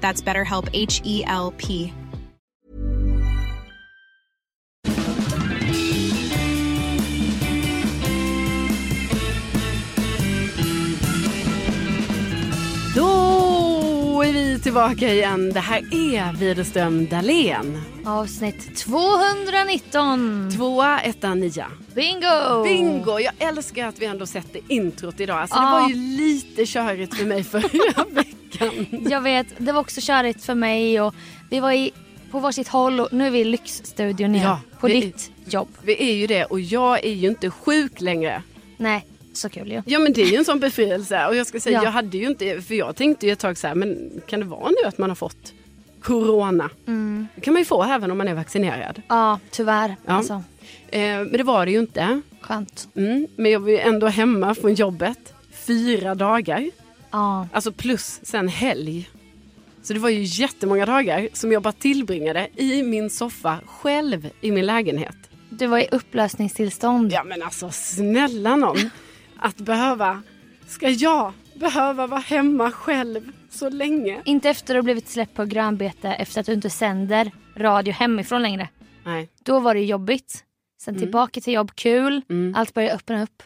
That's 0.00 0.20
BetterHelp 0.22 0.68
H 0.72 1.00
E 1.04 1.24
L 1.26 1.52
P. 1.58 1.92
Då 12.96 14.22
är 14.26 14.32
vi 14.32 14.58
tillbaka 14.62 15.12
igen. 15.14 15.52
Det 15.52 15.60
här 15.60 15.78
är 15.94 16.32
Widerström 16.32 17.06
Dahlén. 17.06 17.82
Avsnitt 18.06 18.76
219. 18.76 20.50
Tvåa, 20.56 21.00
etta, 21.00 21.34
nia. 21.34 21.66
Bingo! 21.94 22.62
Bingo! 22.64 23.18
Jag 23.18 23.32
älskar 23.38 23.86
att 23.86 23.98
vi 23.98 24.06
ändå 24.06 24.26
sätter 24.26 24.60
introt 24.68 25.20
idag. 25.20 25.38
Alltså, 25.38 25.56
Det 25.56 25.62
Ja. 25.62 25.70
var 25.70 25.88
ju 25.88 25.94
lite 25.94 26.66
körigt 26.66 27.14
för 27.14 27.24
mig 27.24 27.44
förra 27.44 28.04
veckan. 28.10 28.37
Jag 29.10 29.20
vet, 29.20 29.46
det 29.58 29.72
var 29.72 29.80
också 29.80 30.00
körigt 30.02 30.44
för 30.44 30.54
mig 30.54 31.00
och 31.00 31.14
vi 31.50 31.60
var 31.60 31.72
i, 31.72 31.90
på 32.30 32.38
varsitt 32.40 32.68
håll 32.68 33.00
och 33.00 33.08
nu 33.12 33.26
är 33.26 33.30
vi 33.30 33.38
i 33.38 33.44
lyxstudion 33.44 34.34
igen. 34.34 34.46
Ja, 34.46 34.60
på 34.80 34.86
vi- 34.86 35.00
ditt 35.00 35.30
jobb. 35.44 35.68
Vi 35.82 36.10
är 36.10 36.14
ju 36.14 36.26
det 36.26 36.44
och 36.44 36.60
jag 36.60 37.04
är 37.04 37.12
ju 37.12 37.28
inte 37.28 37.50
sjuk 37.50 38.00
längre. 38.00 38.42
Nej, 38.76 39.06
så 39.32 39.48
kul 39.48 39.72
ju. 39.72 39.82
Ja 39.86 39.98
men 39.98 40.12
det 40.12 40.22
är 40.22 40.26
ju 40.30 40.36
en 40.36 40.44
sån 40.44 40.60
befrielse 40.60 41.26
och 41.26 41.36
jag 41.36 41.46
ska 41.46 41.60
säga 41.60 41.78
Ja. 41.78 41.84
jag 41.84 41.90
hade 41.90 42.18
ju 42.18 42.26
inte, 42.26 42.60
för 42.62 42.74
jag 42.74 42.96
tänkte 42.96 43.26
ju 43.26 43.32
ett 43.32 43.38
tag 43.38 43.58
så 43.58 43.66
här, 43.66 43.74
men 43.74 44.10
kan 44.26 44.40
det 44.40 44.46
vara 44.46 44.68
nu 44.68 44.88
att 44.88 44.98
man 44.98 45.10
har 45.10 45.14
fått 45.16 45.52
corona? 46.02 46.70
Mm. 46.86 47.26
Det 47.34 47.40
kan 47.40 47.52
man 47.54 47.60
ju 47.60 47.64
få 47.64 47.82
även 47.84 48.10
om 48.10 48.18
man 48.18 48.28
är 48.28 48.34
vaccinerad. 48.34 49.02
Ja, 49.08 49.38
tyvärr. 49.50 49.96
Ja. 50.06 50.12
Alltså, 50.12 50.42
Eh, 50.90 51.00
men 51.00 51.32
det 51.32 51.42
var 51.42 51.66
det 51.66 51.72
ju 51.72 51.78
inte. 51.78 52.20
skönt. 52.40 52.88
Mm. 52.96 53.26
Men 53.36 53.50
jag 53.50 53.60
var 53.60 53.68
ju 53.68 53.78
ändå 53.78 54.06
hemma 54.06 54.54
från 54.54 54.74
jobbet 54.74 55.34
fyra 55.66 56.14
dagar. 56.14 56.70
Ja. 57.10 57.48
Alltså 57.52 57.72
plus 57.72 58.20
sen 58.22 58.48
helg. 58.48 59.10
Så 59.82 59.92
det 59.92 59.98
var 60.00 60.08
ju 60.08 60.22
jättemånga 60.22 60.86
dagar 60.86 61.28
som 61.32 61.52
jag 61.52 61.62
bara 61.62 61.72
tillbringade 61.72 62.48
i 62.56 62.82
min 62.82 63.10
soffa 63.10 63.58
själv 63.66 64.30
i 64.40 64.50
min 64.50 64.66
lägenhet. 64.66 65.16
Du 65.50 65.66
var 65.66 65.78
i 65.78 65.88
upplösningstillstånd. 65.92 67.12
Ja 67.12 67.24
men 67.24 67.42
alltså 67.42 67.70
snälla 67.70 68.56
någon. 68.56 68.90
Att 69.36 69.56
behöva, 69.56 70.22
ska 70.66 70.88
jag 70.88 71.32
behöva 71.54 72.06
vara 72.06 72.20
hemma 72.20 72.70
själv 72.70 73.32
så 73.50 73.68
länge? 73.68 74.22
Inte 74.24 74.48
efter 74.50 74.74
att 74.74 74.78
du 74.78 74.82
blivit 74.82 75.08
släppt 75.08 75.34
på 75.34 75.44
grönbete 75.44 76.08
efter 76.08 76.40
att 76.40 76.46
du 76.46 76.52
inte 76.52 76.70
sänder 76.70 77.32
radio 77.56 77.92
hemifrån 77.92 78.42
längre. 78.42 78.68
Nej. 79.04 79.28
Då 79.44 79.60
var 79.60 79.74
det 79.74 79.84
jobbigt. 79.84 80.44
Sen 80.82 80.94
Mm. 80.94 81.02
tillbaka 81.02 81.40
till 81.40 81.52
jobb, 81.52 81.74
kul. 81.74 82.22
Allt 82.54 82.74
började 82.74 82.94
öppna 82.94 83.22
upp. 83.22 83.42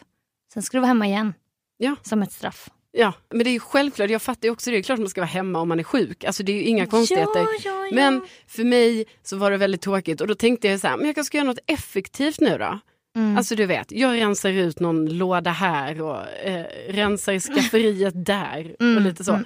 Sen 0.53 0.63
ska 0.63 0.77
du 0.77 0.81
vara 0.81 0.87
hemma 0.87 1.07
igen. 1.07 1.33
Ja. 1.77 1.95
Som 2.03 2.21
ett 2.23 2.31
straff. 2.31 2.69
Ja, 2.95 3.13
men 3.29 3.43
det 3.43 3.49
är 3.49 3.51
ju 3.51 3.59
självklart, 3.59 4.09
jag 4.09 4.21
fattar 4.21 4.47
ju 4.47 4.51
också 4.51 4.69
det, 4.69 4.75
det 4.75 4.79
är 4.79 4.83
klart 4.83 4.99
man 4.99 5.09
ska 5.09 5.21
vara 5.21 5.29
hemma 5.29 5.59
om 5.59 5.67
man 5.67 5.79
är 5.79 5.83
sjuk. 5.83 6.23
Alltså 6.23 6.43
det 6.43 6.51
är 6.51 6.55
ju 6.55 6.63
inga 6.63 6.85
konstigheter. 6.85 7.39
Ja, 7.39 7.47
ja, 7.63 7.85
ja. 7.85 7.95
Men 7.95 8.21
för 8.47 8.63
mig 8.63 9.05
så 9.23 9.37
var 9.37 9.51
det 9.51 9.57
väldigt 9.57 9.81
tråkigt 9.81 10.21
och 10.21 10.27
då 10.27 10.35
tänkte 10.35 10.67
jag 10.67 10.79
så 10.79 10.87
här, 10.87 10.97
men 10.97 11.05
jag 11.05 11.15
kanske 11.15 11.27
ska 11.27 11.37
göra 11.37 11.47
något 11.47 11.59
effektivt 11.67 12.39
nu 12.39 12.57
då. 12.57 12.79
Mm. 13.15 13.37
Alltså 13.37 13.55
du 13.55 13.65
vet, 13.65 13.91
jag 13.91 14.13
rensar 14.17 14.49
ut 14.49 14.79
någon 14.79 15.17
låda 15.17 15.51
här 15.51 16.01
och 16.01 16.27
eh, 16.29 16.65
rensar 16.89 17.33
i 17.33 17.39
skafferiet 17.39 18.13
där 18.25 18.75
och 18.79 19.01
lite 19.01 19.23
så. 19.23 19.39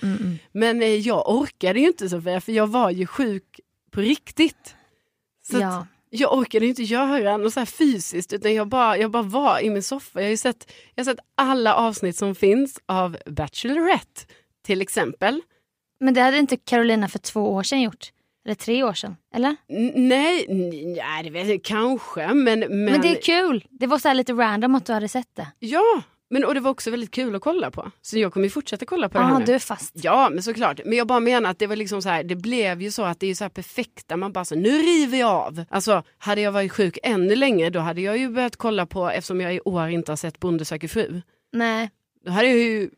Men 0.51 0.81
eh, 0.81 0.95
jag 0.95 1.29
orkade 1.29 1.79
ju 1.79 1.87
inte 1.87 2.09
Sofia, 2.09 2.41
för 2.41 2.51
jag 2.51 2.67
var 2.67 2.89
ju 2.91 3.07
sjuk 3.07 3.59
på 3.91 4.01
riktigt. 4.01 4.75
Så 5.51 5.59
Ja. 5.59 5.67
att 5.77 5.87
jag 6.09 6.33
orkade 6.37 6.65
inte 6.67 6.83
göra 6.83 7.37
något 7.37 7.53
så 7.53 7.59
här 7.59 7.65
fysiskt 7.65 8.33
utan 8.33 8.53
jag 8.53 8.67
bara, 8.67 8.97
jag 8.97 9.11
bara 9.11 9.23
var 9.23 9.59
i 9.59 9.69
min 9.69 9.83
soffa. 9.83 10.19
Jag 10.19 10.25
har 10.25 10.29
ju 10.31 10.37
sett, 10.37 10.71
jag 10.95 11.05
har 11.05 11.11
sett 11.13 11.25
alla 11.35 11.75
avsnitt 11.75 12.15
som 12.17 12.35
finns 12.35 12.79
av 12.85 13.17
Bachelorette 13.25 14.21
till 14.65 14.81
exempel. 14.81 15.41
Men 15.99 16.13
det 16.13 16.21
hade 16.21 16.37
inte 16.37 16.57
Carolina 16.57 17.07
för 17.07 17.19
två 17.19 17.53
år 17.53 17.63
sedan 17.63 17.81
gjort. 17.81 18.11
Eller 18.45 18.55
tre 18.55 18.83
år 18.83 18.93
sedan. 18.93 19.15
Eller? 19.33 19.55
N- 19.69 19.91
Nej, 19.95 20.45
nej 20.97 21.23
det 21.23 21.29
vet 21.29 21.47
jag 21.47 21.63
kanske 21.63 22.27
men, 22.33 22.59
men... 22.59 22.85
Men, 22.85 23.01
det 23.01 23.07
är 23.07 23.21
kul. 23.21 23.65
Det 23.69 23.87
var 23.87 23.99
så 23.99 24.07
här 24.07 24.15
lite 24.15 24.33
random 24.33 24.75
att 24.75 24.85
du 24.85 24.93
hade 24.93 25.07
sett 25.07 25.35
det. 25.35 25.47
Ja, 25.59 26.01
men 26.29 26.45
och 26.45 26.53
det 26.53 26.59
var 26.59 26.71
också 26.71 26.91
väldigt 26.91 27.11
kul 27.11 27.35
att 27.35 27.41
kolla 27.41 27.71
på. 27.71 27.91
Så 28.01 28.17
jag 28.17 28.33
kommer 28.33 28.45
ju 28.45 28.49
fortsätta 28.49 28.85
kolla 28.85 29.09
på 29.09 29.17
det 29.17 29.23
här 29.23 29.31
Ja, 29.31 29.39
nu. 29.39 29.45
du 29.45 29.53
är 29.53 29.59
fast. 29.59 29.91
Ja, 29.95 30.29
men 30.33 30.43
såklart. 30.43 30.79
Men 30.85 30.97
jag 30.97 31.07
bara 31.07 31.19
menar 31.19 31.49
att 31.49 31.59
det 31.59 31.67
var 31.67 31.75
liksom 31.75 32.01
så 32.01 32.09
här, 32.09 32.23
det 32.23 32.35
blev 32.35 32.81
ju 32.81 32.91
så 32.91 33.03
att 33.03 33.19
det 33.19 33.27
är 33.27 33.35
så 33.35 33.43
här 33.43 33.49
perfekta, 33.49 34.17
man 34.17 34.31
bara 34.33 34.45
så 34.45 34.55
nu 34.55 34.69
river 34.69 35.17
jag 35.17 35.29
av. 35.29 35.63
Alltså, 35.69 36.03
hade 36.17 36.41
jag 36.41 36.51
varit 36.51 36.71
sjuk 36.71 36.97
ännu 37.03 37.35
längre 37.35 37.69
då 37.69 37.79
hade 37.79 38.01
jag 38.01 38.17
ju 38.17 38.29
börjat 38.29 38.55
kolla 38.55 38.85
på, 38.85 39.09
eftersom 39.09 39.41
jag 39.41 39.55
i 39.55 39.59
år 39.65 39.87
inte 39.89 40.11
har 40.11 40.17
sett 40.17 40.39
Bonde 40.39 40.65
söker 40.65 40.87
fru. 40.87 41.21
Nej. 41.53 41.89
Då 42.25 42.31
hade 42.31 42.47
jag 42.47 42.57
ju 42.57 42.89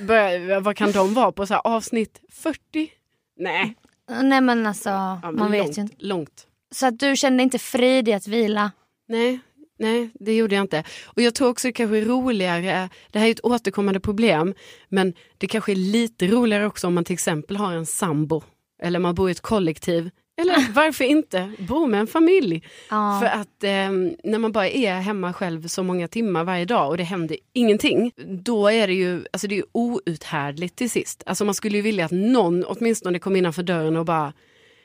börjat, 0.00 0.62
vad 0.62 0.76
kan 0.76 0.92
de 0.92 1.14
vara 1.14 1.32
på, 1.32 1.46
så 1.46 1.54
här, 1.54 1.60
avsnitt 1.66 2.20
40? 2.32 2.90
Nej, 3.36 3.74
Nej 4.22 4.40
men 4.40 4.66
alltså, 4.66 4.88
ja, 4.88 5.20
men 5.22 5.36
man 5.36 5.52
långt, 5.52 5.68
vet 5.68 5.78
ju 5.78 5.82
inte. 5.82 5.94
långt. 5.98 6.46
Så 6.74 6.86
att 6.86 6.98
du 6.98 7.16
kände 7.16 7.42
inte 7.42 7.58
frid 7.58 8.08
i 8.08 8.12
att 8.12 8.26
vila? 8.26 8.70
Nej, 9.08 9.38
nej, 9.82 10.10
det 10.14 10.36
gjorde 10.36 10.54
jag 10.54 10.64
inte. 10.64 10.84
Och 11.04 11.22
jag 11.22 11.34
tror 11.34 11.48
också 11.48 11.68
det 11.68 11.72
kanske 11.72 11.98
är 11.98 12.04
roligare, 12.04 12.88
det 13.10 13.18
här 13.18 13.26
är 13.26 13.30
ett 13.30 13.44
återkommande 13.44 14.00
problem, 14.00 14.54
men 14.88 15.14
det 15.38 15.46
kanske 15.46 15.72
är 15.72 15.76
lite 15.76 16.26
roligare 16.26 16.66
också 16.66 16.86
om 16.86 16.94
man 16.94 17.04
till 17.04 17.14
exempel 17.14 17.56
har 17.56 17.72
en 17.72 17.86
sambo, 17.86 18.42
eller 18.82 18.98
man 18.98 19.14
bor 19.14 19.28
i 19.28 19.32
ett 19.32 19.40
kollektiv, 19.40 20.10
eller 20.40 20.72
varför 20.72 21.04
inte 21.04 21.52
bo 21.58 21.86
med 21.86 22.00
en 22.00 22.06
familj. 22.06 22.64
Ja. 22.90 23.20
För 23.20 23.26
att 23.26 23.64
eh, 23.64 23.90
när 24.30 24.38
man 24.38 24.52
bara 24.52 24.68
är 24.68 24.94
hemma 24.94 25.32
själv 25.32 25.66
så 25.66 25.82
många 25.82 26.08
timmar 26.08 26.44
varje 26.44 26.64
dag 26.64 26.88
och 26.88 26.96
det 26.96 27.02
händer 27.02 27.36
ingenting, 27.52 28.12
då 28.44 28.68
är 28.68 28.86
det 28.86 28.94
ju, 28.94 29.24
alltså 29.32 29.48
det 29.48 29.58
är 29.58 29.64
outhärdligt 29.72 30.76
till 30.76 30.90
sist. 30.90 31.22
Alltså 31.26 31.44
man 31.44 31.54
skulle 31.54 31.76
ju 31.76 31.82
vilja 31.82 32.04
att 32.04 32.10
någon 32.10 32.64
åtminstone 32.64 33.18
kom 33.18 33.36
innanför 33.36 33.62
dörren 33.62 33.96
och 33.96 34.04
bara, 34.04 34.32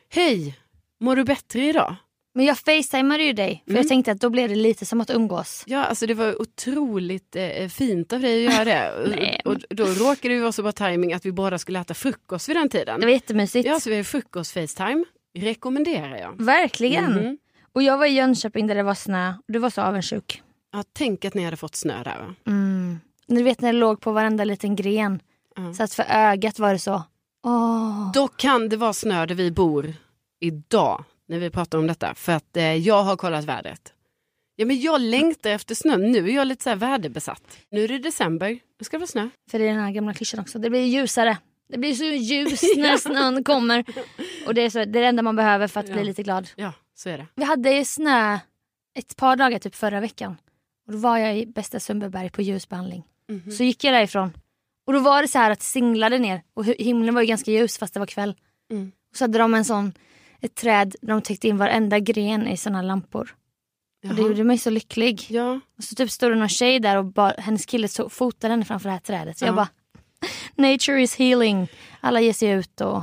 hej, 0.10 0.58
mår 1.00 1.16
du 1.16 1.24
bättre 1.24 1.66
idag? 1.66 1.96
Men 2.38 2.46
jag 2.46 2.58
facetimade 2.58 3.24
ju 3.24 3.34
dig 3.34 3.64
för 3.66 3.72
Mm. 3.72 3.82
jag 3.82 3.88
tänkte 3.90 4.12
att 4.12 4.22
då 4.22 4.30
blev 4.30 4.50
det 4.50 4.56
lite 4.56 4.86
som 4.86 5.02
att 5.02 5.10
umgås. 5.10 5.64
Ja, 5.68 5.84
alltså 5.86 6.08
det 6.08 6.14
var 6.14 6.42
otroligt 6.42 7.36
eh, 7.36 7.68
fint 7.68 8.14
av 8.14 8.20
dig 8.22 8.48
att 8.48 8.54
göra 8.54 8.66
det. 8.66 9.08
Nej, 9.20 9.42
och, 9.46 9.52
och 9.52 9.76
då 9.76 9.86
råkade 9.86 10.34
det 10.34 10.40
vara 10.42 10.52
så 10.52 10.64
bra 10.64 10.72
timing 10.72 11.14
att 11.14 11.26
vi 11.26 11.32
båda 11.32 11.58
skulle 11.58 11.80
äta 11.80 11.94
frukost 11.94 12.50
vid 12.50 12.56
den 12.56 12.70
tiden. 12.70 13.00
Det 13.00 13.06
var 13.06 13.14
jättemysigt. 13.14 13.68
Ja, 13.68 13.80
så 13.80 13.90
vi 13.90 13.96
har 13.96 14.04
frukost 14.04 14.52
Facetime. 14.52 15.06
Rekommenderar 15.38 16.18
jag. 16.18 16.42
Verkligen. 16.46 17.12
Mhm. 17.14 17.38
Och 17.74 17.84
jag 17.84 17.98
var 17.98 18.06
i 18.06 18.10
Jönköping 18.10 18.68
där 18.68 18.76
det 18.76 18.84
var 18.84 18.94
snö 18.96 19.30
och 19.30 19.54
du 19.54 19.60
var 19.60 19.70
så 19.70 19.82
avundsjuk. 19.82 20.42
Ja, 20.74 20.84
tänk 20.94 21.26
att 21.26 21.34
ni 21.34 21.44
hade 21.44 21.58
fått 21.58 21.76
snö 21.76 22.04
där 22.04 22.18
va? 22.18 22.36
Mm. 22.48 23.00
Du 23.28 23.44
vet 23.44 23.62
när 23.62 23.74
det 23.74 23.80
låg 23.80 24.02
på 24.02 24.12
varenda 24.12 24.44
liten 24.44 24.76
gren. 24.76 25.20
Ja. 25.56 25.74
Så 25.74 25.84
att 25.84 25.94
för 25.94 26.06
ögat 26.10 26.60
var 26.60 26.74
det 26.74 26.80
så. 26.80 27.04
Åh. 27.46 28.12
Då 28.14 28.28
kan 28.28 28.70
det 28.70 28.78
vara 28.78 28.94
snö 28.94 29.26
där 29.26 29.36
vi 29.36 29.52
bor 29.52 29.94
idag 30.40 31.04
när 31.28 31.40
vi 31.40 31.50
pratar 31.50 31.78
om 31.78 31.88
detta 31.88 32.14
för 32.16 32.32
att 32.32 32.58
eh, 32.58 32.64
jag 32.76 33.04
har 33.04 33.18
kollat 33.18 33.46
vädret. 33.46 33.94
Ja, 34.56 34.66
men 34.66 34.82
jag 34.82 35.02
längtar 35.02 35.50
efter 35.50 35.76
snö. 35.76 35.98
Nu 35.98 36.30
är 36.30 36.36
jag 36.36 36.48
lite 36.48 36.64
så 36.64 36.70
här 36.70 36.78
väderbesatt. 36.78 37.58
Nu 37.72 37.84
är 37.84 37.88
det 37.88 37.98
december, 37.98 38.50
nu 38.80 38.84
ska 38.84 38.98
det 38.98 39.00
vara 39.00 39.08
snö. 39.08 39.30
För 39.52 39.60
det 39.60 39.66
är 39.66 39.74
den 39.74 39.84
här 39.84 39.92
gamla 39.92 40.14
klyschan 40.14 40.40
också. 40.40 40.60
Det 40.60 40.70
blir 40.70 40.82
ljusare. 40.86 41.38
Det 41.70 41.78
blir 41.78 41.94
så 41.94 42.04
ljus 42.06 42.62
när 42.78 42.98
snön 42.98 43.44
kommer. 43.44 43.86
Och 44.48 44.54
det 44.54 44.62
är, 44.62 44.70
så, 44.70 44.78
det 44.78 44.84
är 45.00 45.02
det 45.02 45.06
enda 45.08 45.22
man 45.24 45.36
behöver 45.36 45.68
för 45.68 45.80
att 45.80 45.88
Ja. 45.88 45.94
bli 45.94 46.04
lite 46.04 46.24
glad. 46.24 46.50
Ja, 46.56 46.74
så 46.96 47.10
är 47.10 47.18
det. 47.18 47.26
Vi 47.36 47.44
hade 47.44 47.72
ju 47.72 47.86
snö 47.86 48.40
ett 48.98 49.16
par 49.16 49.36
dagar 49.36 49.60
typ 49.60 49.76
förra 49.76 50.00
veckan. 50.00 50.38
Och 50.88 50.94
då 50.94 51.00
var 51.00 51.18
jag 51.18 51.38
i 51.40 51.46
bästa 51.46 51.80
Sundbyberg 51.80 52.30
på 52.30 52.42
ljusbehandling. 52.42 53.04
Mhm. 53.30 53.52
Så 53.52 53.64
gick 53.64 53.84
jag 53.84 53.94
därifrån. 53.94 54.34
Och 54.88 54.94
då 54.94 55.00
var 55.00 55.22
det 55.22 55.28
så 55.28 55.38
här 55.38 55.52
att 55.52 55.62
singlade 55.62 56.18
ner. 56.20 56.42
Och 56.54 56.66
hi- 56.66 56.76
himlen 56.84 57.16
var 57.16 57.22
ju 57.22 57.28
ganska 57.28 57.52
ljus 57.52 57.78
fast 57.78 57.94
det 57.94 58.00
var 58.00 58.08
kväll. 58.08 58.36
Mm. 58.72 58.92
Och 59.12 59.18
så 59.18 59.24
hade 59.24 59.38
de 59.38 59.54
en 59.54 59.66
sån, 59.66 59.94
ett 60.42 60.56
träd 60.56 60.96
där 61.02 61.08
de 61.14 61.22
täckte 61.22 61.48
in 61.48 61.58
varenda 61.58 62.00
gren 62.00 62.48
i 62.48 62.58
såna 62.58 62.82
lampor. 62.82 63.36
Och 64.10 64.16
det 64.16 64.22
Jaha. 64.22 64.28
gjorde 64.30 64.44
mig 64.44 64.58
så 64.58 64.70
lycklig. 64.70 65.26
Ja, 65.30 65.60
Och 65.78 65.84
så 65.84 65.96
typ 65.96 66.12
stod 66.12 66.32
det 66.32 66.36
någon 66.36 66.50
tjej 66.50 66.80
där 66.80 66.98
och 66.98 67.06
bara, 67.06 67.34
hennes 67.38 67.66
kille 67.66 67.88
så, 67.88 68.10
fotade 68.10 68.54
henne 68.54 68.66
framför 68.66 68.90
det 68.90 68.94
här 68.94 69.00
trädet. 69.00 69.38
Så 69.38 69.46
jag 69.46 69.52
Ja. 69.52 69.56
bara, 69.56 69.70
nature 70.56 71.02
is 71.02 71.16
healing. 71.16 71.68
Alla 72.02 72.22
ger 72.22 72.34
sig 72.34 72.50
ut 72.50 72.82
och 72.82 73.02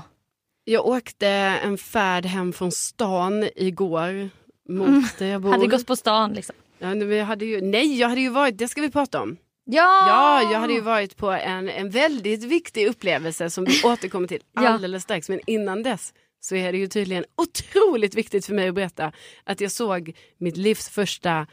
jag 0.64 0.86
åkte 0.86 1.28
en 1.28 1.78
färd 1.78 2.26
hem 2.26 2.52
från 2.52 2.72
stan 2.72 3.48
igår 3.56 4.31
mot 4.69 4.88
Mm. 4.88 5.04
där 5.19 5.26
jag 5.26 5.42
bor. 5.42 5.50
hade 5.50 5.66
gått 5.66 5.86
på 5.86 5.96
stan 5.96 6.32
liksom. 6.32 6.54
ja, 6.78 6.94
men 6.94 7.10
jag 7.10 7.26
hade 7.26 7.44
ju, 7.44 7.60
nej, 7.60 7.98
jag 7.98 8.08
hade 8.08 8.20
ju 8.20 8.28
varit, 8.28 8.58
det 8.58 8.69
ska 8.69 8.81
vi 8.81 8.90
prata 8.90 9.22
om. 9.22 9.36
Ja! 9.66 10.06
Ja, 10.08 10.52
jag 10.52 10.60
hade 10.60 10.72
ju 10.72 10.81
varit 10.81 11.16
på 11.16 11.31
en, 11.31 11.69
en 11.69 11.90
väldigt 11.90 12.44
viktig 12.44 12.86
upplevelse 12.86 13.50
som 13.50 13.64
vi 13.64 13.82
återkommer 13.84 14.28
till 14.28 14.40
alldeles 14.54 15.02
strax. 15.02 15.28
Men 15.28 15.40
innan 15.46 15.82
dess 15.82 16.12
så 16.44 16.56
är 16.56 16.73
det 16.73 16.79
ju 16.79 16.87
tydligen 16.87 17.25
otroligt 17.37 18.14
viktigt 18.14 18.46
för 18.46 18.55
mig 18.55 18.69
att 18.69 18.75
berätta 18.75 19.12
att 19.44 19.61
jag 19.61 19.73
såg 19.73 20.17
mitt 20.38 20.56
livs 20.56 20.88
första 20.88 21.46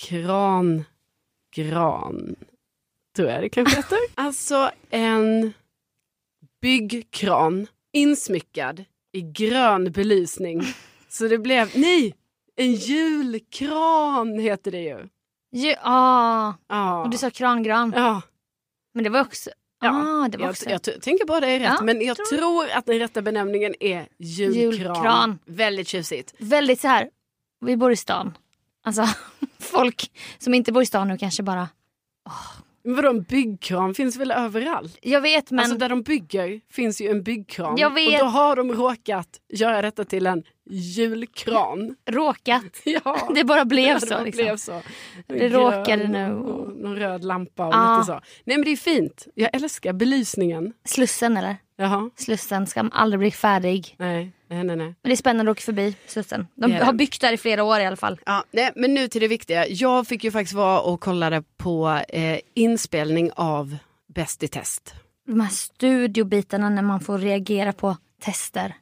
kran, 0.00 0.84
gran, 1.54 2.36
tror 3.16 3.28
jag 3.28 3.42
det 3.42 3.48
kanske 3.48 3.76
heter. 3.76 3.98
Alltså 4.14 4.70
en 4.90 5.52
byggkran 6.60 7.66
insmyckad 7.92 8.84
i 9.12 9.20
grön 9.20 9.92
belysning. 9.92 10.62
Så 11.08 11.28
det 11.28 11.38
blev, 11.38 11.70
nej, 11.74 12.14
en 12.56 12.72
julkran 12.72 14.38
heter 14.38 14.70
det 14.70 14.82
ju. 14.82 15.08
Ah. 15.82 16.52
Ja. 16.68 17.02
Och 17.02 17.10
du 17.10 17.18
sa 17.18 17.30
krangran. 17.30 17.92
ja. 17.96 18.22
Men 18.92 19.04
det 19.04 19.10
var 19.10 19.20
också... 19.20 19.50
Ja, 19.84 20.24
ah, 20.24 20.28
det 20.28 20.38
var 20.38 20.44
Jag, 20.44 20.50
också. 20.50 20.70
jag 20.70 20.82
t- 20.82 21.00
tänker 21.00 21.26
bara 21.26 21.40
det 21.40 21.46
är 21.46 21.58
rätt, 21.58 21.72
Ja, 21.78 21.84
men 21.84 22.00
jag 22.02 22.16
tror- 22.16 22.38
tror 22.38 22.70
att 22.70 22.86
den 22.86 22.98
rätta 22.98 23.22
benämningen 23.22 23.74
är 23.80 24.06
julkran. 24.18 24.62
Julkran. 24.72 25.38
Väldigt 25.46 25.88
tjusigt. 25.88 26.34
Väldigt 26.38 26.80
så 26.80 26.88
här. 26.88 27.10
vi 27.60 27.76
bor 27.76 27.92
i 27.92 27.96
stan. 27.96 28.36
Alltså 28.84 29.08
folk 29.58 30.10
som 30.38 30.54
inte 30.54 30.72
bor 30.72 30.82
i 30.82 30.86
stan 30.86 31.08
nu 31.08 31.18
kanske 31.18 31.42
bara, 31.42 31.68
Men 32.84 32.96
vadå, 32.96 33.10
en 33.10 33.22
byggkran 33.22 33.94
finns 33.94 34.16
väl 34.16 34.30
överallt? 34.30 34.98
jag 35.02 35.20
vet 35.20 35.50
men 35.50 35.60
Alltså 35.60 35.78
där 35.78 35.88
de 35.88 36.02
bygger 36.02 36.60
finns 36.70 37.00
ju 37.00 37.08
en 37.10 37.22
byggkran. 37.22 37.74
Jag 37.78 37.94
vet. 37.94 38.12
Och 38.22 38.26
då 38.26 38.30
har 38.30 38.56
de 38.56 38.72
råkat 38.72 39.28
göra 39.52 39.82
detta 39.82 40.04
till 40.04 40.26
en 40.26 40.42
julkran. 40.70 41.94
råkat. 42.10 42.62
Ja, 42.84 43.28
Det 43.34 43.44
bara 43.44 43.64
blev 43.64 43.84
ja, 43.88 43.94
det 43.94 44.06
så. 44.06 44.24
liksom. 44.24 44.44
blev 44.44 44.56
så. 44.56 44.82
Det 45.26 45.38
Grön 45.38 45.52
råkade 45.52 46.08
nu. 46.08 46.32
Och 46.34 46.76
någon 46.76 46.96
röd 46.96 47.24
lampa 47.24 47.66
och 47.66 47.74
Ja. 47.74 47.96
lite 47.96 48.06
så. 48.06 48.20
Nej 48.44 48.56
men 48.56 48.64
det 48.64 48.70
är 48.70 48.76
fint. 48.76 49.26
Jag 49.34 49.50
älskar 49.54 49.92
belysningen. 49.92 50.72
Slussen 50.84 51.36
eller? 51.36 51.56
Jaha. 51.76 52.10
Slussen 52.16 52.66
ska 52.66 52.80
aldrig 52.92 53.18
bli 53.18 53.30
färdig. 53.30 53.94
Nej, 53.98 54.32
nej, 54.48 54.64
nej. 54.64 54.76
nej. 54.76 54.86
Men 54.86 54.94
det 55.02 55.12
är 55.12 55.16
spännande 55.16 55.50
att 55.52 55.56
åka 55.56 55.62
förbi 55.64 55.96
Slussen. 56.06 56.46
De 56.54 56.72
har 56.72 56.92
byggt 56.92 57.20
där 57.20 57.32
i 57.32 57.36
flera 57.36 57.64
år 57.64 57.80
i 57.80 57.86
alla 57.86 57.96
fall. 57.96 58.20
Ja, 58.26 58.44
nej, 58.50 58.72
men 58.76 58.94
nu 58.94 59.08
till 59.08 59.20
det 59.20 59.28
viktiga. 59.28 59.66
Jag 59.68 60.06
fick 60.06 60.24
ju 60.24 60.30
faktiskt 60.30 60.54
vara 60.54 60.80
och 60.80 61.00
kollade 61.00 61.42
på 61.56 62.00
eh, 62.08 62.38
inspelning 62.54 63.30
av 63.36 63.76
Bäst 64.14 64.42
i 64.42 64.48
test. 64.48 64.94
De 65.26 65.40
här 65.40 65.48
studiobitarna 65.48 66.68
när 66.70 66.82
man 66.82 67.00
får 67.00 67.18
reagera 67.18 67.72
på 67.72 67.96
tester. 68.22 68.74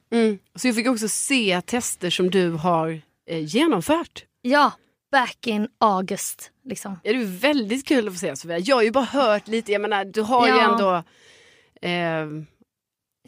Så 0.55 0.69
jag 0.69 0.75
fick 0.77 0.89
också 0.89 1.09
se 1.09 1.61
tester 1.67 2.11
som 2.11 2.31
du 2.31 2.51
har 2.51 3.01
eh, 3.29 3.45
genomfört. 3.45 4.25
Ja, 4.43 4.73
back 5.13 5.47
in 5.47 5.69
August. 5.81 6.51
Liksom. 6.65 7.01
Ja, 7.03 7.13
det 7.13 7.19
är 7.19 7.25
väldigt 7.41 7.87
kul 7.89 8.09
att 8.09 8.15
få 8.15 8.19
se 8.19 8.37
Sofia. 8.37 8.59
Jag 8.59 8.77
har 8.77 8.83
ju 8.83 8.91
bara 8.91 9.05
hört 9.05 9.49
lite, 9.49 9.73
jag 9.73 9.81
menar 9.83 10.05
du 10.05 10.21
har 10.23 10.47
ju 10.49 10.55
Ja. 10.55 10.73
ändå 10.73 11.03
eh, 11.89 12.45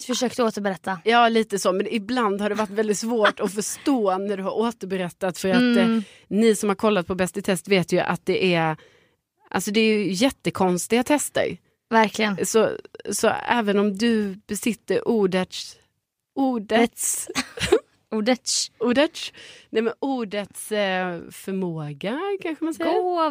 Försökte 0.06 0.43
återberätta. 0.45 0.99
Ja 1.05 1.29
lite 1.29 1.59
så, 1.59 1.73
men 1.73 1.87
ibland 1.91 2.41
har 2.41 2.49
det 2.49 2.55
varit 2.55 2.71
väldigt 2.71 2.99
svårt 2.99 3.41
att 3.41 3.55
förstå 3.55 4.19
när 4.19 4.37
du 4.37 4.43
har 4.43 4.56
återberättat 4.59 5.39
för 5.39 5.49
att 5.49 5.56
Mm. 5.56 5.79
eh, 5.99 6.03
ni 6.29 6.55
som 6.56 6.69
har 6.69 6.77
kollat 6.77 7.06
på 7.06 7.15
Bäst 7.15 7.37
i 7.37 7.43
test 7.43 7.69
vet 7.69 7.93
ju 7.93 7.99
att 8.01 8.27
det 8.27 8.55
är 8.55 8.77
Alltså 9.51 9.71
det 9.71 9.81
är 9.81 9.99
ju 9.99 10.12
jättekonstiga 10.12 11.03
tester. 11.03 11.56
Verkligen. 11.91 12.47
Så, 12.47 12.71
så 13.12 13.29
även 13.49 13.79
om 13.79 13.99
du 13.99 14.35
besitter 14.47 15.09
ordets, 15.09 15.77
ordets, 16.34 17.28
Ordets 18.10 18.70
ordets, 18.78 19.32
nej 19.70 19.82
men 19.82 19.92
ordets 19.98 20.72
eh, 20.72 21.20
förmåga 21.31 22.19
kanske 22.42 22.64
man 22.64 22.75
säger. 22.75 22.92
gåvar. 22.92 23.31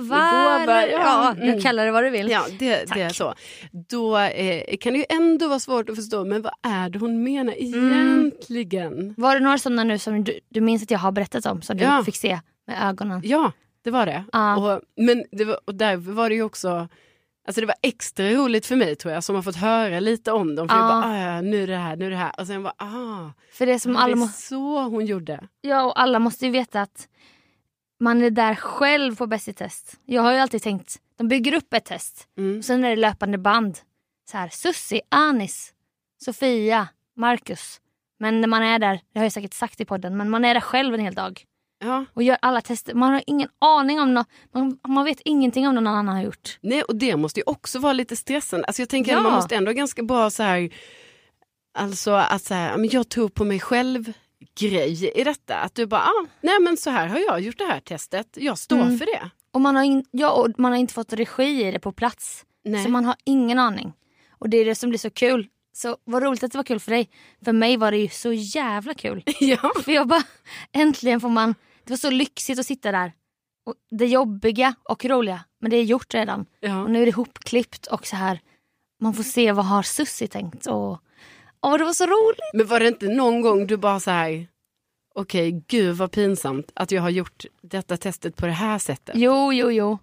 Gåvar, 0.62 0.82
ja. 0.82 0.88
Ja, 0.92 1.32
Mm. 1.38 1.56
du 1.56 1.62
kallar 1.62 1.86
det 1.86 1.92
vad 1.92 2.04
du 2.04 2.10
vill. 2.10 2.30
Ja, 2.30 2.46
det, 2.60 2.94
det 2.94 3.02
är 3.02 3.10
så. 3.10 3.34
Då 3.72 4.18
eh, 4.18 4.78
kan 4.78 4.94
det 4.94 5.00
ju 5.00 5.06
ändå 5.10 5.48
vara 5.48 5.60
svårt 5.60 5.90
att 5.90 5.96
förstå, 5.96 6.26
men 6.26 6.42
vad 6.42 6.54
är 6.64 6.90
det 6.90 7.00
hon 7.00 7.24
menar 7.24 7.54
egentligen? 7.58 9.14
Var 9.18 9.34
det 9.36 9.40
några 9.40 9.58
sådana 9.58 9.84
nu 9.84 10.00
som 10.00 10.24
du, 10.24 10.40
du 10.50 10.62
minns 10.62 10.84
att 10.84 10.92
jag 10.92 11.00
har 11.00 11.12
berättat 11.12 11.46
om 11.46 11.62
som 11.62 11.78
du 11.78 11.84
Ja. 11.84 12.04
fick 12.04 12.16
se 12.16 12.40
med 12.68 12.90
ögonen? 12.90 13.22
Ja, 13.24 13.52
det 13.84 13.92
var 13.92 14.06
det. 14.06 14.24
Ja. 14.32 14.58
Och, 14.76 14.82
men 14.98 15.24
det 15.32 15.46
var, 15.46 15.60
och 15.66 15.76
där 15.76 15.96
var 15.96 16.30
det 16.30 16.36
ju 16.36 16.44
också, 16.44 16.88
alltså 17.48 17.62
det 17.62 17.68
var 17.68 17.76
extra 17.82 18.30
roligt 18.30 18.66
för 18.66 18.76
mig 18.76 18.96
tror 18.96 19.14
jag 19.14 19.24
som 19.24 19.36
har 19.36 19.42
fått 19.42 19.56
höra 19.56 20.00
lite 20.00 20.32
om 20.32 20.56
dem. 20.56 20.70
För 20.70 20.76
jag 20.76 20.84
Ja. 20.86 20.88
bara, 20.90 21.38
ah, 21.38 21.42
nu 21.42 21.64
är 21.64 21.68
det 21.68 21.78
här, 21.78 21.96
nu 21.96 22.06
är 22.06 22.10
det 22.10 22.16
här. 22.16 22.32
Och 22.40 22.48
sen 22.48 22.64
bara, 22.64 22.74
ah, 22.78 23.32
För 23.54 23.66
det 23.66 23.80
som 23.80 23.94
det 23.94 24.00
alla, 24.00 24.24
är 24.24 24.28
så 24.28 24.82
hon 24.82 25.06
gjorde. 25.06 25.48
ja, 25.62 25.84
och 25.86 26.00
alla 26.02 26.20
måste 26.20 26.46
ju 26.46 26.52
veta 26.52 26.82
att 26.82 27.08
man 28.00 28.22
är 28.22 28.30
där 28.30 28.56
själv 28.56 29.16
på 29.16 29.28
Bäst 29.28 29.48
i 29.48 29.54
test. 29.54 30.00
Jag 30.06 30.22
har 30.22 30.32
ju 30.34 30.38
alltid 30.40 30.62
tänkt, 30.62 30.96
de 31.18 31.28
bygger 31.28 31.54
upp 31.54 31.74
ett 31.74 31.86
test. 31.86 32.28
Mm. 32.38 32.58
Och 32.58 32.66
sen 32.66 32.84
är 32.84 32.90
det 32.90 32.96
löpande 32.96 33.38
band. 33.38 33.80
Så 34.32 34.38
här, 34.38 34.50
Sussi, 34.50 35.02
Anis, 35.10 35.74
Sofia, 36.26 36.88
Marcus. 37.16 37.80
Men 38.20 38.42
när 38.42 38.48
man 38.48 38.64
är 38.64 38.80
där, 38.80 39.00
det 39.14 39.20
har 39.20 39.26
jag 39.26 39.32
säkert 39.34 39.54
sagt 39.54 39.82
i 39.82 39.86
podden, 39.86 40.18
men 40.18 40.30
man 40.30 40.46
är 40.46 40.54
där 40.54 40.62
själv 40.62 40.94
en 40.94 41.00
hel 41.00 41.14
dag. 41.14 41.44
Ja. 41.84 42.06
Och 42.14 42.24
gör 42.24 42.38
alla 42.42 42.62
tester. 42.62 42.94
Man 42.94 43.12
har 43.14 43.24
ingen 43.28 43.50
aning 43.60 44.00
om 44.00 44.14
något. 44.14 44.28
Man, 44.54 44.78
man 44.88 45.06
vet 45.06 45.20
ingenting 45.26 45.68
om 45.68 45.76
någon 45.76 45.88
annan 45.88 46.08
har 46.16 46.24
gjort. 46.24 46.58
Nej, 46.62 46.82
och 46.84 46.96
det 46.96 47.16
måste 47.18 47.40
ju 47.40 47.44
också 47.46 47.80
vara 47.80 47.94
lite 47.94 48.16
stressande. 48.16 48.66
Alltså 48.66 48.82
jag 48.82 48.90
tänker 48.90 49.12
Ja. 49.12 49.18
att 49.18 49.24
man 49.24 49.34
måste 49.34 49.56
ändå 49.56 49.72
ganska 49.72 50.04
bra 50.04 50.30
så 50.30 50.44
här, 50.44 50.70
alltså 51.74 52.12
att 52.12 52.44
så 52.44 52.54
här, 52.54 52.78
men 52.78 52.90
jag 52.90 53.10
tror 53.10 53.30
på 53.30 53.46
mig 53.46 53.60
själv 53.60 54.14
grej 54.60 55.12
i 55.20 55.24
detta. 55.24 55.56
Att 55.56 55.76
du 55.76 55.86
bara, 55.86 56.02
ah, 56.02 56.26
nej 56.42 56.60
men 56.62 56.78
så 56.78 56.90
här 56.90 57.08
har 57.08 57.20
jag 57.20 57.42
gjort 57.42 57.58
det 57.58 57.66
här 57.66 57.80
testet, 57.80 58.28
jag 58.36 58.58
står 58.58 58.82
Mm. 58.82 58.98
för 58.98 59.06
det. 59.06 59.30
Och 59.52 59.62
man 59.62 59.76
har, 59.76 59.84
in, 59.84 60.06
ja, 60.12 60.32
och 60.32 60.48
man 60.58 60.72
har 60.72 60.80
inte 60.80 60.94
fått 60.94 61.14
regi 61.14 61.68
i 61.68 61.72
det 61.72 61.80
på 61.80 61.92
plats. 61.92 62.46
Nej. 62.66 62.84
Så 62.84 62.90
man 62.90 63.06
har 63.06 63.16
ingen 63.24 63.60
aning. 63.60 63.94
Och 64.32 64.50
det 64.50 64.58
är 64.58 64.66
det 64.66 64.76
som 64.76 64.90
blir 64.90 65.00
så 65.00 65.10
kul. 65.10 65.48
Så 65.76 65.98
vad 66.04 66.24
roligt 66.24 66.44
att 66.44 66.52
det 66.52 66.58
var 66.58 66.64
kul 66.64 66.80
för 66.80 66.92
dig. 66.92 67.10
För 67.46 67.52
mig 67.52 67.78
var 67.78 67.92
det 67.92 67.98
ju 67.98 68.10
så 68.10 68.34
jävla 68.34 68.94
kul. 68.94 69.24
ja. 69.40 69.72
För 69.84 69.92
jag 69.92 70.08
bara, 70.08 70.24
äntligen 70.72 71.20
får 71.22 71.30
man, 71.30 71.56
det 71.86 71.90
var 71.90 71.98
så 71.98 72.10
lyxigt 72.10 72.60
att 72.60 72.66
sitta 72.66 72.92
där. 72.92 73.14
Och 73.66 73.76
det 73.90 74.06
jobbiga 74.06 74.76
och 74.84 75.06
roliga, 75.06 75.44
men 75.60 75.72
det 75.72 75.78
är 75.78 75.84
gjort 75.84 76.14
redan. 76.14 76.46
Ja. 76.60 76.82
Och 76.82 76.92
nu 76.92 77.02
är 77.02 77.06
det 77.06 77.10
ihopklippt 77.10 77.88
och 77.88 78.08
så 78.08 78.16
här, 78.16 78.40
man 79.00 79.14
får 79.14 79.24
se 79.24 79.52
vad 79.52 79.66
har 79.66 79.84
Sussi 79.84 80.28
tänkt. 80.28 80.66
Och, 80.66 81.00
åh, 81.62 81.78
det 81.78 81.84
var 81.84 81.94
så 81.94 82.06
roligt. 82.06 82.40
Men 82.54 82.68
var 82.68 82.80
det 82.80 82.88
inte 82.88 83.08
någon 83.08 83.42
gång 83.42 83.68
du 83.68 83.78
bara 83.78 84.00
så 84.00 84.12
här, 84.12 84.48
okej 85.16 85.64
gud 85.68 85.96
vad 85.96 86.12
pinsamt 86.12 86.72
att 86.74 86.92
jag 86.92 87.02
har 87.02 87.10
gjort 87.10 87.46
detta 87.62 87.98
testet 87.98 88.36
på 88.36 88.46
det 88.46 88.52
här 88.52 88.80
sättet. 88.80 89.16
Jo, 89.16 89.54
jo, 89.54 89.72
jo. 89.72 89.98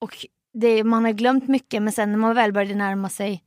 Och 0.00 0.26
det, 0.52 0.84
man 0.84 1.04
har 1.04 1.12
glömt 1.12 1.48
mycket 1.48 1.82
men 1.82 1.92
sen 1.92 2.12
när 2.12 2.18
man 2.18 2.34
väl 2.34 2.52
började 2.52 2.74
närma 2.74 3.08
sig, 3.08 3.44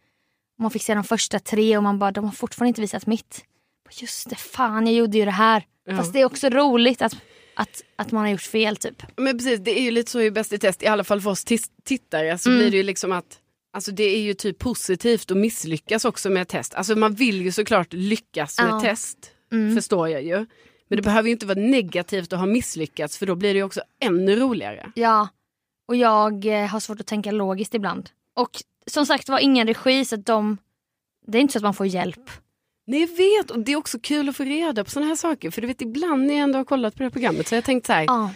man 0.59 0.71
fick 0.71 0.83
se 0.83 0.95
de 0.95 1.03
första 1.03 1.39
tre 1.39 1.77
och 1.77 1.83
man 1.83 1.99
bara, 1.99 2.11
de 2.11 2.25
har 2.25 2.31
fortfarande 2.31 2.67
inte 2.67 2.81
visat 2.81 3.05
mitt. 3.05 3.45
Just 3.91 4.29
det, 4.29 4.35
fan 4.35 4.87
jag 4.87 4.95
gjorde 4.95 5.17
ju 5.17 5.25
det 5.25 5.31
här. 5.31 5.65
Ja. 5.85 5.97
Fast 5.97 6.13
det 6.13 6.21
är 6.21 6.25
också 6.25 6.49
roligt 6.49 7.01
att, 7.01 7.15
att, 7.59 7.83
att 7.95 8.11
man 8.11 8.21
har 8.23 8.29
gjort 8.31 8.41
fel 8.41 8.77
typ. 8.77 9.03
Men 9.15 9.37
precis, 9.37 9.59
det 9.59 9.79
är 9.79 9.81
ju 9.83 9.91
lite 9.91 10.11
så 10.11 10.21
i 10.21 10.31
Bäst 10.31 10.53
i 10.53 10.57
test, 10.59 10.83
i 10.83 10.87
alla 10.87 11.03
fall 11.03 11.21
för 11.21 11.29
oss 11.29 11.43
tittare 11.83 12.37
så 12.37 12.49
Mm. 12.49 12.59
blir 12.59 12.71
det 12.71 12.77
ju 12.77 12.83
liksom 12.83 13.11
att 13.11 13.39
Alltså 13.73 13.91
det 13.91 14.03
är 14.03 14.19
ju 14.19 14.33
typ 14.33 14.59
positivt 14.59 15.31
att 15.31 15.37
misslyckas 15.37 16.05
också 16.05 16.29
med 16.29 16.41
ett 16.41 16.47
test. 16.47 16.73
Alltså 16.73 16.95
man 16.95 17.13
vill 17.13 17.41
ju 17.41 17.51
såklart 17.51 17.93
lyckas 17.93 18.57
med 18.61 18.69
Ja. 18.69 18.79
test, 18.81 19.31
Mm. 19.51 19.75
förstår 19.75 20.09
jag 20.09 20.23
ju. 20.23 20.35
Men 20.87 20.95
det 20.97 21.01
behöver 21.01 21.27
ju 21.27 21.31
inte 21.33 21.45
vara 21.45 21.59
negativt 21.59 22.33
att 22.33 22.39
ha 22.39 22.45
misslyckats 22.45 23.17
för 23.17 23.25
då 23.25 23.35
blir 23.35 23.53
det 23.53 23.57
ju 23.57 23.63
också 23.63 23.81
ännu 23.99 24.35
roligare. 24.35 24.91
Ja, 24.95 25.27
och 25.87 25.95
jag 25.95 26.45
eh, 26.45 26.67
har 26.67 26.79
svårt 26.79 26.99
att 26.99 27.07
tänka 27.07 27.31
logiskt 27.31 27.73
ibland. 27.73 28.09
Och 28.33 28.49
som 28.87 29.05
sagt 29.05 29.29
var 29.29 29.39
ingen 29.39 29.67
regi 29.67 30.05
så 30.05 30.15
att 30.15 30.25
de, 30.25 30.57
det 31.27 31.37
är 31.37 31.41
inte 31.41 31.51
så 31.51 31.59
att 31.59 31.63
man 31.63 31.73
får 31.73 31.85
hjälp. 31.87 32.29
Nej 32.87 32.99
jag 33.01 33.07
vet 33.17 33.51
och 33.51 33.59
det 33.59 33.71
är 33.71 33.75
också 33.75 33.99
kul 33.99 34.29
att 34.29 34.35
få 34.37 34.43
reda 34.43 34.83
på 34.83 34.89
sådana 34.89 35.07
här 35.07 35.15
saker. 35.15 35.51
För 35.51 35.61
du 35.61 35.67
vet 35.67 35.81
ibland 35.81 36.25
när 36.27 36.33
jag 36.33 36.43
ändå 36.43 36.59
har 36.59 36.65
kollat 36.65 36.93
på 36.93 36.97
det 36.99 37.05
här 37.05 37.09
programmet 37.11 37.47
så 37.47 37.55
har 37.55 37.57
jag 37.57 37.63
tänkt 37.65 37.85
så 37.85 37.93
här. 37.93 38.03
Ja. 38.03 38.31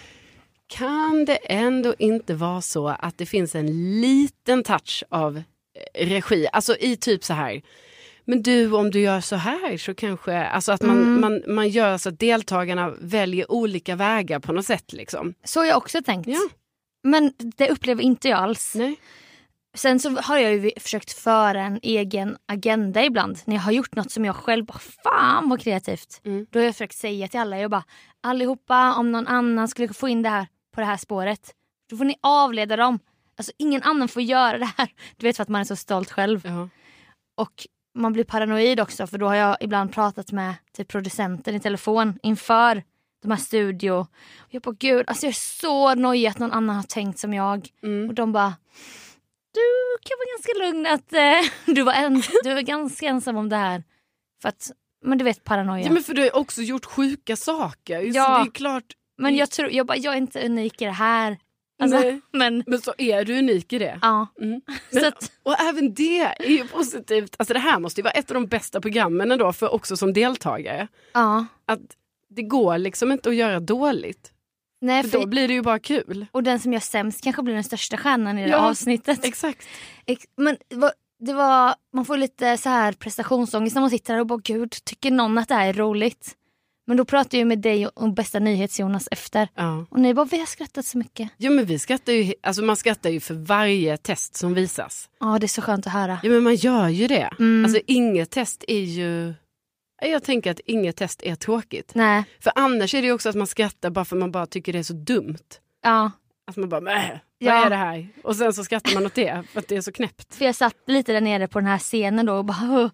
Kan 0.68 1.26
det 1.26 1.36
ändå 1.36 1.96
inte 2.00 2.34
vara 2.34 2.62
så 2.62 2.88
att 2.88 3.18
det 3.18 3.26
finns 3.26 3.56
en 3.56 4.02
liten 4.02 4.64
touch 4.64 5.04
av 5.10 5.38
eh, 5.96 6.08
regi? 6.08 6.48
Alltså 6.54 6.76
i 6.78 6.96
typ 6.96 7.24
så 7.24 7.34
här. 7.34 7.62
Men 8.26 8.42
du 8.44 8.72
om 8.72 8.92
du 8.92 9.00
gör 9.00 9.22
så 9.22 9.36
här 9.36 9.78
så 9.78 9.94
kanske, 9.96 10.38
alltså 10.46 10.72
att 10.72 10.82
man, 10.82 10.98
Mm. 10.98 11.22
man, 11.22 11.44
man 11.56 11.70
gör 11.70 11.98
så 11.98 12.10
att 12.10 12.20
deltagarna 12.20 12.94
väljer 13.00 13.52
olika 13.52 13.96
vägar 13.96 14.40
på 14.40 14.54
något 14.54 14.66
sätt 14.66 14.94
liksom. 14.94 15.34
Så 15.44 15.60
har 15.60 15.66
jag 15.68 15.78
också 15.78 16.02
tänkt. 16.02 16.28
Ja. 16.28 16.40
Men 17.04 17.34
det 17.58 17.70
upplever 17.70 18.04
inte 18.04 18.28
jag 18.30 18.40
alls. 18.40 18.76
Nej. 18.76 18.96
Sen 19.74 20.00
så 20.00 20.10
har 20.10 20.38
jag 20.38 20.54
ju 20.54 20.72
försökt 20.80 21.12
föra 21.12 21.62
en 21.62 21.80
egen 21.82 22.38
agenda 22.46 23.04
ibland. 23.04 23.40
När 23.46 23.56
jag 23.56 23.62
har 23.62 23.72
gjort 23.72 23.96
något 23.96 24.12
som 24.12 24.26
jag 24.26 24.36
själv 24.36 24.66
bara, 24.66 24.80
fan 24.80 25.50
vad 25.50 25.62
kreativt. 25.62 26.22
Mm. 26.24 26.46
Då 26.50 26.60
har 26.60 26.66
jag 26.66 26.76
försökt 26.76 26.98
säga 26.98 27.28
till 27.28 27.40
alla, 27.40 27.60
jag 27.60 27.72
bara, 27.72 27.84
allihopa 28.22 28.96
om 28.96 29.12
någon 29.12 29.28
annan 29.28 29.68
skulle 29.68 29.94
få 29.94 30.10
in 30.10 30.22
det 30.22 30.30
här 30.30 30.48
på 30.76 30.82
det 30.82 30.86
här 30.88 30.98
spåret. 30.98 31.56
Då 31.90 31.98
får 31.98 32.06
ni 32.06 32.16
avleda 32.22 32.76
dem. 32.76 33.00
Alltså 33.38 33.52
ingen 33.58 33.84
annan 33.84 34.08
får 34.08 34.22
göra 34.22 34.58
det 34.58 34.70
här. 34.78 34.90
Du 35.18 35.26
vet 35.26 35.36
för 35.36 35.44
att 35.44 35.50
man 35.50 35.62
är 35.62 35.66
så 35.66 35.76
stolt 35.76 36.12
själv. 36.12 36.42
Ja. 36.46 36.70
Och 37.36 37.68
man 37.96 38.14
blir 38.14 38.24
paranoid 38.24 38.80
också 38.80 39.08
för 39.08 39.18
då 39.18 39.28
har 39.28 39.36
jag 39.36 39.58
ibland 39.60 39.94
pratat 39.94 40.32
med 40.32 40.54
typ, 40.74 40.88
producenten 40.88 41.56
i 41.56 41.60
telefon 41.60 42.20
inför 42.24 42.84
de 43.22 43.32
här 43.32 43.38
studio. 43.38 43.92
Och 44.38 44.48
jag 44.50 44.62
bara 44.62 44.76
gud, 44.80 45.04
alltså 45.08 45.26
jag 45.26 45.30
är 45.30 45.60
så 45.62 45.96
nojig 45.96 46.28
att 46.28 46.40
någon 46.40 46.52
annan 46.52 46.76
har 46.76 46.84
tänkt 46.84 47.20
som 47.20 47.34
jag. 47.34 47.68
Mm. 47.84 48.10
Och 48.10 48.16
de 48.16 48.32
bara 48.32 48.54
du 49.54 49.98
kan 50.04 50.18
vara 50.18 50.28
ganska 50.36 50.64
lugn 50.66 50.86
att 50.88 51.14
eh, 51.14 51.52
du, 51.76 51.82
var 51.84 51.94
en, 51.94 52.22
du 52.44 52.52
är 52.52 52.62
ganska 52.62 53.06
ensam 53.08 53.38
om 53.38 53.50
det 53.50 53.56
här. 53.56 53.84
För 54.42 54.50
att, 54.50 54.72
men 55.06 55.18
du 55.18 55.24
vet 55.24 55.44
paranoia. 55.44 55.84
Ja, 55.86 55.92
men 55.92 56.04
för 56.04 56.14
du 56.14 56.22
har 56.22 56.36
också 56.36 56.62
gjort 56.62 56.86
sjuka 56.86 57.36
saker. 57.36 58.02
Så 58.12 58.18
Ja. 58.18 58.38
det 58.44 58.50
är 58.50 58.52
klart. 58.52 58.84
Men 59.18 59.36
jag 59.36 59.52
tror, 59.52 59.72
jag, 59.72 59.86
bara, 59.86 59.98
jag 59.98 60.14
är 60.14 60.18
inte 60.18 60.46
unik 60.46 60.82
i 60.82 60.86
det 60.86 60.92
här. 60.92 61.38
Alltså, 61.82 62.00
Nej. 62.00 62.22
men 62.32 62.64
Men 62.68 62.82
så 62.82 62.94
är 62.98 63.26
du 63.26 63.40
unik 63.40 63.74
i 63.74 63.80
det. 63.80 64.00
ja. 64.02 64.28
Mm. 64.42 64.62
Så 64.92 65.08
att, 65.08 65.32
Och 65.44 65.60
även 65.62 65.94
det 65.94 66.20
är 66.20 66.50
ju 66.50 66.68
positivt. 66.68 67.36
Alltså 67.40 67.54
det 67.54 67.60
här 67.60 67.80
måste 67.80 68.02
ju 68.02 68.04
vara 68.04 68.12
ett 68.14 68.32
av 68.32 68.34
de 68.36 68.48
bästa 68.48 68.82
programmen 68.82 69.32
ändå 69.32 69.54
för 69.54 69.74
också 69.74 69.98
som 69.98 70.14
deltagare. 70.14 70.88
ja. 71.14 71.46
Att 71.66 71.80
det 72.30 72.44
går 72.44 72.78
liksom 72.78 73.12
inte 73.12 73.30
att 73.30 73.36
göra 73.36 73.60
dåligt. 73.60 74.32
Nej, 74.82 75.04
För 75.04 75.20
då 75.20 75.28
blir 75.28 75.48
det 75.48 75.54
ju 75.54 75.62
bara 75.62 75.80
kul. 75.80 76.26
och 76.32 76.44
den 76.44 76.60
som 76.60 76.74
gör 76.74 76.80
sämst 76.80 77.24
kanske 77.24 77.42
blir 77.44 77.54
den 77.54 77.64
största 77.64 77.98
stjärnan 77.98 78.40
i 78.40 78.44
det 78.44 78.50
Ja, 78.50 78.58
avsnittet. 78.70 79.26
Exakt. 79.26 79.68
Ex- 80.06 80.26
Men 80.38 80.58
det 81.20 81.34
var, 81.34 81.76
man 81.94 82.06
får 82.06 82.18
lite 82.18 82.58
så 82.58 82.70
här 82.70 82.92
prestationsångest 82.94 83.76
när 83.76 83.82
man 83.82 83.90
sitter 83.90 84.14
här 84.14 84.20
och 84.20 84.28
bara 84.28 84.40
gud, 84.44 84.72
tycker 84.84 85.12
någon 85.12 85.38
att 85.38 85.48
det 85.48 85.56
här 85.56 85.68
är 85.68 85.74
roligt? 85.74 86.36
Men 86.88 86.98
då 86.98 87.06
pratar 87.06 87.38
jag 87.38 87.48
med 87.48 87.60
dig 87.60 87.88
och, 87.88 88.14
bästa 88.14 88.40
nyhets-Jonas 88.40 89.08
efter. 89.12 89.48
Ja. 89.56 89.86
Och 89.90 90.00
ni 90.00 90.14
bara, 90.14 90.26
vi 90.26 90.40
har 90.40 90.46
skrattat 90.46 90.86
så 90.86 90.98
mycket. 90.98 91.30
ja 91.38 91.50
men 91.50 91.66
vi 91.66 91.80
skrattar 91.80 92.14
ju, 92.14 92.34
alltså 92.44 92.62
man 92.62 92.76
skrattar 92.76 93.10
ju 93.10 93.20
för 93.20 93.34
varje 93.34 93.98
test 93.98 94.36
som 94.36 94.54
visas. 94.54 95.10
Ja, 95.20 95.40
det 95.40 95.46
är 95.46 95.48
så 95.48 95.62
skönt 95.62 95.88
att 95.88 95.94
höra. 95.94 96.20
Ja 96.24 96.30
men 96.30 96.44
man 96.44 96.56
gör 96.56 96.88
ju 96.88 97.08
det. 97.08 97.30
Mm. 97.40 97.66
Alltså 97.66 97.82
inget 97.88 98.30
test 98.32 98.64
är 98.68 98.80
ju... 98.82 99.34
Jag 100.02 100.24
tänker 100.24 100.52
att 100.52 100.60
inget 100.66 100.96
test 100.96 101.24
är 101.24 101.36
tråkigt. 101.36 101.92
Nej, 101.96 102.24
För 102.40 102.52
annars 102.56 102.94
är 102.96 103.02
det 103.02 103.12
också 103.12 103.30
att 103.30 103.36
man 103.36 103.48
skrattar 103.48 103.90
bara 103.90 104.06
för 104.06 104.16
man 104.16 104.32
bara 104.32 104.46
tycker 104.46 104.74
det 104.74 104.80
är 104.80 104.84
så 104.84 104.94
dumt. 104.94 105.38
ja. 105.84 106.12
Att 106.48 106.58
man 106.58 106.70
bara, 106.70 106.82
"Mäh, 106.82 107.12
Ja. 107.38 107.56
vad 107.56 107.66
är 107.66 107.70
det 107.70 107.76
här? 107.76 108.08
Och 108.24 108.36
sen 108.36 108.54
så 108.54 108.64
skrattar 108.64 108.94
man 108.94 109.06
åt 109.06 109.14
det 109.16 109.44
för 109.54 109.60
att 109.60 109.68
det 109.68 109.76
är 109.76 109.82
så 109.82 109.92
knäppt. 109.92 110.36
För 110.36 110.46
jag 110.46 110.56
satt 110.56 110.76
lite 110.88 111.14
där 111.14 111.22
nere 111.22 111.48
på 111.48 111.60
den 111.60 111.68
här 111.68 111.78
scenen 111.78 112.26
då 112.26 112.34
och 112.34 112.46
bara, 112.46 112.88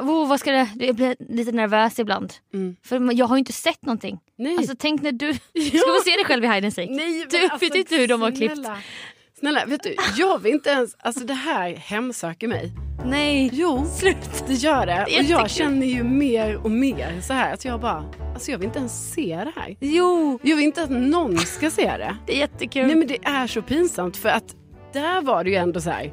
oh, 0.00 0.28
vad 0.28 0.40
ska 0.40 0.52
det? 0.52 0.68
jag 0.74 0.96
blir 0.96 1.16
lite 1.18 1.52
nervös 1.52 1.98
ibland. 1.98 2.32
Mm. 2.54 2.76
För 2.84 3.12
jag 3.12 3.26
har 3.26 3.36
ju 3.36 3.38
inte 3.38 3.52
sett 3.52 3.82
någonting. 3.86 4.18
Nej. 4.38 4.56
Alltså 4.56 4.74
tänk 4.78 5.02
när 5.02 5.12
du, 5.12 5.26
Ja. 5.52 5.62
ska 5.78 5.78
få 5.78 6.02
se 6.04 6.10
dig 6.16 6.24
själv 6.24 6.44
i 6.44 6.46
and 6.48 6.74
Seek? 6.74 6.90
Nej, 6.90 7.26
Du 7.30 7.48
vet 7.66 7.74
inte 7.74 7.96
hur 7.96 8.08
de 8.08 8.22
har 8.22 8.30
klippt. 8.30 8.54
snälla. 8.54 8.78
Snälla, 9.38 9.64
vet 9.66 9.82
du, 9.82 9.96
jag 10.16 10.38
vill 10.42 10.52
inte 10.52 10.70
ens, 10.70 10.96
alltså 10.98 11.24
det 11.24 11.34
här 11.34 11.74
hemsöker 11.76 12.48
mig. 12.48 12.72
Nej, 13.04 13.50
Jo, 13.52 13.84
slut. 13.86 14.44
det 14.46 14.52
gör 14.54 14.86
det. 14.86 14.92
är 14.92 15.02
Och 15.02 15.24
jag 15.24 15.50
känner 15.50 15.86
ju 15.86 16.02
mer 16.02 16.56
och 16.56 16.70
mer 16.70 17.20
så 17.20 17.32
här 17.32 17.54
att 17.54 17.64
jag 17.64 17.80
bara, 17.80 18.04
alltså 18.34 18.50
jag 18.50 18.58
vill 18.58 18.66
inte 18.66 18.78
ens 18.78 19.12
se 19.12 19.36
det 19.44 19.52
här. 19.60 19.76
Jo, 19.80 20.38
Jag 20.42 20.56
vill 20.56 20.64
inte 20.64 20.82
att 20.82 20.90
någon 20.90 21.38
ska 21.38 21.70
se 21.70 21.96
det. 21.96 22.16
det 22.26 22.32
är 22.34 22.38
jättekul. 22.38 22.86
Nej 22.86 22.96
men 22.96 23.06
det 23.08 23.18
är 23.24 23.46
så 23.46 23.62
pinsamt 23.62 24.16
för 24.16 24.28
att 24.28 24.56
där 24.92 25.22
var 25.22 25.44
det 25.44 25.50
ju 25.50 25.56
ändå 25.56 25.80
så 25.80 25.90
här. 25.90 26.12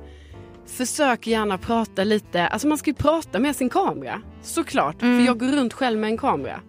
Försök 0.67 1.27
gärna 1.27 1.57
prata 1.57 2.03
lite, 2.03 2.47
alltså 2.47 2.67
man 2.67 2.77
ska 2.77 2.89
ju 2.89 2.93
prata 2.93 3.39
med 3.39 3.55
sin 3.55 3.69
kamera. 3.69 4.21
Såklart, 4.41 5.01
Mm. 5.01 5.19
för 5.19 5.25
jag 5.25 5.39
går 5.39 5.47
runt 5.47 5.73
själv 5.73 5.99
med 5.99 6.09
en 6.09 6.17
kamera. 6.17 6.59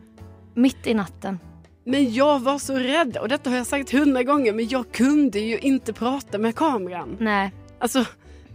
Mitt 0.55 0.87
i 0.87 0.95
natten. 0.95 1.39
Men 1.87 2.15
jag 2.15 2.41
var 2.41 2.59
så 2.59 2.75
rädd 2.79 3.17
och 3.17 3.29
detta 3.29 3.51
har 3.51 3.57
jag 3.57 3.67
sagt 3.67 3.93
hundra 3.93 4.23
gånger 4.23 4.53
men 4.53 4.69
jag 4.69 4.93
kunde 4.93 5.41
ju 5.41 5.59
inte 5.59 5.93
prata 5.93 6.39
med 6.39 6.55
kameran. 6.57 7.17
Nej, 7.21 7.53
Alltså 7.79 8.05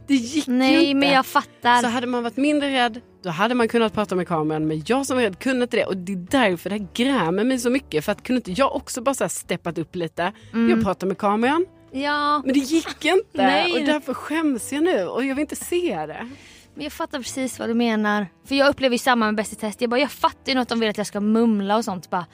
det 0.08 0.14
gick 0.16 0.48
ju 0.48 0.54
Nej 0.54 0.86
inte. 0.86 1.00
men 1.00 1.10
jag 1.10 1.26
fattar. 1.26 1.82
Så 1.82 1.88
hade 1.88 2.08
man 2.08 2.24
varit 2.24 2.38
mindre 2.38 2.70
rädd 2.70 3.02
då 3.24 3.30
hade 3.30 3.56
man 3.56 3.68
kunnat 3.68 3.94
prata 3.94 4.16
med 4.16 4.28
kameran 4.28 4.68
men 4.68 4.84
jag 4.86 5.06
som 5.06 5.16
var 5.18 5.24
rädd 5.24 5.40
kunde 5.40 5.64
inte 5.64 5.78
det 5.78 5.86
och 5.86 5.98
det 5.98 6.12
är 6.12 6.16
därför 6.16 6.70
det 6.70 6.76
här 6.78 6.88
grämer 6.94 7.44
mig 7.44 7.60
så 7.60 7.70
mycket 7.70 8.06
för 8.06 8.12
att 8.12 8.24
kunde 8.24 8.38
inte 8.38 8.52
jag 8.62 8.76
också 8.76 9.02
bara 9.02 9.16
så 9.16 9.30
steppat 9.30 9.78
upp 9.78 9.96
lite. 9.96 10.32
Jag 10.70 10.84
pratar 10.84 11.08
med 11.08 11.18
kameran 11.18 11.66
Ja, 11.92 12.42
men 12.46 12.54
det 12.54 12.60
gick 12.60 13.06
inte 13.06 13.24
Nej. 13.34 13.74
och 13.74 13.86
därför 13.86 14.14
skäms 14.14 14.74
jag 14.74 14.84
nu 14.84 15.04
och 15.08 15.26
jag 15.26 15.36
vill 15.36 15.42
inte 15.42 15.56
se 15.56 15.96
det. 16.08 16.30
men 16.76 16.84
jag 16.84 16.94
fattar 16.94 17.18
precis 17.20 17.60
vad 17.60 17.70
du 17.70 17.74
menar. 17.74 18.28
För 18.48 18.56
jag 18.56 18.70
upplever 18.70 18.94
ju 18.94 18.98
samma 19.00 19.26
med 19.26 19.36
Bäst 19.36 19.54
i 19.54 19.56
test. 19.56 19.82
Jag, 19.82 19.90
bara, 19.90 20.00
jag 20.00 20.12
fattar 20.12 20.52
ju 20.52 20.56
något 20.56 20.70
de 20.70 20.80
vill 20.80 20.90
att 20.90 20.98
jag 20.98 21.08
ska 21.08 21.20
mumla 21.20 21.78
och 21.78 21.86
sånt. 21.86 22.10
Bara, 22.10 22.26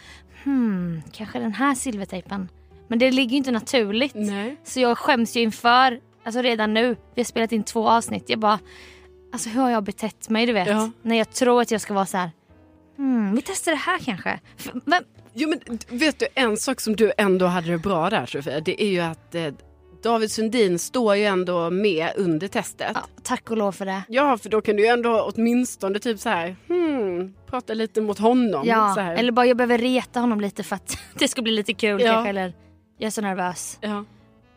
hmm, 0.43 1.01
kanske 1.11 1.39
den 1.39 1.53
här 1.53 1.75
silvertejpen. 1.75 2.49
Men 2.87 2.99
det 2.99 3.11
ligger 3.11 3.31
ju 3.31 3.37
inte 3.37 3.51
naturligt. 3.51 4.13
Nej. 4.15 4.57
Så 4.63 4.79
jag 4.79 4.97
skäms 4.97 5.35
ju 5.35 5.41
inför, 5.41 5.99
alltså 6.23 6.41
redan 6.41 6.73
nu, 6.73 6.95
vi 7.15 7.21
har 7.21 7.25
spelat 7.25 7.51
in 7.51 7.63
två 7.63 7.89
avsnitt. 7.89 8.23
Jag 8.29 8.39
bara, 8.39 8.59
alltså 9.33 9.49
hur 9.49 9.61
har 9.61 9.69
jag 9.69 9.83
betett 9.83 10.29
mig 10.29 10.45
du 10.45 10.53
vet? 10.53 10.67
Ja. 10.67 10.91
När 11.01 11.15
jag 11.15 11.31
tror 11.31 11.61
att 11.61 11.71
jag 11.71 11.81
ska 11.81 11.93
vara 11.93 12.05
så 12.05 12.17
här. 12.17 12.31
Hmm, 12.97 13.35
vi 13.35 13.41
testar 13.41 13.71
det 13.71 13.77
här 13.77 13.99
kanske. 13.99 14.39
Men, 14.85 15.03
Jo 15.33 15.49
men 15.49 15.79
vet 15.99 16.19
du 16.19 16.27
en 16.35 16.57
sak 16.57 16.81
som 16.81 16.95
du 16.95 17.11
ändå 17.17 17.45
hade 17.45 17.71
det 17.71 17.77
bra 17.77 18.09
där 18.09 18.25
Sofia 18.25 18.59
det 18.59 18.83
är 18.83 18.87
ju 18.87 18.99
att 18.99 19.35
eh, 19.35 19.47
David 20.03 20.31
Sundin 20.31 20.79
står 20.79 21.15
ju 21.15 21.23
ändå 21.25 21.69
med 21.69 22.09
under 22.17 22.47
testet. 22.47 22.91
ja, 22.95 23.01
tack 23.23 23.51
och 23.51 23.57
lov 23.57 23.71
för 23.71 23.85
det. 23.85 24.01
Ja, 24.07 24.37
för 24.37 24.49
då 24.49 24.61
kan 24.61 24.75
du 24.75 24.83
ju 24.83 24.89
ändå 24.89 25.31
åtminstone 25.35 25.99
typ 25.99 26.19
så 26.19 26.29
här, 26.29 26.55
hmm, 26.67 27.33
prata 27.45 27.73
lite 27.73 28.01
mot 28.01 28.19
honom. 28.19 28.67
Ja, 28.67 28.99
eller 29.01 29.31
bara 29.31 29.45
jag 29.45 29.57
behöver 29.57 29.77
reta 29.77 30.19
honom 30.19 30.41
lite 30.41 30.63
för 30.63 30.75
att 30.75 30.97
det 31.19 31.27
ska 31.27 31.41
bli 31.41 31.51
lite 31.51 31.73
kul 31.73 32.01
Ja. 32.01 32.11
kanske. 32.11 32.29
Eller 32.29 32.53
jag 32.97 33.07
är 33.07 33.11
så 33.11 33.21
nervös. 33.21 33.77
ja. 33.81 34.05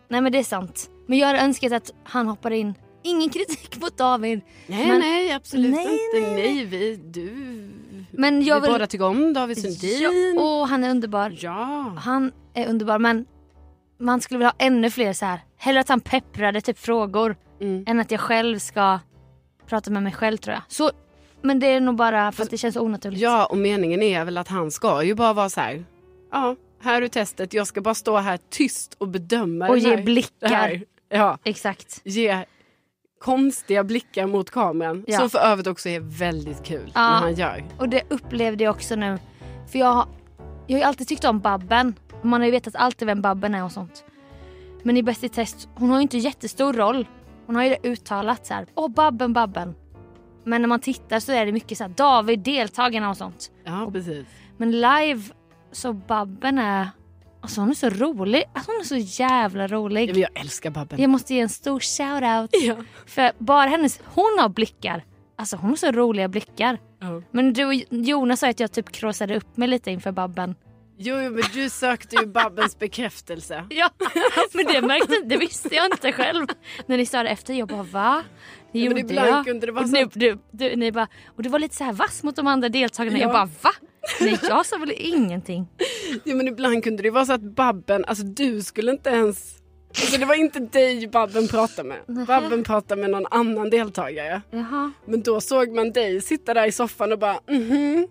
Nej 0.09 0.21
men 0.21 0.33
det 0.33 0.39
är 0.39 0.43
sant. 0.45 0.91
Men 1.07 1.19
jag 1.19 1.27
hade 1.27 1.39
önskat 1.39 1.73
att 1.73 1.93
han 2.05 2.27
hoppar 2.29 2.51
in. 2.51 2.75
Ingen 3.03 3.31
kritik 3.31 3.77
mot 3.81 3.97
David. 3.99 4.41
Nej, 4.67 4.89
Men- 4.89 4.99
nej, 4.99 5.33
absolut 5.33 5.71
Nej, 5.75 5.85
inte. 6.15 6.31
nej, 6.31 6.55
Nej, 6.55 6.65
vi, 6.65 6.97
du, 6.97 7.31
Men 8.11 8.43
jag 8.45 8.55
vi 8.61 8.67
vill... 8.67 8.73
båda 8.73 8.87
tycker 8.87 9.05
om 9.07 9.33
David 9.33 9.63
Sundin. 9.63 10.37
Åh, 10.39 10.67
han 10.69 10.85
är 10.85 10.91
underbar. 10.91 11.35
Ja. 11.41 11.93
Han 11.99 12.33
är 12.55 12.69
underbar 12.69 12.99
men 12.99 13.27
man 13.99 14.21
skulle 14.21 14.39
vilja 14.39 14.49
ha 14.49 14.67
ännu 14.67 14.91
fler 14.91 15.13
så 15.13 15.25
här. 15.27 15.41
Hellre 15.57 15.81
att 15.81 15.89
han 15.89 16.01
pepprade 16.01 16.61
typ 16.61 16.79
frågor 16.79 17.37
Mm. 17.61 17.85
än 17.87 18.01
att 18.01 18.11
jag 18.11 18.21
själv 18.21 18.59
ska 18.59 18.99
prata 19.67 19.91
med 19.91 20.03
mig 20.03 20.13
själv 20.13 20.37
tror 20.37 20.55
jag. 20.55 20.63
Så, 20.69 20.91
men 21.43 21.59
det 21.61 21.67
är 21.67 21.81
nog 21.81 21.97
bara 21.97 22.33
för 22.33 22.43
att 22.43 22.51
det 22.51 22.59
känns 22.59 22.75
så 22.75 22.81
onaturligt. 22.81 23.21
ja, 23.23 23.47
och 23.47 23.57
meningen 23.57 24.03
är 24.03 24.25
väl 24.25 24.39
att 24.39 24.49
han 24.49 24.71
ska 24.71 25.03
ju 25.03 25.15
bara 25.15 25.33
vara 25.33 25.49
så 25.49 25.61
här, 25.61 25.85
ja, 26.33 26.57
här 26.83 27.03
är 27.03 27.09
testet, 27.09 27.55
jag 27.55 27.67
ska 27.67 27.81
bara 27.81 27.95
stå 27.95 28.17
här 28.17 28.39
tyst 28.51 28.95
och 28.99 29.09
bedöma 29.09 29.69
Och 29.69 29.79
ge 29.79 29.97
här, 29.97 30.03
blickar. 30.03 30.83
Ja, 31.09 31.39
Exakt. 31.45 32.01
ge 32.05 32.45
konstiga 33.21 33.85
blickar 33.85 34.27
mot 34.27 34.51
kameran. 34.51 35.05
Ja. 35.07 35.19
Som 35.19 35.31
för 35.31 35.39
övrigt 35.39 35.67
också 35.67 35.89
är 35.89 36.01
väldigt 36.01 36.63
kul 36.65 36.93
Ja. 36.95 37.01
när 37.01 37.17
han 37.21 37.35
gör. 37.35 37.65
Och 37.79 37.89
det 37.89 38.03
upplevde 38.09 38.65
jag 38.65 38.75
också 38.75 38.95
nu. 38.97 39.19
För 39.73 39.79
jag, 39.79 40.07
jag 40.67 40.75
har 40.77 40.79
ju 40.81 40.83
alltid 40.83 41.09
tyckt 41.09 41.25
om 41.25 41.41
Babben. 41.41 41.95
Man 42.23 42.41
har 42.41 42.47
ju 42.47 42.51
vetat 42.51 42.77
alltid 42.77 43.07
vem 43.07 43.23
Babben 43.23 43.55
är 43.55 43.65
och 43.65 43.73
sånt. 43.73 44.05
Men 44.83 44.97
i 44.97 45.03
Bäst 45.03 45.25
i 45.25 45.29
test, 45.29 45.69
hon 45.75 45.91
har 45.91 45.97
ju 45.97 46.03
inte 46.03 46.19
jättestor 46.19 46.73
roll. 46.73 47.07
Hon 47.47 47.57
har 47.57 47.63
ju 47.65 47.69
det 47.71 47.89
uttalat 47.89 48.47
så 48.47 48.55
här. 48.55 48.67
Åh 48.75 48.89
Babben, 48.89 49.33
Babben. 49.33 49.75
Men 50.45 50.61
när 50.63 50.69
man 50.69 50.81
tittar 50.81 51.21
så 51.21 51.33
är 51.33 51.47
det 51.47 51.53
mycket 51.53 51.79
så 51.79 51.85
här 51.85 51.91
David, 51.97 52.39
deltagarna 52.41 53.11
och 53.11 53.17
sånt. 53.17 53.51
Ja, 53.65 53.91
precis. 53.93 54.27
Men 54.57 54.71
live 54.71 55.23
så 55.73 55.93
Babben 55.93 56.59
är, 56.59 56.89
alltså 57.47 57.61
hon 57.61 57.71
är 57.71 57.75
så 57.75 57.91
rolig. 57.91 58.45
Alltså 58.53 58.71
hon 58.73 58.81
är 58.81 58.85
så 58.85 59.23
jävla 59.23 59.63
Ja, 59.63 59.69
rolig. 59.69 60.11
men 60.11 60.21
jag 60.21 60.41
älskar 60.41 60.71
Babben. 60.71 61.01
Jag 61.01 61.11
måste 61.11 61.35
ge 61.35 61.41
en 61.41 61.49
stor 61.49 61.81
shout-out. 61.81 62.49
Ja. 62.53 62.77
För 63.07 63.33
bara 63.39 63.69
hennes, 63.69 64.01
hon 64.05 64.37
har 64.39 64.49
blickar. 64.49 65.05
Alltså 65.39 65.57
hon 65.57 65.71
har 65.71 65.77
så 65.77 65.93
roliga 65.93 66.29
blickar. 66.29 66.79
Ja. 67.01 67.23
Men 67.31 67.53
du 67.53 67.65
och 67.65 67.75
Jonas 67.91 68.41
sa 68.41 68.49
att 68.49 68.61
jag 68.61 68.73
typ 68.73 68.93
kråsade 68.93 69.37
upp 69.37 69.57
mig 69.57 69.69
lite 69.69 69.91
inför 69.91 70.13
Babben. 70.13 70.55
Jo, 70.99 71.21
jo, 71.21 71.31
men 71.31 71.43
du 71.55 71.71
sökte 71.71 72.17
ju 72.17 72.27
Babbens 72.27 72.79
bekräftelse. 72.79 73.65
Ja, 73.71 73.91
men 74.55 74.65
det 74.67 74.83
märkte 74.83 75.21
det 75.25 75.37
visste 75.37 75.75
jag 75.75 75.87
inte 75.87 76.13
själv. 76.13 76.47
När 76.87 76.97
ni 76.97 77.07
sa 77.07 77.23
det 77.23 77.29
efter, 77.29 77.55
jag 77.55 77.69
bara 77.69 77.83
va? 77.83 78.23
Det 78.73 78.79
men 78.79 78.83
gjorde 78.83 79.01
ibland 79.01 79.29
jag. 79.29 79.45
kunde 79.45 79.67
det 79.67 79.73
vara 79.73 79.85
och, 79.85 80.03
att- 80.03 80.13
du, 80.15 80.39
du, 80.51 80.77
ni 80.77 80.93
bara, 80.93 81.09
och 81.37 81.43
du 81.43 81.49
var 81.49 81.59
lite 81.59 81.77
så 81.77 81.85
här 81.85 81.93
vass 81.93 82.23
mot 82.23 82.37
de 82.37 82.47
andra 82.47 82.69
deltagarna. 82.69 83.19
Ja. 83.19 83.23
Jag 83.23 83.33
bara 83.33 83.45
va? 83.63 83.71
Nej 84.21 84.39
jag 84.43 84.67
sa 84.67 84.77
väl 84.79 84.93
ingenting. 84.97 85.67
Ja, 86.25 86.35
men 86.35 86.49
ibland 86.49 86.85
kunde 86.85 87.03
det 87.03 87.11
vara 87.11 87.27
så 87.27 87.33
att 87.33 87.41
Babben, 87.43 88.05
alltså 88.05 88.25
du 88.25 88.63
skulle 88.63 88.91
inte 88.91 89.11
ens... 89.11 89.53
Alltså 90.01 90.19
det 90.21 90.27
var 90.27 90.35
inte 90.35 90.59
dig 90.61 91.07
Babben 91.09 91.49
pratade 91.49 91.89
med. 91.89 92.27
Babben 92.27 92.65
pratade 92.65 93.01
med 93.01 93.11
någon 93.11 93.27
annan 93.31 93.71
deltagare. 93.71 94.43
Jaha. 94.51 94.93
Men 95.07 95.23
då 95.23 95.41
såg 95.41 95.69
man 95.75 95.93
dig 95.93 96.21
sitta 96.21 96.55
där 96.55 96.67
i 96.67 96.73
soffan 96.73 97.13
och 97.13 97.19
bara 97.19 97.39
mhm. 97.51 98.07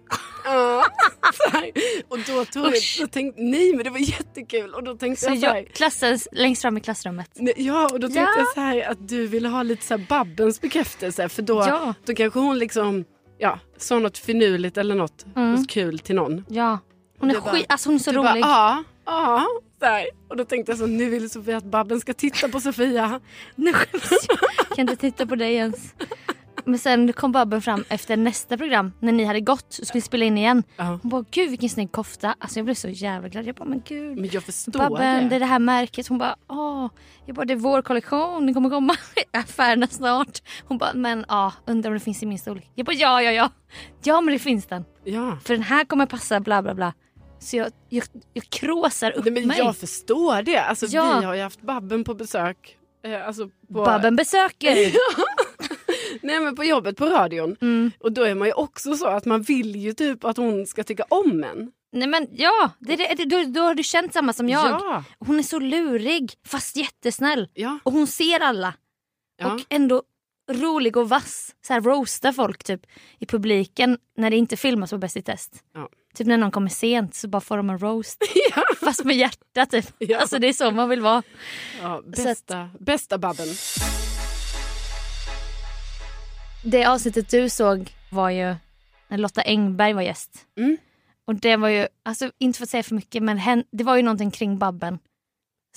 ja." 0.45 0.83
Så 1.33 1.57
här. 1.57 1.71
och 2.07 2.17
då 2.19 2.45
tog 2.45 2.65
jag, 2.65 2.73
då 2.99 3.07
tänkte 3.07 3.41
nej 3.41 3.73
men 3.75 3.83
det 3.83 3.89
var 3.89 3.99
jättekul 3.99 4.73
och 4.73 4.83
då 4.83 4.95
tänkte 4.95 5.25
Så 5.25 5.31
jag 5.31 5.39
så 5.39 5.45
här, 5.45 5.55
jag 5.55 5.67
klassades 5.67 6.27
längst 6.31 6.61
fram 6.61 6.77
i 6.77 6.81
klassrummet. 6.81 7.29
nej, 7.35 7.53
Ja 7.57 7.89
och 7.93 7.99
då 7.99 8.07
tänkte 8.07 8.21
Ja. 8.21 8.37
jag 8.37 8.53
så 8.53 8.59
här 8.59 8.91
att 8.91 9.07
du 9.07 9.27
ville 9.27 9.47
ha 9.47 9.63
lite 9.63 9.85
så 9.85 9.97
här 9.97 10.05
Babbens 10.09 10.61
bekräftelse 10.61 11.29
för 11.29 11.41
då, 11.41 11.53
Ja. 11.67 11.93
då 12.05 12.13
kanske 12.13 12.39
hon 12.39 12.59
liksom 12.59 13.05
ja, 13.37 13.59
sa 13.77 13.99
något 13.99 14.17
finurligt 14.17 14.77
eller 14.77 14.95
något, 14.95 15.25
något 15.35 15.69
kul 15.69 15.99
till 15.99 16.15
någon. 16.15 16.45
Ja. 16.49 16.79
Hon 17.19 17.29
är 17.29 17.33
Det 17.35 17.41
bara- 17.41 17.51
skit, 17.53 17.65
alltså 17.69 17.89
hon 17.89 17.95
är 17.95 17.99
så 17.99 18.11
rolig. 18.11 18.23
bara 18.23 18.37
ja, 18.39 18.83
ja. 19.05 19.45
Och 20.27 20.37
då 20.37 20.45
tänkte 20.45 20.71
jag 20.71 20.79
så 20.79 20.85
nu 20.87 21.09
vill 21.09 21.29
Sofia 21.29 21.57
att 21.57 21.63
Babben 21.63 21.99
ska 22.01 22.13
titta 22.13 22.47
på 22.49 22.59
Sofia. 22.59 23.19
Nu 23.55 23.73
skäms 23.73 24.11
jag. 24.29 24.39
Kan 24.77 24.79
inte 24.89 24.95
titta 24.95 25.25
på 25.25 25.35
dig 25.35 25.53
ens. 25.55 25.93
Men 26.65 26.79
sen 26.79 27.13
kom 27.13 27.31
Babben 27.31 27.61
fram 27.61 27.83
efter 27.89 28.17
nästa 28.17 28.57
program 28.57 28.91
när 28.99 29.11
ni 29.11 29.23
hade 29.23 29.41
gått 29.41 29.77
och 29.81 29.87
skulle 29.87 30.01
spela 30.01 30.25
in 30.25 30.37
igen. 30.37 30.63
Ja. 30.77 30.83
Hon 31.01 31.09
bara 31.09 31.25
gud 31.31 31.49
vilken 31.49 31.69
snygg 31.69 31.91
kofta. 31.91 32.35
Alltså 32.39 32.59
jag 32.59 32.65
blev 32.65 32.75
så 32.75 32.89
jävla 32.89 33.29
glad. 33.29 33.45
Jag 33.45 33.55
bara 33.55 33.69
men 33.69 33.81
gud. 33.85 34.17
Men 34.17 34.29
jag 34.33 34.43
förstår 34.43 34.79
Babben 34.79 35.23
det. 35.23 35.29
det 35.29 35.35
är 35.35 35.39
det 35.39 35.45
här 35.45 35.59
märket. 35.59 36.07
Hon 36.07 36.17
bara 36.17 36.35
åh. 36.49 36.87
Jag 37.25 37.35
bara 37.35 37.45
det 37.45 37.53
är 37.53 37.57
vår 37.57 37.81
kollektion. 37.81 38.45
Den 38.45 38.53
kommer 38.53 38.69
komma 38.69 38.93
i 39.33 39.37
affärerna 39.37 39.87
snart. 39.87 40.41
Hon 40.67 40.77
bara 40.77 40.93
men 40.93 41.25
ja 41.27 41.53
undrar 41.67 41.89
om 41.91 41.93
det 41.93 41.99
finns 42.03 42.23
i 42.23 42.25
min 42.25 42.39
storlek. 42.39 42.71
Jag 42.75 42.85
bara 42.85 42.95
ja 42.95 43.21
ja 43.21 43.31
ja. 43.31 43.49
Ja 44.03 44.21
men 44.21 44.33
det 44.33 44.39
finns 44.39 44.65
den. 44.65 44.85
Ja. 45.03 45.37
För 45.43 45.53
den 45.53 45.63
här 45.63 45.85
kommer 45.85 46.05
passa 46.05 46.39
bla 46.39 46.61
bla 46.61 46.73
bla. 46.73 46.93
Så 47.39 47.57
jag, 47.57 47.67
jag, 47.89 48.03
jag 48.33 48.43
kråsar 48.49 49.11
upp 49.11 49.25
Nej, 49.25 49.33
men 49.33 49.47
mig. 49.47 49.57
jag 49.57 49.77
förstår 49.77 50.41
det. 50.41 50.57
Alltså, 50.57 50.85
Ja. 50.85 51.19
Vi 51.19 51.25
har 51.25 51.35
ju 51.35 51.41
haft 51.41 51.61
Babben 51.61 52.03
på 52.03 52.13
besök. 52.13 52.77
Eh, 53.05 53.27
alltså 53.27 53.47
på, 53.47 53.85
Babben 53.85 54.15
besöker. 54.15 54.75
Nej 56.25 56.39
men 56.39 56.55
på 56.55 56.63
jobbet 56.63 56.97
på 56.97 57.05
radion. 57.05 57.55
Mm. 57.61 57.91
Och 57.99 58.11
då 58.11 58.23
är 58.23 58.35
man 58.35 58.47
ju 58.47 58.53
också 58.53 58.95
så 58.95 59.07
att 59.07 59.25
man 59.25 59.41
vill 59.41 59.75
ju 59.75 59.93
typ 59.93 60.25
att 60.25 60.37
hon 60.37 60.67
ska 60.67 60.83
tycka 60.83 61.03
om 61.09 61.43
en. 61.43 61.71
Nej 61.91 62.07
men 62.07 62.27
ja, 62.31 62.71
det, 62.79 62.95
det, 62.95 63.25
då, 63.25 63.43
då 63.43 63.61
har 63.61 63.75
du 63.75 63.83
känt 63.83 64.13
samma 64.13 64.33
som 64.33 64.49
jag. 64.49 64.69
Ja. 64.69 65.03
Hon 65.19 65.39
är 65.39 65.43
så 65.43 65.59
lurig 65.59 66.33
fast 66.47 66.75
jättesnäll. 66.75 67.49
Ja. 67.53 67.79
Och 67.83 67.91
hon 67.91 68.07
ser 68.07 68.39
alla. 68.39 68.73
Ja. 69.37 69.53
Och 69.53 69.61
ändå 69.69 70.03
rolig 70.51 70.97
och 70.97 71.09
vass. 71.09 71.55
Så 71.67 71.73
här 71.73 71.81
roasta 71.81 72.33
folk 72.33 72.63
typ 72.63 72.81
i 73.19 73.25
publiken 73.25 73.97
när 74.17 74.29
det 74.29 74.37
inte 74.37 74.57
filmas 74.57 74.89
på 74.89 74.97
Bäst 74.97 75.17
i 75.17 75.21
test. 75.21 75.63
Ja. 75.73 75.89
Typ 76.15 76.27
när 76.27 76.37
någon 76.37 76.51
kommer 76.51 76.69
sent 76.69 77.15
så 77.15 77.27
bara 77.27 77.41
får 77.41 77.57
de 77.57 77.69
en 77.69 77.79
roast. 77.79 78.23
Ja. 78.55 78.63
Fast 78.79 79.03
med 79.03 79.15
hjärta 79.15 79.65
typ. 79.65 79.85
Ja. 79.97 80.19
Alltså 80.19 80.39
det 80.39 80.47
är 80.47 80.53
så 80.53 80.71
man 80.71 80.89
vill 80.89 81.01
vara. 81.01 81.23
Ja, 81.81 82.01
bästa, 82.05 82.69
bästa 82.79 83.17
Babben. 83.17 83.47
Det 86.65 86.85
avsnittet 86.85 87.29
du 87.29 87.49
såg 87.49 87.91
var 88.11 88.29
ju 88.29 88.55
när 89.07 89.17
Lotta 89.17 89.41
Engberg 89.41 89.93
var 89.93 90.01
gäst. 90.01 90.45
Mm. 90.57 90.77
Och 91.27 91.35
det 91.35 91.55
var 91.55 91.69
ju, 91.69 91.87
alltså 92.03 92.31
inte 92.37 92.57
för 92.57 92.63
att 92.63 92.69
säga 92.69 92.83
för 92.83 92.95
mycket 92.95 93.23
men 93.23 93.37
hen, 93.37 93.63
det 93.71 93.83
var 93.83 93.95
ju 93.95 94.01
någonting 94.03 94.31
kring 94.31 94.57
Babben. 94.57 94.99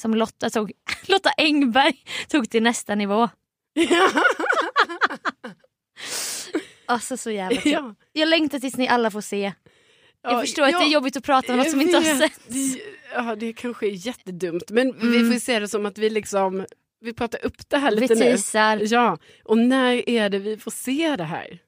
Som 0.00 0.14
Lotta 0.14 0.50
tog, 0.50 0.72
Lotta 1.06 1.30
Engberg 1.36 2.04
tog 2.28 2.50
till 2.50 2.62
nästa 2.62 2.94
nivå. 2.94 3.28
Alltså 6.86 7.16
så 7.16 7.30
jävla 7.30 7.60
kul. 7.60 7.72
Ja. 7.72 7.94
Jag 8.12 8.28
längtar 8.28 8.58
tills 8.58 8.76
ni 8.76 8.88
alla 8.88 9.10
får 9.10 9.20
se. 9.20 9.52
Jag 10.22 10.32
Ja, 10.32 10.40
förstår 10.40 10.62
att 10.62 10.70
ja, 10.72 10.78
det 10.78 10.84
är 10.84 10.88
jobbigt 10.90 11.16
att 11.16 11.24
prata 11.24 11.52
om 11.52 11.56
något 11.58 11.66
jag 11.66 11.70
som 11.70 11.80
inte 11.80 11.96
har 11.96 12.02
sett. 12.04 12.40
Ja 13.14 13.36
det 13.36 13.52
kanske 13.52 13.86
är 13.86 14.06
jättedumt 14.06 14.70
men 14.70 14.92
vi 14.98 15.06
Mm. 15.16 15.24
får 15.26 15.34
ju 15.34 15.40
se 15.40 15.58
det 15.60 15.68
som 15.68 15.86
att 15.86 15.98
vi 15.98 16.10
liksom 16.10 16.66
vi 17.00 17.12
pratar 17.12 17.44
upp 17.44 17.68
det 17.68 17.78
här 17.78 17.90
Vi 17.94 18.00
lite 18.00 18.14
nu. 18.14 18.20
teasar. 18.20 18.80
Ja, 18.84 19.18
och 19.44 19.58
när 19.58 20.08
är 20.08 20.28
det 20.28 20.38
vi 20.38 20.56
får 20.56 20.70
se 20.70 21.16
det 21.16 21.24
här? 21.24 21.58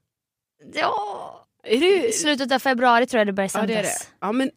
Ja. 0.74 1.36
Är 1.62 1.80
det, 1.80 2.12
slutet 2.14 2.52
av 2.52 2.58
februari 2.58 3.06
tror 3.06 3.18
jag 3.18 3.26
det 3.26 3.32
börjar 3.32 3.50
ja, 3.54 3.62
det 3.66 3.74
är 3.74 3.82
det. 3.82 3.88
sändas. 3.88 4.10
Ja, 4.20 4.32
men 4.32 4.50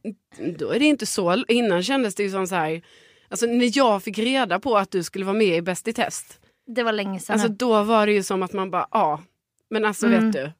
då 0.57 0.69
är 0.69 0.79
det 0.79 0.85
inte 0.85 1.05
så. 1.05 1.43
Innan 1.47 1.83
kändes 1.83 2.15
det 2.15 2.23
ju 2.23 2.29
som 2.31 2.47
så 2.47 2.55
här, 2.55 2.81
alltså 3.29 3.45
när 3.45 3.77
jag 3.77 4.03
fick 4.03 4.17
reda 4.17 4.59
på 4.59 4.77
att 4.77 4.91
du 4.91 5.03
skulle 5.03 5.25
vara 5.25 5.37
med 5.37 5.57
i 5.57 5.61
Bäst 5.61 5.87
i 5.87 5.93
test, 5.93 6.39
Det 6.67 6.83
var 6.83 6.91
länge 6.91 7.19
sedan. 7.19 7.33
alltså 7.33 7.47
nu. 7.47 7.55
då 7.55 7.83
var 7.83 8.05
det 8.07 8.13
ju 8.13 8.23
som 8.23 8.43
att 8.43 8.53
man 8.53 8.71
bara, 8.71 8.87
ja, 8.91 9.23
men 9.69 9.85
alltså 9.85 10.05
Mm. 10.07 10.25
vet 10.31 10.33
du, 10.33 10.51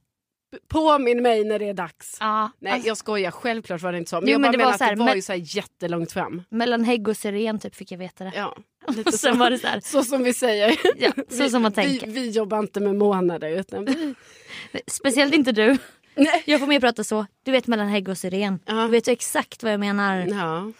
påminn 0.68 1.22
mig 1.24 1.44
när 1.44 1.60
det 1.60 1.70
är 1.70 1.74
dags. 1.74 2.18
ja, 2.20 2.52
Nej 2.60 2.74
alltså, 2.74 2.88
jag 2.88 2.98
skojar, 2.98 3.32
självklart 3.32 3.82
var 3.82 3.92
det 3.92 3.98
inte 3.98 4.10
så. 4.10 4.16
Men 4.22 4.28
Jo, 4.30 4.32
jag 4.32 4.42
men 4.42 4.52
det 4.52 4.58
menar 4.58 4.66
var 4.68 4.74
att 4.74 4.78
så 4.80 4.84
här, 4.84 4.96
det 4.96 5.04
var 5.04 5.16
ju 5.16 5.22
så 5.22 5.32
här 5.34 5.42
jättelångt 5.56 6.12
fram. 6.12 6.42
mellan 6.50 6.84
hägg 6.84 7.08
och 7.08 7.18
syren 7.18 7.60
typ 7.60 7.76
fick 7.76 7.92
jag 7.92 7.98
veta 7.98 8.24
det. 8.24 8.32
Ja, 8.36 8.58
och 9.06 9.14
sen 9.14 9.34
så. 9.34 9.40
var 9.40 9.50
det 9.50 9.58
så 9.58 9.68
här. 9.68 9.80
Så 9.80 10.04
som 10.04 10.24
vi 10.24 10.34
säger. 10.34 10.76
Ja, 10.98 11.12
så 11.30 11.50
som 11.50 11.62
man 11.62 11.72
vi, 11.72 11.76
tänker. 11.76 12.08
vi, 12.08 12.14
vi 12.14 12.30
jobbar 12.30 12.60
inte 12.60 12.80
med 12.80 12.96
månader 12.96 13.50
utan 13.60 13.86
vi, 13.86 14.16
Speciellt 14.88 15.34
inte 15.34 15.52
du. 15.52 15.78
Nej. 16.16 16.44
Jag 16.46 16.60
får 16.60 16.68
mer 16.68 16.80
prata 16.80 17.04
så. 17.04 17.26
Du 17.44 17.52
vet 17.52 17.68
mellan 17.68 17.88
hägg 17.88 18.10
och 18.10 18.18
syren. 18.18 18.60
Ja. 18.66 18.74
Du 18.74 18.88
vet 18.88 19.08
ju 19.08 19.12
exakt 19.12 19.64
vad 19.64 19.74
jag 19.74 19.80
menar. 19.80 20.18
ja. 20.18 20.72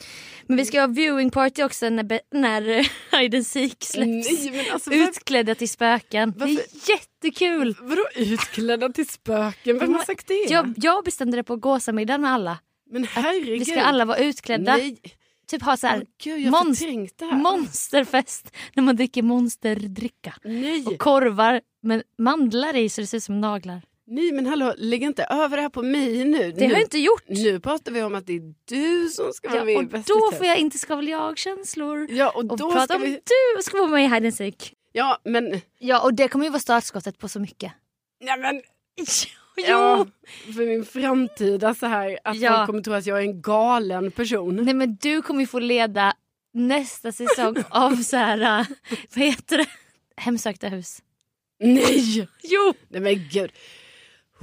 Men 0.48 0.58
vi 0.58 0.66
ska 0.66 0.80
ha 0.80 0.88
viewing 0.88 1.30
party 1.32 1.64
också 1.64 1.90
när, 1.90 2.20
när 2.32 2.90
Hide 3.20 3.44
Seek 3.44 3.84
släpps. 3.84 4.32
Nej, 4.44 4.70
alltså, 4.70 4.94
Utklädda 4.94 5.56
till 5.56 5.70
spöken. 5.70 6.34
Det 6.38 6.44
är 6.44 6.90
jättekul. 6.90 7.76
vadå 7.82 8.06
utklädda 8.16 8.90
till 8.90 9.08
spöken? 9.08 9.80
Vem 9.80 9.94
har 9.94 10.04
sagt 10.04 10.28
det? 10.28 10.34
Jag, 10.50 10.74
jag 10.78 11.04
bestämde 11.04 11.38
det 11.38 11.44
på 11.44 11.56
gåsamiddagen 11.56 12.22
med 12.22 12.32
alla. 12.32 12.60
Men 12.92 13.04
herregud. 13.04 13.60
Vi 13.60 13.66
ska 13.66 13.82
alla 13.82 14.06
vara 14.06 14.18
utklädda. 14.18 14.76
Nej, 14.78 14.98
Typ 15.48 15.62
ha 15.64 15.78
så 15.78 15.88
här 15.88 15.98
Åh, 15.98 16.08
gud, 16.24 16.40
jag 16.40 16.52
har 16.52 16.66
monst- 16.66 16.80
förträngt 16.80 17.18
det 17.18 17.26
här. 17.26 17.38
monsterfest 17.38 18.52
när 18.74 18.84
man 18.84 18.96
dricker 18.96 19.22
monsterdricka. 19.24 20.34
nej. 20.44 20.86
Och 20.86 20.98
korvar 20.98 21.62
med 21.82 22.04
mandlar 22.18 22.76
i 22.76 22.90
så 22.90 23.02
det 23.02 23.08
ser 23.08 23.18
ut 23.18 23.24
som 23.24 23.42
naglar. 23.42 23.82
Nej, 24.08 24.32
men 24.32 24.46
hallå, 24.46 24.74
lägg 24.78 25.04
inte 25.04 25.24
över 25.24 25.58
det 25.58 25.62
här 25.62 25.70
på 25.70 25.82
mig 25.82 26.26
nu. 26.26 26.52
Det 26.52 26.60
nu, 26.60 26.66
har 26.66 26.72
jag 26.74 26.82
inte 26.82 27.00
gjort. 27.00 27.24
Nu 27.28 27.60
pratar 27.60 27.92
vi 27.92 28.04
om 28.04 28.16
att 28.16 28.28
det 28.28 28.34
är 28.34 28.54
du 28.66 29.10
som 29.10 29.34
ska 29.34 29.50
vara 29.50 29.60
Ja, 29.60 29.66
med 29.66 29.74
i 29.74 29.78
och 29.78 29.86
Bäst 29.90 30.10
i 30.10 30.14
då 30.14 30.30
test. 30.30 30.38
får 30.38 30.48
jag 30.48 30.58
inte 30.58 30.78
ska 30.78 30.96
väl 30.96 31.08
jag-känslor. 31.08 32.08
Ja, 32.12 32.30
och 32.30 32.38
Och 32.52 32.58
då 32.58 32.72
prata 32.72 32.86
ska 32.86 32.96
om 32.96 33.02
vi... 33.02 33.20
du 33.56 33.64
ska 33.64 33.78
vara 33.78 33.88
med 33.88 34.04
i 34.06 34.08
Hide 34.08 34.46
and. 34.46 34.54
Ja, 34.92 35.18
men... 35.24 35.62
Ja 35.80 36.04
och 36.04 36.14
det 36.14 36.28
kommer 36.28 36.46
ju 36.46 36.52
vara 36.52 36.60
startskottet 36.60 37.18
på 37.18 37.28
så 37.28 37.40
mycket. 37.40 37.72
Nej, 38.22 38.40
men 38.40 38.56
Jo! 39.58 39.64
ja, 39.68 40.08
för 40.56 40.66
min 40.68 40.86
framtida 40.86 41.74
så 41.76 41.86
här, 41.86 42.20
att 42.24 42.38
Ja. 42.38 42.56
folk 42.58 42.66
kommer 42.68 42.82
tro 42.82 42.94
att 42.94 43.06
jag 43.06 43.18
är 43.18 43.22
en 43.22 43.42
galen 43.42 44.12
person. 44.12 44.56
Nej 44.56 44.74
men 44.74 44.96
du 45.02 45.22
kommer 45.22 45.40
ju 45.40 45.48
få 45.48 45.60
leda 45.60 46.14
nästa 46.54 47.12
säsong 47.12 47.56
av 47.70 47.96
så 47.96 48.18
här, 48.18 48.60
äh, 48.60 48.66
vad 49.16 49.26
heter 49.26 49.58
det? 49.58 49.66
Hemsökta 50.18 50.68
hus. 50.68 51.02
Nej! 51.60 52.28
Jo! 52.44 52.74
Nej 52.90 53.02
men 53.02 53.30
gud. 53.32 53.52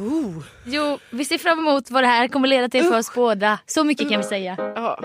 Oh. 0.01 0.45
Jo, 0.65 0.99
vi 1.11 1.25
ser 1.25 1.39
fram 1.39 1.59
emot 1.59 1.91
vad 1.91 2.03
det 2.03 2.07
här 2.07 2.29
kommer 2.29 2.49
leda 2.49 2.69
till 2.69 2.85
för 2.85 2.99
oss 2.99 3.15
båda. 3.15 3.59
Så 3.67 3.85
mycket 3.85 4.09
kan 4.09 4.21
vi 4.21 4.27
säga. 4.27 4.57
Ja. 4.59 5.01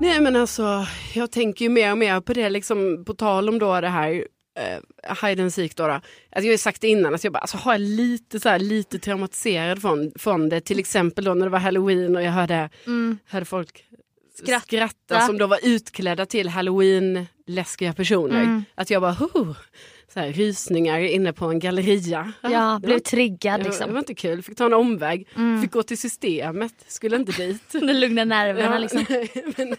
Nej 0.00 0.20
men 0.20 0.36
alltså, 0.36 0.86
jag 1.14 1.30
tänker 1.30 1.64
ju 1.64 1.68
mer 1.68 1.92
och 1.92 1.98
mer 1.98 2.20
på 2.20 2.32
det, 2.32 2.50
liksom, 2.50 3.04
på 3.04 3.14
tal 3.14 3.48
om 3.48 3.58
då 3.58 3.80
det 3.80 3.88
här 3.88 4.24
eh, 4.58 5.28
hide 5.28 5.42
and 5.42 5.54
seek 5.54 5.76
då. 5.76 5.86
då. 5.86 5.92
Alltså, 5.92 6.02
jag 6.32 6.42
har 6.42 6.50
ju 6.50 6.58
sagt 6.58 6.80
det 6.80 6.88
innan, 6.88 7.12
alltså, 7.12 7.26
jag 7.26 7.32
bara, 7.32 7.38
alltså, 7.38 7.56
har 7.56 7.72
jag 7.72 7.80
lite, 7.80 8.40
så 8.40 8.48
här, 8.48 8.58
lite 8.58 8.98
traumatiserad 8.98 9.82
från, 9.82 10.12
från 10.18 10.48
det. 10.48 10.60
Till 10.60 10.78
exempel 10.78 11.24
då 11.24 11.34
när 11.34 11.46
det 11.46 11.50
var 11.50 11.58
halloween 11.58 12.16
och 12.16 12.22
jag 12.22 12.32
hörde, 12.32 12.70
hörde 13.26 13.44
folk 13.46 13.87
Skratta. 14.38 14.60
skratta 14.60 15.20
som 15.20 15.38
då 15.38 15.46
var 15.46 15.58
utklädda 15.62 16.26
till 16.26 16.48
halloween-läskiga 16.48 17.92
personer. 17.92 18.42
Mm. 18.42 18.64
Att 18.74 18.90
jag 18.90 19.02
bara, 19.02 19.12
huh, 19.12 19.56
så 20.12 20.20
här, 20.20 20.32
rysningar 20.32 20.98
inne 20.98 21.32
på 21.32 21.46
en 21.46 21.58
galleria. 21.58 22.32
Ja, 22.42 22.78
blev 22.82 22.92
var, 22.92 22.98
triggad 22.98 23.40
det, 23.42 23.50
var, 23.50 23.58
det 23.58 23.64
liksom. 23.64 23.92
var 23.92 23.98
inte 23.98 24.14
kul, 24.14 24.42
fick 24.42 24.56
ta 24.56 24.66
en 24.66 24.74
omväg. 24.74 25.28
Fick 25.62 25.72
gå 25.72 25.82
till 25.82 25.98
systemet, 25.98 26.74
skulle 26.88 27.16
inte 27.16 27.32
dit. 27.32 27.62
Det 27.72 27.94
lugnar 27.94 28.24
nerverna 28.24 28.74
Ja, 28.74 28.78
liksom. 28.78 29.04
nej, 29.08 29.30
men, 29.56 29.76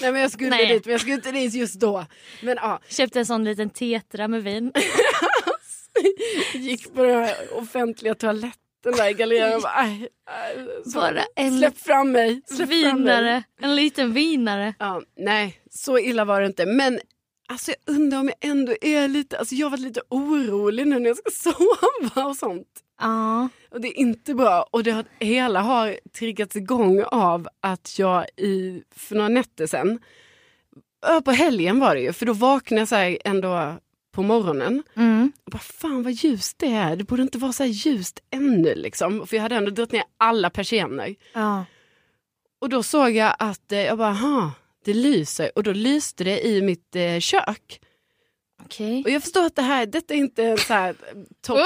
nej 0.00 0.12
men 0.12 0.20
jag 0.20 0.30
skulle 0.30 0.50
Nej. 0.50 0.68
dit, 0.68 0.84
men 0.84 0.92
jag 0.92 1.00
skulle 1.00 1.14
inte 1.14 1.32
dit 1.32 1.54
just 1.54 1.80
då. 1.80 2.06
Men 2.42 2.56
ja, 2.60 2.80
Köpte 2.88 3.18
en 3.18 3.26
sån 3.26 3.44
liten 3.44 3.70
tetra 3.70 4.28
med 4.28 4.44
vin. 4.44 4.72
gick 6.54 6.94
på 6.94 7.02
den 7.02 7.28
offentliga 7.52 8.14
toaletten 8.14 8.67
där 8.82 9.10
i 9.10 9.12
gallerian 9.12 9.54
och 9.54 9.62
bara, 9.62 9.72
aj, 9.74 10.08
aj, 10.26 10.66
Bara 10.94 11.22
en 11.36 11.58
släpp 11.58 11.78
fram 11.78 12.12
mig. 12.12 12.42
Släpp 12.46 12.68
fram 12.68 12.68
mig. 12.68 13.06
vinare. 13.06 13.42
En 13.60 13.76
liten 13.76 14.12
vinare. 14.12 14.74
Ja, 14.78 15.02
nej, 15.16 15.60
så 15.70 15.98
illa 15.98 16.24
var 16.24 16.40
det 16.40 16.46
inte. 16.46 16.66
Men 16.66 17.00
Alltså 17.50 17.70
jag 17.70 17.94
undrar 17.96 18.18
om 18.20 18.26
jag 18.40 18.50
ändå 18.50 18.74
är 18.80 19.08
lite, 19.08 19.38
alltså 19.38 19.54
jag 19.54 19.70
varit 19.70 19.80
lite 19.80 20.00
orolig 20.08 20.86
nu 20.86 20.98
när 20.98 21.06
jag 21.06 21.16
ska 21.16 21.30
sova 21.52 22.26
och 22.28 22.36
sånt. 22.36 22.68
Ja. 23.00 23.48
Och 23.70 23.80
det 23.80 23.88
är 23.88 23.98
inte 23.98 24.34
bra. 24.34 24.66
Och 24.70 24.82
det 24.82 24.90
har, 24.90 25.04
hela 25.18 25.60
har 25.60 25.96
triggats 26.18 26.56
igång 26.56 27.02
av 27.02 27.48
att 27.60 27.98
jag 27.98 28.26
i, 28.36 28.82
för 28.96 29.14
några 29.14 29.28
nätter 29.28 29.66
sedan, 29.66 29.98
ö, 31.06 31.20
på 31.20 31.30
helgen 31.30 31.80
var 31.80 31.94
det 31.94 32.00
ju, 32.00 32.12
för 32.12 32.26
då 32.26 32.32
vaknade 32.32 32.80
jag 32.80 32.88
så 32.88 32.94
här 32.94 33.18
ändå 33.24 33.76
på 34.18 34.22
morgonen. 34.22 34.82
Mm. 34.96 35.32
Och 35.44 35.50
bara, 35.50 35.58
fan 35.58 36.02
vad 36.02 36.12
ljust 36.12 36.58
det 36.58 36.66
är, 36.66 36.96
det 36.96 37.04
borde 37.04 37.22
inte 37.22 37.38
vara 37.38 37.52
så 37.52 37.62
här 37.62 37.70
ljust 37.70 38.20
ännu 38.30 38.74
liksom. 38.74 39.26
För 39.26 39.36
jag 39.36 39.42
hade 39.42 39.54
ändå 39.54 39.70
dragit 39.70 39.92
ner 39.92 40.02
alla 40.16 40.50
persienner. 40.50 41.14
Ja. 41.32 41.64
Och 42.60 42.68
då 42.68 42.82
såg 42.82 43.10
jag 43.10 43.34
att, 43.38 43.72
eh, 43.72 43.78
jag 43.78 43.98
bara, 43.98 44.08
aha, 44.08 44.52
det 44.84 44.94
lyser. 44.94 45.50
Och 45.54 45.62
då 45.62 45.72
lyste 45.72 46.24
det 46.24 46.46
i 46.46 46.62
mitt 46.62 46.96
eh, 46.96 47.18
kök. 47.18 47.80
Okej. 48.64 49.02
Och 49.04 49.10
jag 49.10 49.22
förstår 49.22 49.46
att 49.46 49.56
det 49.56 49.62
här, 49.62 49.86
detta 49.86 50.14
är 50.14 50.18
inte 50.18 50.44
en 50.44 50.58
så 50.58 50.74
här 50.74 50.94
topp 51.40 51.58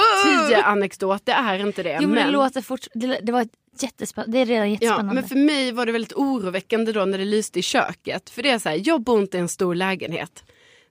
10 0.49 0.63
anekdot, 0.63 1.25
det 1.25 1.31
är 1.31 1.67
inte 1.67 1.83
det. 1.83 1.99
Jo 2.01 2.09
men 2.09 2.25
det 2.25 2.31
låter 2.31 2.61
fort, 2.61 2.87
det, 2.93 3.19
det 3.23 3.31
var 3.31 3.47
jättespännande. 3.79 4.37
Det 4.37 4.41
är 4.41 4.45
redan 4.45 4.67
Ja, 4.67 4.73
jättespännande. 4.73 5.13
men 5.13 5.23
för 5.29 5.35
mig 5.35 5.71
var 5.71 5.85
det 5.85 5.91
väldigt 5.91 6.13
oroväckande 6.13 6.91
då 6.91 7.05
när 7.05 7.17
det 7.17 7.25
lyste 7.25 7.59
i 7.59 7.61
köket. 7.61 8.29
För 8.29 8.43
det 8.43 8.49
är 8.49 8.59
så 8.59 8.69
här, 8.69 8.81
jag 8.85 9.01
bor 9.01 9.19
inte 9.21 9.37
i 9.37 9.39
en 9.39 9.47
stor 9.49 9.75
lägenhet. 9.75 10.43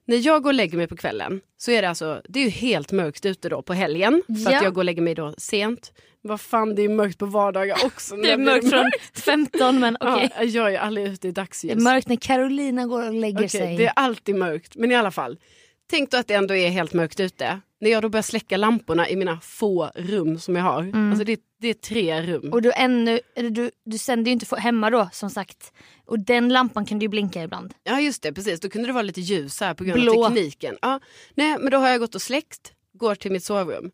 När 0.05 0.17
jag 0.17 0.43
går 0.43 0.49
och 0.49 0.53
lägger 0.53 0.77
mig 0.77 0.87
på 0.87 0.95
kvällen 0.97 1.41
så 1.57 1.71
är 1.71 1.81
det 1.81 1.89
alltså, 1.89 2.21
det 2.29 2.39
är 2.39 2.43
ju 2.43 2.49
helt 2.49 2.91
mörkt 2.91 3.25
ute 3.25 3.49
då 3.49 3.61
på 3.61 3.73
helgen. 3.73 4.21
För 4.27 4.51
Ja. 4.51 4.57
att 4.57 4.63
jag 4.63 4.73
går 4.73 4.81
och 4.81 4.85
lägger 4.85 5.01
mig 5.01 5.15
då 5.15 5.33
sent. 5.37 5.91
Vad 6.21 6.41
fan 6.41 6.75
det 6.75 6.81
är 6.81 6.89
mörkt 6.89 7.17
på 7.19 7.25
vardagar 7.25 7.77
också. 7.85 8.15
det 8.23 8.31
är 8.31 8.37
mörkt 8.37 8.69
från 8.69 8.91
15 9.25 9.79
men 9.79 9.97
okej. 10.01 10.29
Ja, 10.37 10.43
jag 10.43 10.73
är 10.73 10.79
aldrig 10.79 11.07
ute 11.07 11.27
i 11.27 11.31
Det 11.31 11.41
dagsljus. 11.41 11.75
är 11.75 11.81
mörkt 11.81 12.07
när 12.07 12.15
Carolina 12.15 12.85
går 12.85 13.07
och 13.07 13.13
lägger 13.13 13.37
Okej, 13.39 13.49
sig. 13.49 13.77
det 13.77 13.85
är 13.85 13.93
alltid 13.95 14.35
mörkt, 14.35 14.75
men 14.75 14.91
i 14.91 14.95
alla 14.95 15.11
fall. 15.11 15.37
Tänk 15.89 16.11
då 16.11 16.17
att 16.17 16.27
det 16.27 16.33
ändå 16.33 16.55
är 16.55 16.69
helt 16.69 16.93
mörkt 16.93 17.19
ute. 17.19 17.59
När 17.81 17.89
jag 17.89 18.01
då 18.01 18.09
börjar 18.09 18.21
släcka 18.23 18.57
lamporna 18.57 19.09
i 19.09 19.15
mina 19.15 19.39
få 19.39 19.91
rum 19.95 20.39
som 20.39 20.55
jag 20.55 20.63
har. 20.63 20.91
Alltså 21.09 21.23
det, 21.25 21.39
det 21.63 21.69
är 21.69 21.73
tre 21.73 22.21
rum. 22.21 22.53
Och 22.53 22.61
du, 22.61 22.71
ännu, 22.75 23.19
du, 23.35 23.71
du 23.85 23.97
sänder 23.97 24.25
ju 24.29 24.33
inte 24.33 24.55
hemma 24.55 24.89
då 24.89 25.09
som 25.11 25.29
sagt. 25.29 25.73
Och 26.05 26.19
den 26.19 26.49
lampan 26.49 26.85
kan 26.85 26.99
du 26.99 27.03
ju 27.03 27.07
blinka 27.09 27.43
ibland. 27.43 27.73
Ja 27.83 27.99
just 27.99 28.23
det, 28.23 28.33
precis. 28.33 28.59
Då 28.59 28.69
kunde 28.69 28.87
det 28.87 28.93
vara 28.93 29.01
lite 29.01 29.21
ljus 29.21 29.59
här 29.61 29.73
på 29.73 29.83
grund 29.83 30.01
Blå. 30.01 30.25
av 30.25 30.29
tekniken. 30.29 30.77
Ja. 30.81 30.99
Nej, 31.35 31.57
men 31.59 31.71
då 31.71 31.77
har 31.77 31.89
jag 31.89 31.99
gått 31.99 32.15
och 32.15 32.21
släckt, 32.21 32.71
går 32.93 33.15
till 33.15 33.31
mitt 33.31 33.43
sovrum. 33.43 33.91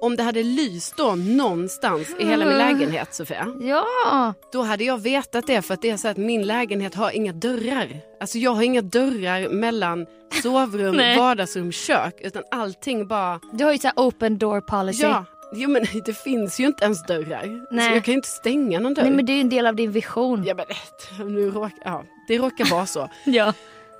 Om 0.00 0.16
det 0.16 0.22
hade 0.22 0.42
lyst 0.42 0.96
då 0.96 1.14
någonstans 1.14 2.08
i 2.20 2.26
hela 2.26 2.44
min 2.44 2.58
lägenhet 2.58 3.14
Sofia, 3.14 3.46
Ja! 3.60 4.34
då 4.52 4.62
hade 4.62 4.84
jag 4.84 4.98
vetat 5.02 5.46
det 5.46 5.62
för 5.62 5.74
att 5.74 5.82
det 5.82 5.90
är 5.90 5.96
så 5.96 6.08
att 6.08 6.16
min 6.16 6.42
lägenhet 6.46 6.94
har 6.94 7.10
inga 7.10 7.32
dörrar. 7.32 7.88
Alltså 8.20 8.38
jag 8.38 8.50
har 8.50 8.62
inga 8.62 8.82
dörrar 8.82 9.48
mellan 9.48 10.06
sovrum, 10.42 10.96
vardagsrum, 11.18 11.72
kök 11.72 12.20
utan 12.20 12.42
allting 12.50 13.08
bara 13.08 13.40
Du 13.52 13.64
har 13.64 13.72
ju 13.72 13.78
så 13.78 13.90
open 13.96 14.38
door 14.38 14.60
policy. 14.60 15.02
Ja, 15.02 15.24
jo, 15.56 15.68
men 15.70 15.84
det 16.04 16.14
finns 16.14 16.60
ju 16.60 16.66
inte 16.66 16.84
ens 16.84 17.02
dörrar. 17.02 17.66
Nej. 17.70 17.88
Så 17.88 17.94
jag 17.94 18.04
kan 18.04 18.12
ju 18.12 18.16
inte 18.16 18.28
stänga 18.28 18.80
någon 18.80 18.94
dörr. 18.94 19.02
Nej 19.02 19.12
men 19.12 19.26
det 19.26 19.32
är 19.32 19.34
ju 19.34 19.40
en 19.40 19.48
del 19.48 19.66
av 19.66 19.76
din 19.76 19.90
vision. 19.92 20.44
ja, 20.44 20.54
men, 20.54 20.66
det- 21.18 21.24
nu 21.30 21.50
råk, 21.50 21.72
ja, 21.84 22.04
det 22.28 22.38
råkar 22.38 22.64
vara 22.70 22.86
så. 22.86 23.08
Ja. 23.24 23.52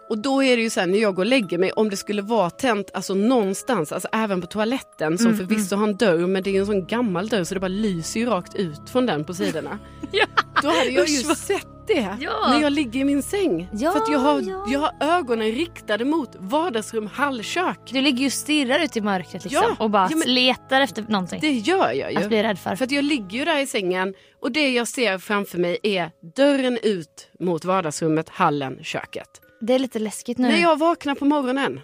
Och 0.09 0.19
då 0.19 0.43
är 0.43 0.57
det 0.57 0.63
ju 0.63 0.71
så 0.71 0.81
här 0.81 0.87
när 0.87 0.99
jag 0.99 1.15
går 1.15 1.23
och 1.23 1.27
lägger 1.27 1.59
mig, 1.59 1.73
om 1.73 1.91
det 1.91 1.97
skulle 1.97 2.23
vara 2.23 2.51
tänt 2.51 2.91
alltså 2.95 3.15
någonstans, 3.15 3.93
alltså 3.93 4.09
även 4.13 4.41
på 4.41 4.47
toaletten 4.47 5.19
som 5.19 5.27
Mm, 5.27 5.39
förvisso 5.39 5.77
har 5.77 5.85
en 5.89 5.97
dörr 5.97 6.27
men 6.27 6.43
det 6.43 6.57
är 6.57 6.61
en 6.61 6.67
sån 6.67 6.87
gammal 6.87 7.29
dörr 7.29 7.45
så 7.45 7.55
det 7.55 7.61
bara 7.61 7.69
lyser 7.69 8.21
ju 8.21 8.27
rakt 8.27 8.55
ut 8.55 8.91
från 8.91 9.07
den 9.07 9.25
på 9.25 9.35
sidorna. 9.35 9.79
Ja. 10.13 10.27
Då 10.63 10.69
hade 10.69 10.91
jag 10.91 11.09
ju 11.09 11.19
Usch, 11.31 11.37
sett 11.37 11.67
det 11.87 12.17
Ja. 12.21 12.49
när 12.55 12.61
jag 12.63 12.73
ligger 12.73 13.01
i 13.01 13.05
min 13.05 13.23
säng. 13.23 13.69
Ja, 13.73 13.93
För 13.93 13.99
att 14.01 14.11
jag 14.13 14.19
har, 14.19 14.41
ja. 14.41 14.67
jag 14.73 14.81
har 14.81 14.93
ögonen 15.19 15.51
riktade 15.53 16.05
mot 16.05 16.31
vardagsrum, 16.39 17.07
hallkök. 17.15 17.79
Du 17.91 18.01
ligger 18.01 18.19
ju 18.19 18.27
och 18.27 18.33
stirrar 18.33 18.85
ut 18.85 18.97
i 18.97 19.01
mörkret 19.01 19.45
liksom, 19.45 19.77
och 19.79 19.91
bara 19.91 20.09
men- 20.09 20.35
letar 20.35 20.81
efter 20.81 21.03
någonting 21.09 21.39
Det 21.41 21.51
gör 21.53 21.93
jag 21.93 22.13
ju. 22.13 22.19
att 22.19 22.29
bli 22.29 22.43
rädd 22.43 22.59
för. 22.59 22.77
För 22.77 22.85
att 22.85 22.91
jag 22.91 23.05
ligger 23.05 23.39
ju 23.39 23.45
där 23.45 23.59
i 23.59 23.67
sängen 23.67 24.15
och 24.41 24.53
det 24.53 24.69
jag 24.73 24.89
ser 24.89 25.19
framför 25.19 25.59
mig 25.59 25.79
är 25.83 26.11
dörren 26.37 26.79
ut 26.83 27.29
mot 27.41 27.65
vardagsrummet, 27.65 28.29
hallen, 28.29 28.79
köket. 28.83 29.29
Det 29.67 29.75
är 29.75 29.79
lite 29.79 29.99
läskigt 29.99 30.39
nu. 30.39 30.49
När 30.49 30.59
jag 30.63 30.79
vaknar 30.79 31.15
på 31.15 31.25
morgonen, 31.25 31.81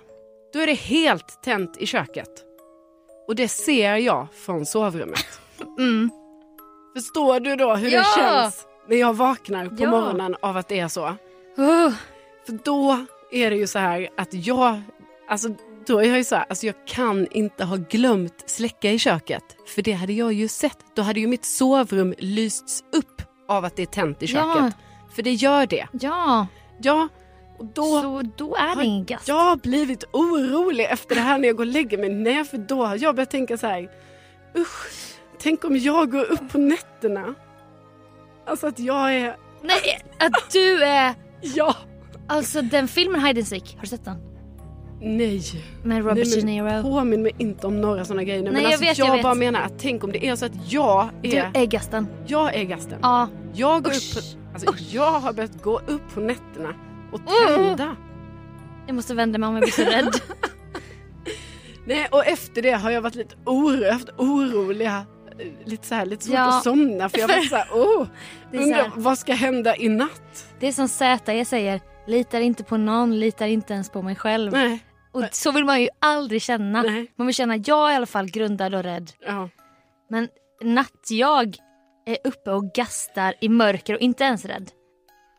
då 0.53 0.59
är 0.59 0.67
det 0.67 0.75
helt 0.75 1.43
tänt 1.43 1.77
i 1.77 1.87
köket. 1.87 2.31
Och 3.29 3.35
det 3.37 3.49
ser 3.49 3.97
jag 3.97 4.27
från 4.35 4.67
sovrummet. 4.67 5.25
Mm. 5.79 6.11
Förstår 6.97 7.41
du 7.41 7.57
då 7.57 7.75
hur 7.75 7.91
Ja! 7.91 7.99
det 8.01 8.21
känns 8.23 8.67
när 8.89 8.97
jag 8.97 9.15
vaknar 9.17 9.67
på 9.67 9.75
Ja. 9.79 9.91
morgonen 9.91 10.37
av 10.43 10.57
att 10.57 10.69
det 10.69 10.79
är 10.81 10.89
så? 10.89 11.05
Oh. 11.57 11.93
För 12.47 12.59
då 12.65 13.07
är 13.31 13.51
det 13.51 13.57
ju 13.57 13.67
så 13.67 13.79
här 13.79 14.09
att 14.17 14.35
jag, 14.35 14.81
alltså 15.29 15.49
då 15.87 15.99
är 15.99 16.05
jag 16.05 16.17
ju 16.19 16.25
så 16.25 16.35
här, 16.37 16.45
alltså 16.49 16.67
jag 16.67 16.75
kan 16.87 17.27
inte 17.31 17.65
ha 17.65 17.77
glömt 17.77 18.43
släcka 18.51 18.91
i 18.91 18.99
köket. 18.99 19.45
För 19.67 19.83
det 19.83 19.93
hade 19.93 20.13
jag 20.13 20.33
ju 20.33 20.49
sett. 20.49 20.79
Då 20.95 21.03
hade 21.03 21.21
ju 21.21 21.27
mitt 21.27 21.45
sovrum 21.45 22.15
lysts 22.19 22.85
upp 22.93 23.23
av 23.49 23.65
att 23.65 23.77
det 23.77 23.83
är 23.83 23.87
tänt 23.87 24.23
i 24.23 24.27
köket. 24.27 24.45
Ja. 24.57 24.71
För 25.15 25.23
det 25.23 25.33
gör 25.33 25.67
det. 25.67 25.87
Ja, 25.93 26.47
Ja, 26.83 27.09
och 27.61 27.67
då 27.67 28.03
så 28.03 28.23
då 28.37 28.57
är 28.57 28.77
det 28.77 28.85
ingen 28.85 29.05
gast. 29.05 29.29
jag 29.29 29.35
har 29.45 29.57
blivit 29.57 30.05
orolig 30.13 30.85
efter 30.91 31.15
det 31.15 31.21
här 31.21 31.39
när 31.39 31.49
jag 31.49 31.57
går 31.57 31.65
och 31.65 31.73
lägger 31.73 31.99
mig. 31.99 32.09
Nej, 32.09 32.45
för 32.45 32.59
då 32.59 32.85
har 32.87 32.97
jag 32.97 33.15
börjat 33.15 33.31
tänka 33.31 33.59
så 33.59 33.67
här, 33.67 33.91
usch, 34.57 34.87
tänk 35.39 35.65
om 35.65 35.77
jag 35.77 36.11
går 36.11 36.33
upp 36.33 36.53
på 36.53 36.59
nätterna. 36.59 37.35
Alltså 38.47 38.67
att 38.67 38.79
jag 38.79 39.15
är, 39.15 39.37
Nej, 39.63 40.01
att 40.19 40.53
du 40.53 40.85
är... 40.85 41.15
ja, 41.41 41.77
Alltså 42.29 42.63
den 42.63 42.89
filmen 42.89 43.25
Hide 43.27 43.41
and 43.41 43.49
Seek, 43.49 43.75
har 43.75 43.81
du 43.83 43.87
sett 43.89 44.05
den? 44.05 44.17
nej. 45.03 45.43
Med 45.85 45.99
Robert 46.05 46.27
Nej, 46.27 46.37
De 46.37 46.43
Niro. 46.43 46.83
Påminn 46.83 47.23
mig 47.23 47.33
inte 47.39 47.67
om 47.67 47.81
några 47.81 48.05
sådana 48.05 48.25
grejer 48.25 48.43
nu. 48.43 48.51
Nej, 48.51 48.53
men 48.53 48.63
jag 48.63 48.73
alltså, 48.73 48.85
vet, 48.87 48.99
jag, 48.99 49.09
jag 49.09 49.13
vet. 49.13 49.23
bara 49.23 49.35
menar 49.35 49.61
att 49.63 49.73
tänk 49.79 50.05
om 50.05 50.13
det 50.13 50.27
är 50.27 50.37
så 50.37 50.47
att 50.47 50.73
jag 50.73 51.09
Du 51.23 51.29
är, 51.31 51.51
är 51.55 51.65
gasten. 51.67 52.07
jag 52.27 52.55
är 52.55 52.65
gasten. 52.65 52.99
Ja. 53.03 53.29
Jag, 53.55 53.83
går 53.85 53.91
Usch. 53.91 54.17
upp 54.17 54.25
på, 54.25 54.53
alltså, 54.55 54.85
jag 54.97 55.11
har 55.21 55.33
börjat 55.33 55.63
gå 55.63 55.79
upp 55.79 56.15
på 56.15 56.21
nätterna 56.21 56.75
och 57.13 57.21
Mm. 57.21 57.55
tända. 57.77 57.97
Jag 58.87 58.95
måste 58.97 59.15
vända 59.15 59.39
mig 59.39 59.47
om 59.49 59.55
jag 59.55 59.63
blir 59.63 59.73
så 59.73 59.83
rädd. 59.85 60.15
Nej, 61.87 62.09
och 62.11 62.27
efter 62.27 62.63
det 62.63 62.71
har 62.73 62.91
jag 62.91 63.03
varit 63.03 63.15
lite 63.15 63.37
oro, 63.47 63.77
jag 63.77 63.87
har 63.87 63.93
haft 63.93 64.11
oroliga, 64.19 65.05
eh, 65.39 65.47
lite 65.69 65.87
så 65.87 65.95
här, 65.95 66.07
lite 66.07 66.25
svårt 66.25 66.35
Ja. 66.35 66.57
att 66.59 66.63
somna 66.65 67.09
för 67.09 67.19
jag 67.19 67.29
var 67.29 67.41
så 67.41 67.57
här, 67.57 67.69
oh, 67.73 68.07
undrar 68.53 68.77
här. 68.83 68.91
vad 68.97 69.19
ska 69.19 69.33
hända 69.35 69.77
i 69.77 69.89
natt? 69.89 70.47
Det 70.61 70.67
är 70.69 70.73
som 70.73 70.89
ZE 70.89 71.45
säger, 71.45 71.81
litar 72.07 72.41
inte 72.41 72.65
på 72.65 72.77
någon, 72.77 73.21
litar 73.21 73.47
inte 73.47 73.73
ens 73.75 73.91
på 73.91 74.03
mig 74.03 74.17
själv. 74.17 74.53
Nej, 74.53 74.85
Och 75.13 75.25
så 75.33 75.53
vill 75.53 75.65
man 75.65 75.81
ju 75.83 75.89
aldrig 76.01 76.43
känna. 76.43 76.83
Nej. 76.83 77.13
Man 77.17 77.27
vill 77.27 77.37
känna, 77.37 77.57
jag 77.57 77.89
är 77.89 77.93
i 77.93 77.97
alla 77.97 78.07
fall 78.07 78.31
grundad 78.31 78.75
och 78.75 78.83
rädd. 78.83 79.11
ja. 79.27 79.49
Men 80.11 80.29
nattjag 80.63 81.57
är 82.07 82.17
uppe 82.25 82.51
och 82.51 82.73
gastar 82.75 83.35
i 83.41 83.49
mörker 83.49 83.95
och 83.95 84.01
inte 84.01 84.25
ens 84.25 84.45
rädd. 84.45 84.71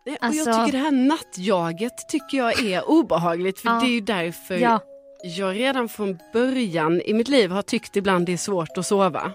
Nej, 0.06 0.18
och 0.22 0.24
Alltså- 0.26 0.50
jag 0.50 0.66
tycker 0.66 0.78
det 0.78 0.84
här 0.84 0.92
nattjaget 0.92 2.08
tycker 2.10 2.38
jag 2.38 2.64
är 2.64 2.90
obehagligt 2.90 3.60
för 3.60 3.70
Ja. 3.70 3.74
det 3.80 3.86
är 3.86 3.92
ju 3.94 4.02
därför 4.02 4.56
Ja. 4.58 4.80
jag 5.24 5.56
redan 5.56 5.90
från 5.90 6.20
början 6.34 7.02
i 7.02 7.14
mitt 7.14 7.28
liv 7.28 7.52
har 7.52 7.62
tyckt 7.62 7.96
ibland 7.96 8.26
det 8.26 8.34
är 8.34 8.38
svårt 8.38 8.78
att 8.78 8.86
sova. 8.86 9.32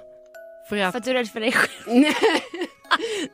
För 0.69 0.77
att, 0.77 0.93
För 0.93 0.99
att 0.99 1.05
du 1.05 1.11
är 1.11 1.15
rädd 1.15 1.29
för 1.29 1.41
dig 1.41 1.53
själv. 1.53 2.05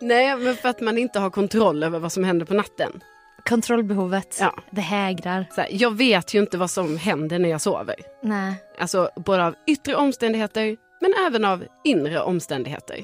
nej, 0.00 0.36
men 0.36 0.56
för 0.56 0.68
att 0.68 0.80
man 0.80 0.98
inte 0.98 1.18
har 1.20 1.30
kontroll 1.30 1.82
över 1.82 1.98
vad 1.98 2.12
som 2.12 2.24
händer 2.24 2.46
på 2.46 2.54
natten. 2.54 3.00
Kontrollbehovet, 3.48 4.36
Ja. 4.40 4.54
det 4.70 4.80
hägrar. 4.80 5.46
Så 5.54 5.60
här, 5.60 5.68
jag 5.72 5.90
vet 5.96 6.34
ju 6.34 6.40
inte 6.40 6.58
vad 6.58 6.70
som 6.70 6.96
händer 6.96 7.38
när 7.38 7.48
jag 7.48 7.60
sover. 7.60 7.94
Nej. 8.22 8.54
Alltså 8.78 9.10
både 9.16 9.46
av 9.46 9.54
yttre 9.66 9.94
omständigheter 9.96 10.76
men 11.00 11.14
även 11.26 11.44
av 11.44 11.64
inre 11.84 12.20
omständigheter. 12.20 13.00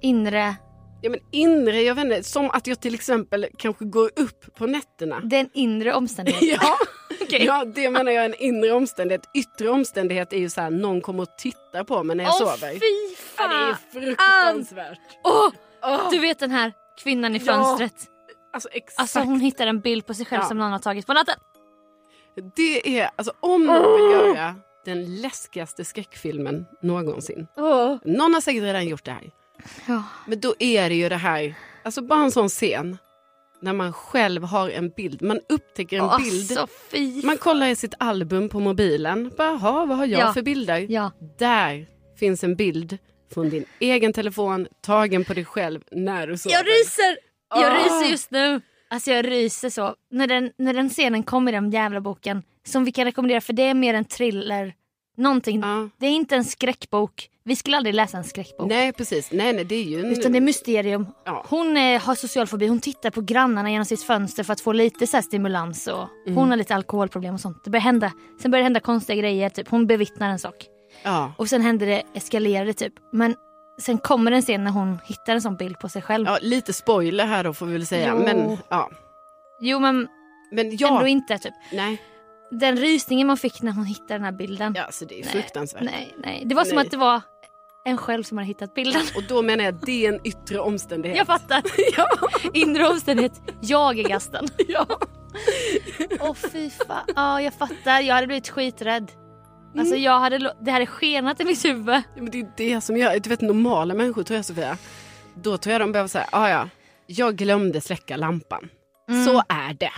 Inre, 0.00 0.56
Ja, 1.06 1.10
men 1.10 1.20
inre, 1.30 1.82
jag 1.82 1.94
vet 1.94 2.04
inte, 2.04 2.22
som 2.22 2.50
att 2.50 2.66
jag 2.66 2.80
till 2.80 2.94
exempel 2.94 3.46
kanske 3.58 3.84
går 3.84 4.10
upp 4.16 4.54
på 4.56 4.66
nätterna. 4.66 5.20
det 5.24 5.36
är 5.36 5.40
en 5.40 5.50
inre 5.54 5.94
omständighet. 5.94 6.42
Ja, 6.62 6.76
Okej. 7.22 7.44
ja, 7.44 7.64
det 7.64 7.90
menar 7.90 8.12
jag 8.12 8.24
är 8.24 8.28
en 8.28 8.34
inre 8.34 8.72
omständighet. 8.72 9.22
Yttre 9.34 9.68
omständighet 9.68 10.32
är 10.32 10.38
ju 10.38 10.50
så 10.50 10.60
här, 10.60 10.70
någon 10.70 11.00
kommer 11.00 11.22
och 11.22 11.38
tittar 11.38 11.84
på 11.84 12.02
mig 12.02 12.16
när 12.16 12.24
jag 12.24 12.32
Åh 12.32 12.38
sover. 12.38 12.72
fy 12.72 13.14
Ja, 13.38 13.48
det 13.48 13.54
är 13.54 13.72
fan! 13.72 13.76
fruktansvärt. 13.92 14.98
Åh, 15.24 15.48
Åh, 15.82 16.10
du 16.10 16.18
vet 16.18 16.38
den 16.38 16.50
här 16.50 16.72
kvinnan 17.02 17.36
i 17.36 17.40
Ja. 17.44 17.52
fönstret. 17.52 17.94
alltså 18.52 18.68
exakt. 18.72 19.00
Alltså 19.00 19.18
hon 19.20 19.40
hittar 19.40 19.66
en 19.66 19.80
bild 19.80 20.06
på 20.06 20.14
sig 20.14 20.26
själv 20.26 20.42
Ja. 20.42 20.48
som 20.48 20.58
någon 20.58 20.72
har 20.72 20.78
tagit 20.78 21.06
på 21.06 21.12
natten. 21.12 21.34
Det 22.56 22.98
är, 23.00 23.10
alltså 23.16 23.32
om 23.40 23.66
någon 23.66 23.92
vill 24.02 24.10
göra 24.12 24.54
den 24.84 25.20
läskigaste 25.20 25.84
skräckfilmen 25.84 26.66
någonsin. 26.82 27.46
Åh. 27.56 27.96
Någon 28.04 28.34
har 28.34 28.40
säkert 28.40 28.62
redan 28.62 28.86
gjort 28.86 29.04
det 29.04 29.10
här. 29.10 29.30
Ja. 29.86 30.02
Men 30.26 30.40
då 30.40 30.54
är 30.58 30.88
det 30.88 30.94
ju 30.94 31.08
det 31.08 31.16
här, 31.16 31.54
alltså 31.82 32.02
bara 32.02 32.20
en 32.24 32.30
sån 32.32 32.48
scen 32.48 32.98
när 33.60 33.72
man 33.72 33.92
själv 33.92 34.42
har 34.44 34.70
en 34.70 34.88
bild, 34.96 35.22
man 35.22 35.40
upptäcker 35.48 35.96
en 35.98 36.22
bild. 36.22 36.58
Alltså 36.58 36.66
fy 36.90 37.22
Man 37.26 37.38
kollar 37.38 37.66
i 37.66 37.76
sitt 37.76 37.94
album 37.98 38.48
på 38.48 38.60
mobilen, 38.60 39.30
"Jaha, 39.38 39.86
vad 39.86 39.96
har 39.98 40.06
jag 40.06 40.20
Ja. 40.20 40.32
för 40.32 40.42
bilder? 40.42 40.86
Ja. 40.88 41.10
Där 41.38 41.86
finns 42.18 42.44
en 42.44 42.56
bild 42.56 42.98
från 43.34 43.50
din 43.50 43.64
egen 43.78 44.12
telefon 44.12 44.66
tagen 44.82 45.24
på 45.24 45.34
dig 45.34 45.44
själv 45.44 45.80
när 45.92 46.26
du 46.26 46.38
sover. 46.38 46.56
Jag 46.56 46.66
ryser! 46.66 47.18
Jag 47.48 47.64
Ah. 47.72 47.76
ryser 47.84 48.10
just 48.10 48.30
nu. 48.30 48.60
Alltså 48.90 49.10
jag 49.10 49.28
ryser 49.30 49.70
så. 49.70 49.94
När 50.10 50.26
den, 50.26 50.50
när 50.58 50.74
den 50.74 50.90
scenen 50.90 51.22
kom 51.22 51.48
i 51.48 51.52
den 51.52 51.70
jävla 51.70 52.00
boken, 52.00 52.42
som 52.66 52.84
vi 52.84 52.92
kan 52.92 53.04
rekommendera 53.04 53.40
för 53.40 53.52
det 53.52 53.62
är 53.62 53.74
mer 53.74 53.94
en 53.94 54.04
thriller, 54.04 54.74
någonting. 55.16 55.60
Ja. 55.60 55.88
Det 55.98 56.06
är 56.06 56.10
inte 56.10 56.36
en 56.36 56.44
skräckbok. 56.44 57.30
Vi 57.44 57.56
skulle 57.56 57.76
aldrig 57.76 57.94
läsa 57.94 58.18
en 58.18 58.24
skräckbok. 58.24 58.68
Nej 58.68 58.92
precis, 58.92 59.32
nej 59.32 59.52
nej 59.52 59.64
det 59.64 59.74
är 59.74 59.82
ju 59.82 60.00
en... 60.00 60.06
Utan 60.12 60.32
det 60.32 60.38
är 60.38 60.40
mysterium. 60.40 61.06
Ja. 61.24 61.44
Hon 61.48 61.76
eh, 61.76 62.00
har 62.02 62.14
social 62.14 62.46
fobi, 62.46 62.66
hon 62.66 62.80
tittar 62.80 63.10
på 63.10 63.20
grannarna 63.20 63.70
genom 63.70 63.84
sitt 63.84 64.02
fönster 64.02 64.42
för 64.44 64.52
att 64.52 64.60
få 64.60 64.72
lite 64.72 65.06
så 65.06 65.22
stimulans. 65.22 65.86
Och 65.86 66.08
Mm. 66.26 66.38
Hon 66.38 66.50
har 66.50 66.56
lite 66.56 66.74
alkoholproblem 66.74 67.34
och 67.34 67.40
sånt. 67.40 67.64
Det 67.64 67.70
börjar 67.70 67.82
hända. 67.82 68.12
Sen 68.42 68.50
börjar 68.50 68.60
det 68.60 68.64
hända 68.64 68.80
konstiga 68.80 69.16
grejer, 69.20 69.48
typ. 69.50 69.68
hon 69.68 69.86
bevittnar 69.86 70.28
en 70.30 70.38
sak. 70.38 70.54
Ja. 71.02 71.32
Och 71.38 71.48
sen 71.48 71.62
händer 71.62 71.86
det, 71.86 72.02
eskalerade 72.14 72.72
typ. 72.72 72.92
Men 73.12 73.34
sen 73.80 73.98
kommer 73.98 74.32
en 74.32 74.42
scen 74.42 74.64
när 74.64 74.70
hon 74.70 74.98
hittar 75.04 75.34
en 75.34 75.42
sån 75.42 75.56
bild 75.56 75.78
på 75.78 75.88
sig 75.88 76.02
själv. 76.02 76.26
ja, 76.26 76.38
lite 76.42 76.72
spoiler 76.72 77.26
här 77.26 77.44
då 77.44 77.52
får 77.54 77.66
vi 77.66 77.72
väl 77.72 77.86
säga. 77.86 78.14
Jo. 78.18 78.24
Men 78.24 78.56
ja. 78.68 78.90
Jo 79.60 79.78
men 79.78 80.08
Men 80.52 80.76
ja, 80.76 80.88
ändå 80.88 81.06
inte 81.06 81.38
typ. 81.38 81.54
nej. 81.72 82.02
Den 82.50 82.76
rysningen 82.76 83.26
man 83.26 83.36
fick 83.36 83.62
när 83.62 83.72
hon 83.72 83.84
hittade 83.84 84.14
den 84.14 84.24
här 84.24 84.32
bilden. 84.32 84.72
Ja, 84.76 84.86
så 84.90 85.04
det 85.04 85.14
är 85.20 85.24
Nej, 85.24 85.32
fruktansvärt. 85.32 85.82
Nej, 85.82 86.14
nej. 86.24 86.42
Det 86.46 86.54
var 86.54 86.64
som 86.64 86.76
Nej. 86.76 86.84
att 86.84 86.90
det 86.90 86.96
var 86.96 87.20
en 87.84 87.96
själv 87.96 88.22
som 88.22 88.38
hade 88.38 88.48
hittat 88.48 88.74
bilden. 88.74 89.02
Och 89.16 89.22
då 89.28 89.42
menar 89.42 89.64
jag 89.64 89.74
det 89.74 90.06
är 90.06 90.12
en 90.14 90.20
yttre 90.26 90.58
omständighet. 90.58 91.18
Jag 91.18 91.26
fattar. 91.26 91.62
ja. 91.96 92.06
Inre 92.54 92.88
omständighet. 92.88 93.40
Jag 93.60 93.98
är 93.98 94.08
gasten. 94.08 94.48
ja. 94.68 94.86
Åh 96.20 96.34
fy 96.34 96.70
fan. 96.70 97.04
Ja 97.16 97.40
jag 97.42 97.54
fattar. 97.54 98.00
Jag 98.00 98.14
hade 98.14 98.26
blivit 98.26 98.48
skiträdd. 98.48 99.12
Alltså 99.78 99.94
Mm. 99.94 100.02
jag 100.04 100.20
hade, 100.20 100.54
det 100.60 100.70
hade 100.70 100.86
skenat 100.86 101.40
i 101.40 101.44
mitt 101.44 101.64
huvud. 101.64 101.94
Ja, 101.94 102.02
Men 102.16 102.30
det 102.30 102.40
är 102.40 102.48
det 102.56 102.80
som 102.80 102.96
gör, 102.96 103.18
du 103.18 103.28
vet 103.30 103.40
normala 103.40 103.94
människor 103.94 104.22
tror 104.22 104.36
jag 104.36 104.44
Sofia, 104.44 104.78
då 105.34 105.58
tror 105.58 105.72
jag 105.72 105.80
de 105.80 105.92
behöver 105.92 106.08
säga, 106.08 106.26
ah, 106.32 106.48
ja, 106.48 106.68
jag 107.06 107.36
glömde 107.36 107.80
släcka 107.80 108.16
lampan. 108.16 108.68
Mm. 109.10 109.24
Så 109.24 109.42
är 109.48 109.74
det. 109.74 109.90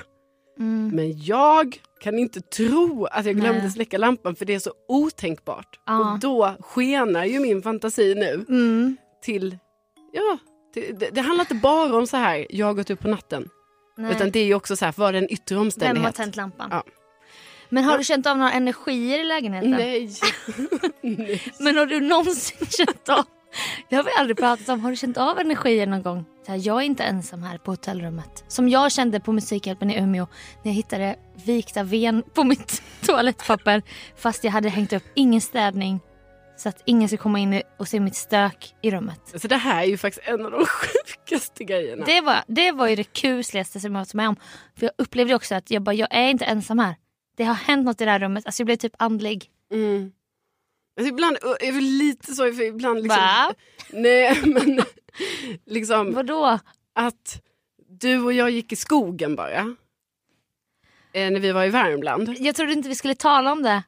Men 0.92 1.22
jag 1.24 1.76
kan 2.00 2.18
inte 2.18 2.40
tro 2.40 3.04
att 3.04 3.26
jag 3.26 3.36
glömde 3.36 3.60
Nej. 3.62 3.70
släcka 3.70 3.98
lampan 3.98 4.36
för 4.36 4.44
det 4.44 4.54
är 4.54 4.58
så 4.58 4.72
otänkbart. 4.88 5.80
Ja. 5.86 6.12
Och 6.12 6.18
då 6.18 6.56
skenar 6.60 7.24
ju 7.24 7.40
min 7.40 7.62
fantasi 7.62 8.14
nu 8.14 8.44
Mm. 8.48 8.96
till, 9.22 9.58
ja, 10.12 10.38
till, 10.74 10.96
det, 10.98 11.10
det 11.10 11.20
handlar 11.20 11.44
inte 11.44 11.54
bara 11.54 11.96
om 11.96 12.06
så 12.06 12.16
här, 12.16 12.46
jag 12.50 12.66
har 12.66 12.74
gått 12.74 12.90
upp 12.90 13.00
på 13.00 13.08
natten. 13.08 13.48
Nej. 13.96 14.12
Utan 14.16 14.30
det 14.30 14.40
är 14.40 14.44
ju 14.44 14.54
också 14.54 14.76
så 14.76 14.84
här, 14.84 14.94
var 14.96 15.12
det 15.12 15.18
en 15.18 15.32
yttre 15.32 15.54
Vem 15.54 15.58
har 15.58 15.64
omständighet? 15.64 16.14
tänt 16.14 16.36
lampan? 16.36 16.68
Ja. 16.72 16.82
Men 17.68 17.84
har 17.84 17.98
du 17.98 18.04
känt 18.04 18.26
av 18.26 18.38
några 18.38 18.52
energier 18.52 19.18
i 19.20 19.24
lägenheten? 19.24 19.70
Nej. 19.70 20.10
Nej. 21.02 21.42
Men 21.60 21.76
har 21.76 21.86
du 21.86 22.00
någonsin 22.00 22.66
känt 22.70 23.08
av, 23.08 23.24
det 23.88 23.96
har 23.96 24.02
vi 24.02 24.10
aldrig 24.18 24.36
pratat 24.36 24.68
om, 24.68 24.80
har 24.80 24.90
du 24.90 24.96
känt 24.96 25.16
av 25.16 25.38
energier 25.38 25.86
någon 25.86 26.02
gång? 26.02 26.24
Så 26.46 26.52
här, 26.52 26.60
jag 26.66 26.76
är 26.76 26.84
inte 26.84 27.04
ensam 27.04 27.42
här 27.42 27.58
på 27.58 27.70
hotellrummet. 27.70 28.44
Som 28.48 28.68
jag 28.68 28.92
kände 28.92 29.20
på 29.20 29.32
Musikhjälpen 29.32 29.90
i 29.90 29.98
Umeå 29.98 30.26
när 30.62 30.70
jag 30.70 30.76
hittade 30.76 31.16
vikta 31.44 31.82
ven 31.82 32.22
på 32.34 32.44
mitt 32.44 32.82
toalettpapper 33.06 33.82
fast 34.16 34.44
jag 34.44 34.50
hade 34.50 34.68
hängt 34.68 34.92
upp 34.92 35.04
ingen 35.14 35.40
städning 35.40 36.00
så 36.56 36.68
att 36.68 36.82
ingen 36.84 37.08
skulle 37.08 37.22
komma 37.22 37.38
in 37.38 37.62
och 37.78 37.88
se 37.88 38.00
mitt 38.00 38.16
stök 38.16 38.74
i 38.82 38.90
rummet. 38.90 39.20
Så 39.34 39.48
det 39.48 39.56
här 39.56 39.82
är 39.82 39.86
ju 39.86 39.96
faktiskt 39.96 40.28
en 40.28 40.44
av 40.44 40.50
de 40.50 40.66
sjukaste 40.66 41.64
grejerna. 41.64 42.04
Det 42.06 42.20
var, 42.20 42.36
det 42.46 42.72
var 42.72 42.88
ju 42.88 42.96
det 42.96 43.04
kusligaste 43.04 43.80
som 43.80 43.94
jag 43.94 44.00
varit 44.00 44.14
med 44.14 44.28
om. 44.28 44.36
För 44.78 44.86
jag 44.86 44.92
upplevde 44.98 45.34
också 45.34 45.54
att 45.54 45.70
jag 45.70 45.82
bara, 45.82 45.94
jag 45.94 46.08
är 46.10 46.30
inte 46.30 46.44
ensam 46.44 46.78
här. 46.78 46.96
Det 47.36 47.44
har 47.44 47.54
hänt 47.54 47.84
något 47.84 48.00
i 48.00 48.04
det 48.04 48.10
här 48.10 48.18
rummet, 48.18 48.46
alltså 48.46 48.60
jag 48.60 48.66
blev 48.66 48.76
typ 48.76 48.94
andlig. 48.98 49.50
Mm. 49.72 50.12
Alltså 50.98 51.12
ibland 51.12 51.36
är 51.60 51.72
det 51.72 51.80
lite 51.80 52.34
så, 52.34 52.52
för 52.52 52.62
ibland 52.62 53.02
liksom... 53.02 53.18
Va? 53.20 53.54
Nej 53.90 54.42
men 54.46 54.80
liksom 55.66 56.12
Vadå? 56.12 56.58
att 56.94 57.42
du 57.88 58.22
och 58.22 58.32
jag 58.32 58.50
gick 58.50 58.72
i 58.72 58.76
skogen 58.76 59.36
bara. 59.36 59.76
Eh, 61.12 61.30
när 61.30 61.40
vi 61.40 61.52
var 61.52 61.64
i 61.64 61.68
Värmland. 61.68 62.34
Jag 62.38 62.54
trodde 62.54 62.72
inte 62.72 62.88
vi 62.88 62.94
skulle 62.94 63.14
tala 63.14 63.52
om 63.52 63.62
det. 63.62 63.82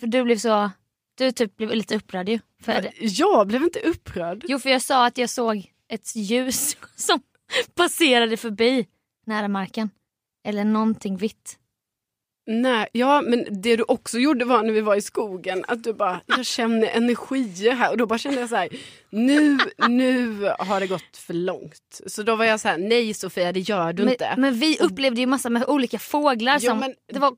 För 0.00 0.06
du 0.06 0.24
blev 0.24 0.36
så, 0.36 0.70
du 1.14 1.32
typ 1.32 1.56
blev 1.56 1.70
lite 1.70 1.96
upprörd 1.96 2.28
ju. 2.28 2.38
För. 2.62 2.90
Jag 3.00 3.46
blev 3.46 3.62
inte 3.62 3.80
upprörd. 3.80 4.44
Jo 4.48 4.58
för 4.58 4.70
jag 4.70 4.82
sa 4.82 5.06
att 5.06 5.18
jag 5.18 5.30
såg 5.30 5.72
ett 5.88 6.16
ljus 6.16 6.76
som 6.96 7.20
passerade 7.74 8.36
förbi 8.36 8.86
nära 9.26 9.48
marken. 9.48 9.90
Eller 10.44 10.64
någonting 10.64 11.16
vitt. 11.16 11.57
Nej, 12.50 12.88
ja 12.92 13.20
men 13.20 13.46
det 13.62 13.76
du 13.76 13.82
också 13.82 14.18
gjorde 14.18 14.44
var 14.44 14.62
när 14.62 14.72
vi 14.72 14.80
var 14.80 14.94
i 14.96 15.00
skogen 15.02 15.64
att 15.68 15.84
du 15.84 15.92
bara, 15.92 16.20
jag 16.26 16.46
känner 16.46 16.88
energier 16.88 17.72
här 17.72 17.90
och 17.90 17.96
då 17.96 18.06
bara 18.06 18.18
kände 18.18 18.40
jag 18.40 18.48
så 18.48 18.56
här, 18.56 18.68
nu, 19.10 19.58
nu 19.88 20.34
har 20.58 20.80
det 20.80 20.86
gått 20.86 21.16
för 21.16 21.34
långt. 21.34 22.00
Så 22.06 22.22
då 22.22 22.36
var 22.36 22.44
jag 22.44 22.60
så 22.60 22.68
här, 22.68 22.78
nej 22.78 23.14
Sofia 23.14 23.52
det 23.52 23.60
gör 23.60 23.92
du 23.92 24.02
Men, 24.04 24.12
inte. 24.12 24.34
men 24.38 24.54
vi 24.54 24.78
upplevde 24.80 25.20
ju 25.20 25.26
massa 25.26 25.50
med 25.50 25.64
olika 25.64 25.98
fåglar. 25.98 26.58
Jo, 26.60 26.70
som, 26.70 26.78
men- 26.78 26.94
Det, 27.12 27.18
var, 27.18 27.36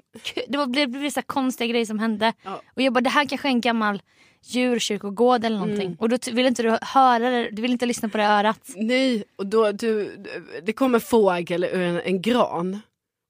det, 0.49 0.59
var, 0.59 0.67
det 0.67 0.87
blev 0.87 1.03
vissa 1.03 1.23
konstiga 1.23 1.67
grejer 1.71 1.87
som 1.87 1.99
hände. 1.99 2.33
Ja. 2.43 2.63
Och 2.77 2.83
jag 2.83 2.93
bara, 2.93 3.01
det 3.01 3.11
här 3.11 3.25
kanske 3.29 3.49
är 3.49 3.53
en 3.53 3.61
gammal 3.61 4.03
djurkyrkogård 4.45 5.45
eller 5.45 5.59
någonting. 5.59 5.87
Mm. 5.87 5.97
Och 6.01 6.09
då 6.09 6.17
vill 6.33 6.47
inte 6.47 6.63
du 6.63 6.79
höra 6.83 7.31
det, 7.31 7.49
du 7.51 7.63
vill 7.63 7.71
inte 7.73 7.87
lyssna 7.87 8.09
på 8.09 8.19
det 8.19 8.25
örat. 8.25 8.61
Nej, 8.77 9.25
och 9.37 9.47
då 9.47 9.73
du, 9.73 10.17
det 10.63 10.73
kommer 10.73 10.99
fågel 10.99 11.65
ur 11.65 11.81
en, 11.81 12.01
en 12.01 12.23
gran. 12.23 12.81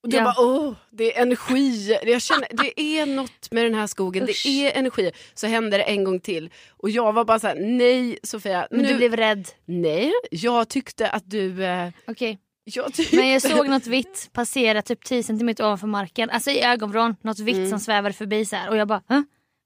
Och 0.03 0.09
då 0.09 0.17
Ja. 0.17 0.25
bara, 0.25 0.35
åh, 0.47 0.75
det 0.91 1.17
är 1.17 1.23
energi. 1.23 1.99
Jag 2.05 2.23
känner, 2.23 2.49
det 2.51 2.81
är 2.81 3.07
något 3.07 3.51
med 3.51 3.65
den 3.65 3.75
här 3.75 3.87
skogen, 3.87 4.23
Usch. 4.29 4.43
det 4.45 4.67
är 4.67 4.79
energi. 4.79 5.13
Så 5.35 5.47
hände 5.47 5.77
det 5.77 5.83
en 5.83 6.05
gång 6.05 6.21
till. 6.21 6.51
Och 6.77 6.91
jag 6.91 7.13
var 7.13 7.25
bara 7.25 7.39
så 7.39 7.47
här, 7.47 7.55
nej 7.55 8.19
Sofia. 8.23 8.69
Men 8.71 8.81
nu, 8.83 8.89
du 8.89 8.97
blev 8.97 9.17
rädd. 9.17 9.49
Nej, 9.65 10.13
jag 10.31 10.69
tyckte 10.69 11.09
att 11.11 11.31
du... 11.31 11.65
Eh, 11.65 11.89
Okej. 12.07 12.39
jag 12.65 12.95
tyckte... 12.95 13.17
Men 13.17 13.29
jag 13.29 13.43
såg 13.43 13.69
något 13.69 13.87
vitt 13.87 14.29
passera 14.33 14.83
typ 14.83 15.05
10 15.05 15.23
cm 15.23 15.49
ovanför 15.59 15.87
marken. 15.87 16.31
Alltså 16.31 16.51
i 16.51 16.63
ögonvrån. 16.63 17.17
Något 17.23 17.39
vitt 17.39 17.57
Mm. 17.57 17.71
som 17.71 17.81
svävade 17.81 18.13
förbi 18.15 18.45
så 18.45 18.57
här. 18.57 18.69
Och 18.71 18.77
jag 18.77 18.89
bara, 18.89 19.03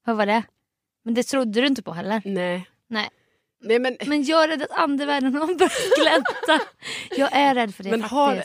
vad 0.05 0.17
var 0.17 0.25
det? 0.25 0.43
Men 1.05 1.13
det 1.13 1.23
trodde 1.23 1.61
du 1.61 1.67
inte 1.67 1.83
på 1.83 1.91
heller. 1.91 2.21
Nej. 2.25 2.67
Nej. 2.89 3.09
Nej 3.63 3.79
men, 3.79 3.97
Men 4.05 4.23
jag 4.23 4.43
är 4.43 4.47
rädd 4.47 4.61
att 4.63 4.71
andevärlden 4.71 5.35
har 5.35 5.47
börjat 5.47 5.71
glänta. 6.01 6.65
Jag 7.17 7.29
är 7.31 7.55
rädd 7.55 7.75
för 7.75 7.83
det 7.83 7.89
men 7.91 7.99
faktiskt. 8.01 8.13
har 8.15 8.43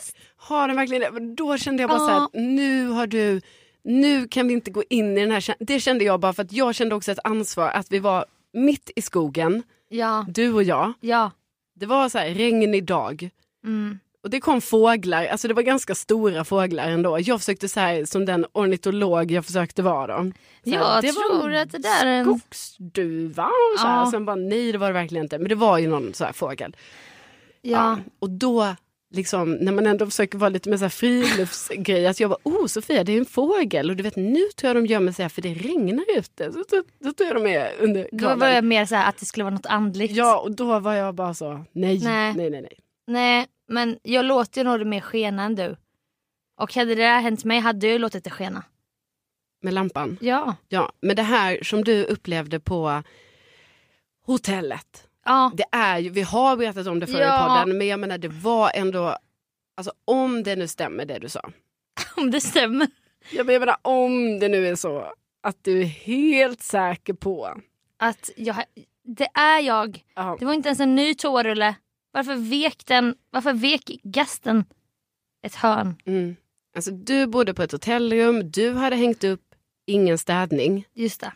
den 0.49 0.75
verkligen 0.75 1.13
det? 1.13 1.33
Då 1.35 1.57
kände 1.57 1.83
jag 1.83 1.89
bara 1.89 1.99
Ja. 1.99 2.05
så 2.31 2.37
här, 2.37 2.45
nu 2.47 2.87
har 2.87 3.07
du... 3.07 3.41
Nu 3.83 4.27
kan 4.27 4.47
vi 4.47 4.53
inte 4.53 4.71
gå 4.71 4.83
in 4.89 5.17
i 5.17 5.21
den 5.21 5.31
här... 5.31 5.55
Det 5.59 5.79
kände 5.79 6.03
jag 6.03 6.19
bara 6.19 6.33
för 6.33 6.43
att 6.43 6.51
jag 6.53 6.75
kände 6.75 6.95
också 6.95 7.11
ett 7.11 7.19
ansvar 7.23 7.69
att 7.69 7.91
vi 7.91 7.99
var 7.99 8.25
mitt 8.53 8.91
i 8.95 9.01
skogen, 9.01 9.63
Ja, 9.89 10.25
du 10.29 10.53
och 10.53 10.63
jag. 10.63 10.93
ja. 10.99 11.31
Det 11.75 11.85
var 11.85 12.09
så 12.09 12.17
här 12.17 12.29
regnig 12.29 12.85
dag. 12.85 13.29
Mm. 13.63 13.99
Och 14.23 14.29
det 14.29 14.39
kom 14.39 14.61
fåglar, 14.61 15.25
alltså 15.25 15.47
det 15.47 15.53
var 15.53 15.61
ganska 15.63 15.95
stora 15.95 16.43
fåglar 16.43 16.89
ändå. 16.89 17.19
Jag 17.19 17.39
försökte 17.39 17.69
så 17.69 17.79
här, 17.79 18.05
som 18.05 18.25
den 18.25 18.45
ornitolog 18.53 19.31
jag 19.31 19.45
försökte 19.45 19.81
vara 19.81 20.07
då. 20.23 20.31
Så 20.63 20.69
här, 20.69 20.77
Jag 20.77 21.01
det 21.01 21.11
var 21.11 21.39
tror 21.39 21.53
att 21.53 21.71
det 21.71 21.77
där 21.77 22.05
är 22.05 22.11
en... 22.19 22.25
Skogsduva 22.25 23.45
och 23.45 23.79
så 23.79 23.87
här. 23.87 23.95
Ja. 23.95 24.01
Och 24.03 24.09
sen 24.09 24.25
bara 24.25 24.35
nej 24.35 24.71
det 24.71 24.77
var 24.77 24.87
det 24.87 24.93
verkligen 24.93 25.25
inte. 25.25 25.37
Men 25.39 25.49
det 25.49 25.55
var 25.55 25.77
ju 25.77 25.87
någon 25.87 26.13
så 26.13 26.25
här 26.25 26.33
fågel. 26.33 26.75
Ja. 27.61 27.97
Och 28.19 28.29
då, 28.29 28.75
liksom, 29.11 29.53
när 29.53 29.71
man 29.71 29.87
ändå 29.87 30.05
försöker 30.05 30.37
vara 30.37 30.49
lite 30.49 30.69
mer 30.69 30.77
så 30.77 30.83
här 30.83 30.89
friluftsgrej, 30.89 32.07
att 32.07 32.19
jag 32.19 32.29
bara, 32.29 32.39
oh 32.43 32.65
Sofia 32.67 33.03
det 33.03 33.11
är 33.11 33.17
en 33.17 33.25
fågel. 33.25 33.89
Och 33.89 33.95
du 33.95 34.03
vet 34.03 34.15
nu 34.15 34.45
tror 34.55 34.69
jag 34.69 34.75
de 34.75 34.85
gömmer 34.85 35.11
sig 35.11 35.23
här 35.23 35.29
för 35.29 35.41
det 35.41 35.53
regnar 35.53 36.05
ute. 36.17 36.51
Så 36.51 36.63
då, 36.69 36.83
då 36.99 37.13
tror 37.13 37.27
jag 37.27 37.35
de 37.35 37.49
är 37.49 37.73
under 37.79 38.09
Då 38.11 38.35
var 38.35 38.47
jag 38.47 38.63
mer 38.63 38.85
så 38.85 38.95
här 38.95 39.09
att 39.09 39.17
det 39.17 39.25
skulle 39.25 39.43
vara 39.43 39.53
något 39.53 39.65
andligt. 39.65 40.13
Ja 40.13 40.39
och 40.39 40.51
då 40.51 40.79
var 40.79 40.93
jag 40.93 41.15
bara 41.15 41.33
så, 41.33 41.65
nej, 41.71 41.99
Nej. 42.03 42.33
nej, 42.33 42.49
nej, 42.49 42.61
nej. 42.61 42.79
Nej, 43.07 43.47
men 43.67 43.99
jag 44.03 44.25
låter 44.25 44.61
ju 44.61 44.65
nog 44.65 44.87
mer 44.87 45.01
skena 45.01 45.43
än 45.43 45.55
du. 45.55 45.75
Och 46.57 46.75
hade 46.75 46.95
det 46.95 47.01
där 47.01 47.19
hänt 47.19 47.43
mig 47.43 47.59
hade 47.59 47.87
jag 47.87 48.01
låtit 48.01 48.23
det 48.23 48.29
skena. 48.29 48.63
Med 49.63 49.73
lampan. 49.73 50.17
Ja. 50.21 50.55
Ja, 50.67 50.91
men 51.01 51.15
det 51.15 51.21
här 51.21 51.59
som 51.63 51.83
du 51.83 52.03
upplevde 52.03 52.59
på 52.59 53.03
hotellet. 54.25 55.07
Ja. 55.25 55.51
Det 55.55 55.65
är 55.71 55.99
ju, 55.99 56.09
vi 56.09 56.21
har 56.21 56.57
berättat 56.57 56.87
om 56.87 56.99
det 56.99 57.07
förr 57.07 57.19
Ja. 57.21 57.45
i 57.45 57.47
podden, 57.47 57.77
men 57.77 57.87
jag 57.87 57.99
menar 57.99 58.17
det 58.17 58.27
var 58.27 58.71
ändå, 58.73 59.17
alltså 59.77 59.91
om 60.05 60.43
det 60.43 60.55
nu 60.55 60.67
stämmer 60.67 61.05
det 61.05 61.19
du 61.19 61.29
sa. 61.29 61.51
Om 62.17 62.31
det 62.31 62.41
stämmer. 62.41 62.87
Jag 63.31 63.45
menar 63.45 63.77
om 63.81 64.39
det 64.39 64.49
nu 64.49 64.67
är 64.67 64.75
så 64.75 65.13
att 65.43 65.57
du 65.63 65.81
är 65.81 65.85
helt 65.85 66.61
säker 66.61 67.13
på. 67.13 67.61
Att 67.99 68.29
jag, 68.37 68.55
det 69.03 69.27
är 69.33 69.59
jag. 69.59 70.03
Ja, 70.15 70.37
Det 70.39 70.45
var 70.45 70.53
inte 70.53 70.69
ens 70.69 70.79
en 70.79 70.95
ny 70.95 71.15
toarulle. 71.15 71.75
Varför 72.11 72.35
vek 72.35 72.85
den? 72.85 73.15
Varför 73.29 73.53
vek 73.53 73.91
gasten 74.03 74.65
ett 75.45 75.55
hörn? 75.55 75.95
mm. 76.05 76.35
Alltså 76.75 76.91
du 76.91 77.27
bodde 77.27 77.53
på 77.53 77.63
ett 77.63 77.71
hotellrum, 77.71 78.51
du 78.51 78.73
hade 78.73 78.95
hängt 78.95 79.23
upp 79.23 79.55
ingen 79.85 80.17
städning. 80.17 80.85
Just 80.93 81.21
det. 81.21 81.33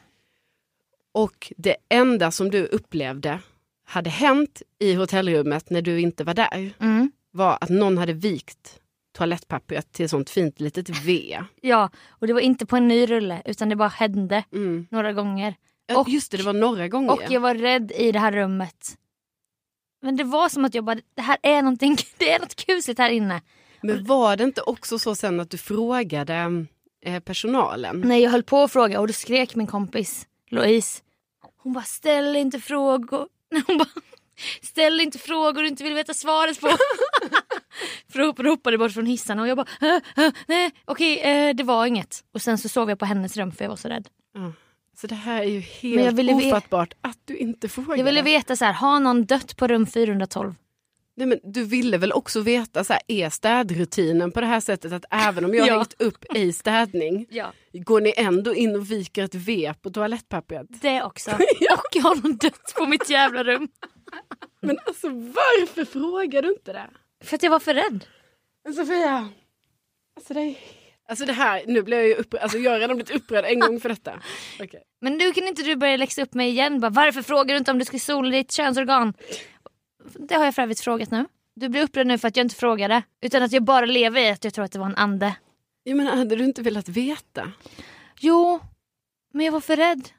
Och 1.11 1.51
det 1.57 1.75
enda 1.89 2.31
som 2.31 2.51
du 2.51 2.65
upplevde 2.65 3.39
hade 3.85 4.09
hänt 4.09 4.61
i 4.79 4.93
hotellrummet 4.93 5.69
när 5.69 5.81
du 5.81 5.99
inte 6.01 6.23
var 6.23 6.33
där 6.33 6.73
Mm. 6.79 7.11
var 7.31 7.57
att 7.61 7.69
någon 7.69 7.97
hade 7.97 8.13
vikt 8.13 8.79
toalettpappret 9.17 9.91
till 9.93 10.05
ett 10.05 10.11
sånt 10.11 10.29
fint 10.29 10.59
litet 10.59 10.89
V. 10.89 11.39
Ja, 11.61 11.89
och 12.09 12.27
det 12.27 12.33
var 12.33 12.41
inte 12.41 12.65
på 12.65 12.75
en 12.75 12.87
ny 12.87 13.05
rulle 13.05 13.41
utan 13.45 13.69
det 13.69 13.75
bara 13.75 13.89
hände 13.89 14.43
Mm. 14.53 14.87
några 14.91 15.13
gånger. 15.13 15.55
Ja, 15.87 15.97
Och- 15.99 16.09
just 16.09 16.31
det, 16.31 16.37
det 16.37 16.43
var 16.43 16.53
några 16.53 16.87
gånger. 16.87 17.11
Och 17.11 17.21
jag 17.29 17.39
var 17.41 17.55
rädd 17.55 17.91
i 17.91 18.11
det 18.11 18.19
här 18.19 18.31
rummet. 18.31 18.97
Men 20.01 20.15
det 20.15 20.23
var 20.23 20.49
som 20.49 20.65
att 20.65 20.75
jag 20.75 20.83
bara, 20.83 20.99
det 21.15 21.21
här 21.21 21.37
är 21.41 21.61
någonting, 21.61 21.97
det 22.17 22.31
är 22.31 22.39
något 22.39 22.55
kusligt 22.65 22.99
här 22.99 23.09
inne. 23.09 23.41
Men 23.81 24.05
var 24.05 24.37
det 24.37 24.43
inte 24.43 24.61
också 24.61 24.99
så 24.99 25.15
sen 25.15 25.39
att 25.39 25.49
du 25.49 25.57
frågade 25.57 26.65
eh, 27.05 27.19
personalen? 27.19 28.01
Nej 28.05 28.21
jag 28.21 28.31
höll 28.31 28.43
på 28.43 28.63
att 28.63 28.71
fråga 28.71 28.99
och 28.99 29.07
då 29.07 29.13
skrek 29.13 29.55
min 29.55 29.67
kompis 29.67 30.27
Louise. 30.49 31.01
Hon 31.57 31.73
bara 31.73 31.83
ställ 31.83 32.35
inte 32.35 32.59
frågor. 32.59 33.27
Hon 33.67 33.77
bara, 33.77 33.89
ställ 34.61 34.99
inte 34.99 35.19
frågor 35.19 35.61
du 35.61 35.67
inte 35.67 35.83
vill 35.83 35.93
veta 35.93 36.13
svaret 36.13 36.61
på. 36.61 36.67
För 38.11 38.19
hon 38.19 38.33
ropade 38.35 38.77
bort 38.77 38.91
från 38.91 39.05
hissarna 39.05 39.41
och 39.41 39.47
jag 39.47 39.57
bara 39.57 39.67
äh, 39.81 40.25
äh, 40.25 40.33
nej 40.47 40.71
okej 40.85 41.19
äh, 41.19 41.55
det 41.55 41.63
var 41.63 41.85
inget. 41.85 42.23
Och 42.33 42.41
sen 42.41 42.57
så 42.57 42.69
sov 42.69 42.89
jag 42.89 42.99
på 42.99 43.05
hennes 43.05 43.37
rum 43.37 43.51
för 43.51 43.63
jag 43.63 43.69
var 43.69 43.75
så 43.75 43.89
rädd. 43.89 44.07
Ja. 44.33 44.53
Så 44.97 45.07
det 45.07 45.15
här 45.15 45.41
är 45.41 45.49
ju 45.49 45.59
helt 45.59 46.31
ofattbart 46.31 46.93
att 47.01 47.19
du 47.25 47.37
inte 47.37 47.69
frågade. 47.69 47.97
Jag 47.97 48.05
ville 48.05 48.21
veta 48.21 48.55
så 48.55 48.65
här, 48.65 48.73
har 48.73 48.99
någon 48.99 49.25
dött 49.25 49.57
på 49.57 49.67
rum 49.67 49.87
412? 49.87 50.55
Nej, 51.17 51.27
men 51.27 51.39
du 51.43 51.63
ville 51.63 51.97
väl 51.97 52.11
också 52.11 52.41
veta, 52.41 52.83
så 52.83 52.93
här, 52.93 53.01
är 53.07 53.29
städrutinen 53.29 54.31
på 54.31 54.41
det 54.41 54.47
här 54.47 54.59
sättet 54.59 54.93
att 54.93 55.05
även 55.11 55.45
om 55.45 55.53
jag 55.53 55.61
har 55.63 55.67
Ja. 55.67 55.73
hängt 55.77 56.01
upp 56.01 56.35
i 56.35 56.53
städning, 56.53 57.25
Ja. 57.29 57.53
går 57.73 58.01
ni 58.01 58.13
ändå 58.17 58.55
in 58.55 58.75
och 58.75 58.91
viker 58.91 59.23
ett 59.23 59.35
V 59.35 59.73
på 59.81 59.89
toalettpappret? 59.89 60.67
Det 60.81 61.03
också. 61.03 61.31
Och 61.71 62.01
har 62.03 62.15
någon 62.15 62.37
dött 62.37 62.73
på 62.77 62.85
mitt 62.85 63.09
jävla 63.09 63.43
rum? 63.43 63.67
Men 64.61 64.77
alltså 64.85 65.09
varför 65.09 65.85
frågar 65.85 66.41
du 66.41 66.49
inte 66.49 66.73
det? 66.73 66.89
För 67.23 67.35
att 67.35 67.43
jag 67.43 67.51
var 67.51 67.59
för 67.59 67.73
rädd. 67.73 68.05
Men 68.63 68.73
Sofia, 68.73 69.29
alltså 70.17 70.33
det, 70.33 70.39
är... 70.41 70.55
alltså 71.09 71.25
det 71.25 71.33
här, 71.33 71.63
nu 71.67 71.81
blir 71.83 71.97
jag 71.97 72.07
ju 72.07 72.15
upprörd, 72.15 72.41
alltså 72.41 72.57
jag 72.57 72.71
har 72.71 72.79
redan 72.79 72.95
blivit 72.95 73.15
upprörd 73.15 73.45
en 73.45 73.59
gång 73.59 73.79
för 73.79 73.89
detta. 73.89 74.19
Okej. 74.59 74.83
Men 75.01 75.17
nu 75.17 75.31
kan 75.31 75.47
inte 75.47 75.63
du 75.63 75.75
börja 75.75 75.97
läxa 75.97 76.21
upp 76.21 76.33
mig 76.33 76.49
igen. 76.49 76.79
Bara, 76.79 76.89
varför 76.89 77.21
frågar 77.21 77.53
du 77.53 77.57
inte 77.57 77.71
om 77.71 77.79
du 77.79 77.85
ska 77.85 77.99
sola 77.99 78.29
ditt 78.29 78.51
könsorgan? 78.51 79.13
Det 80.13 80.35
har 80.35 80.45
jag 80.45 80.55
för 80.55 80.61
övrigt 80.61 80.79
frågat 80.79 81.11
nu. 81.11 81.25
Du 81.55 81.69
blir 81.69 81.81
upprörd 81.83 82.07
nu 82.07 82.17
för 82.17 82.27
att 82.27 82.35
jag 82.37 82.43
inte 82.43 82.55
frågade. 82.55 83.03
Utan 83.21 83.43
att 83.43 83.51
jag 83.51 83.63
bara 83.63 83.85
lever 83.85 84.21
i 84.21 84.29
att 84.29 84.43
jag 84.43 84.53
tror 84.53 84.65
att 84.65 84.71
det 84.71 84.79
var 84.79 84.85
en 84.85 84.95
ande. 84.95 85.35
Jag 85.83 85.97
menar, 85.97 86.15
hade 86.15 86.35
du 86.35 86.43
inte 86.43 86.61
velat 86.61 86.89
veta? 86.89 87.51
Jo, 88.19 88.59
men 89.33 89.45
jag 89.45 89.51
var 89.51 89.59
för 89.61 89.75
rädd. 89.75 90.09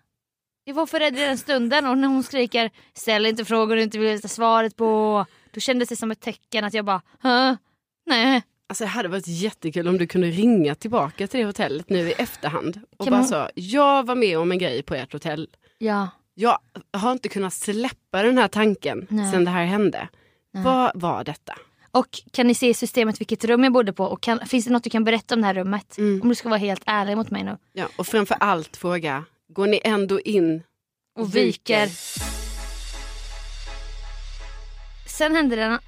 Jag 0.64 0.74
var 0.74 0.86
för 0.86 0.98
rädd 1.00 1.18
i 1.18 1.20
den 1.20 1.38
stunden 1.38 1.86
och 1.86 1.98
när 1.98 2.08
hon 2.08 2.22
skriker 2.22 2.70
ställ 2.94 3.26
inte 3.26 3.44
frågor 3.44 3.76
du 3.76 3.82
inte 3.82 3.98
vill 3.98 4.08
veta 4.08 4.28
svaret 4.28 4.76
på. 4.76 5.26
Då 5.50 5.60
kändes 5.60 5.88
det 5.88 5.96
som 5.96 6.10
ett 6.10 6.20
tecken 6.20 6.64
att 6.64 6.74
jag 6.74 6.84
bara, 6.84 7.02
nej. 8.06 8.42
Alltså 8.68 8.84
det 8.84 8.88
hade 8.88 9.08
varit 9.08 9.26
jättekul 9.28 9.88
om 9.88 9.98
du 9.98 10.06
kunde 10.06 10.26
ringa 10.26 10.74
tillbaka 10.74 11.26
till 11.26 11.40
det 11.40 11.46
hotellet 11.46 11.90
nu 11.90 12.08
i 12.08 12.12
efterhand 12.12 12.80
och 12.98 13.04
Kan 13.04 13.10
bara 13.10 13.20
man- 13.20 13.28
sa, 13.28 13.50
jag 13.54 14.06
var 14.06 14.14
med 14.14 14.38
om 14.38 14.52
en 14.52 14.58
grej 14.58 14.82
på 14.82 14.94
ert 14.94 15.12
hotell. 15.12 15.48
Ja, 15.78 16.08
Jag 16.38 16.58
har 16.92 17.12
inte 17.12 17.28
kunnat 17.28 17.52
släppa 17.52 18.22
den 18.22 18.38
här 18.38 18.48
tanken 18.48 19.06
Nej. 19.10 19.32
sen 19.32 19.44
det 19.44 19.50
här 19.50 19.64
hände. 19.64 20.08
Nej. 20.52 20.64
Vad 20.64 20.90
var 20.94 21.24
detta? 21.24 21.54
och 21.98 22.22
kan 22.30 22.46
ni 22.46 22.54
se 22.54 22.68
i 22.68 22.74
systemet 22.74 23.20
vilket 23.20 23.44
rum 23.44 23.64
jag 23.64 23.72
bodde 23.72 23.92
på? 23.92 24.04
Och 24.04 24.20
kan, 24.20 24.46
finns 24.46 24.64
det 24.64 24.70
något 24.70 24.84
du 24.84 24.90
kan 24.90 25.04
berätta 25.04 25.34
om 25.34 25.40
det 25.40 25.46
här 25.46 25.54
rummet? 25.54 25.98
Mm. 25.98 26.22
Om 26.22 26.28
du 26.28 26.34
ska 26.34 26.48
vara 26.48 26.58
helt 26.58 26.82
ärlig 26.86 27.16
mot 27.16 27.30
mig 27.30 27.44
nu. 27.44 27.56
Ja, 27.72 27.88
och 27.96 28.06
framför 28.06 28.36
allt 28.40 28.76
fråga, 28.76 29.24
går 29.48 29.66
ni 29.66 29.80
ändå 29.84 30.20
in 30.20 30.62
och 31.18 31.36
viker. 31.36 31.88
Sen 35.08 35.34
hände 35.34 35.56
det, 35.56 35.78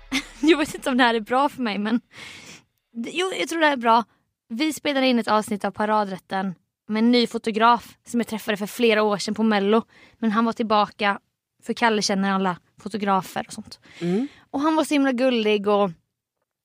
jag 0.40 0.58
vet 0.58 0.74
inte 0.74 0.90
om 0.90 0.96
det 0.96 1.04
här 1.04 1.14
är 1.14 1.20
bra 1.20 1.48
för 1.48 1.62
mig 1.62 1.78
men 1.78 2.00
jo, 2.92 3.32
jag 3.38 3.48
tror 3.48 3.61
det 3.61 3.66
här 3.66 3.72
är 3.72 3.76
bra. 3.76 4.04
Vi 4.48 4.72
spelade 4.72 5.06
in 5.06 5.18
ett 5.18 5.28
avsnitt 5.28 5.64
av 5.64 5.70
Paradrätten 5.70 6.54
med 6.88 7.05
en 7.05 7.11
ny 7.11 7.27
fotograf 7.27 7.98
som 8.07 8.20
jag 8.20 8.27
träffade 8.27 8.57
för 8.57 8.66
flera 8.66 9.03
år 9.03 9.18
sedan 9.18 9.35
på 9.35 9.42
mello. 9.42 9.83
Men 10.18 10.31
han 10.31 10.44
var 10.44 10.53
tillbaka, 10.53 11.20
för 11.62 11.72
Kalle 11.72 12.03
känner 12.03 12.33
alla 12.33 12.59
fotografer 12.83 13.44
och 13.46 13.53
sånt. 13.53 13.81
Mm. 14.01 14.29
Och 14.51 14.61
han 14.61 14.77
var 14.77 14.85
så 14.85 14.94
himla 14.94 15.12
gullig 15.12 15.68
och 15.68 15.90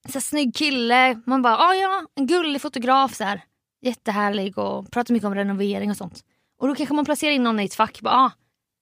så 0.07 0.13
här, 0.13 0.19
snygg 0.19 0.55
kille. 0.55 1.21
Man 1.25 1.41
bara, 1.41 1.57
ah, 1.57 1.73
ja, 1.73 2.07
en 2.15 2.27
gullig 2.27 2.61
fotograf 2.61 3.13
så 3.13 3.23
här. 3.23 3.41
Jättehärlig 3.81 4.57
och 4.57 4.91
pratar 4.91 5.13
mycket 5.13 5.27
om 5.27 5.35
renovering 5.35 5.91
och 5.91 5.97
sånt. 5.97 6.23
Och 6.59 6.67
då 6.67 6.75
kanske 6.75 6.95
man 6.95 7.05
placerar 7.05 7.31
in 7.31 7.43
någon 7.43 7.59
i 7.59 7.65
ett 7.65 7.75
fack. 7.75 8.01
Bara, 8.01 8.15
ah, 8.15 8.31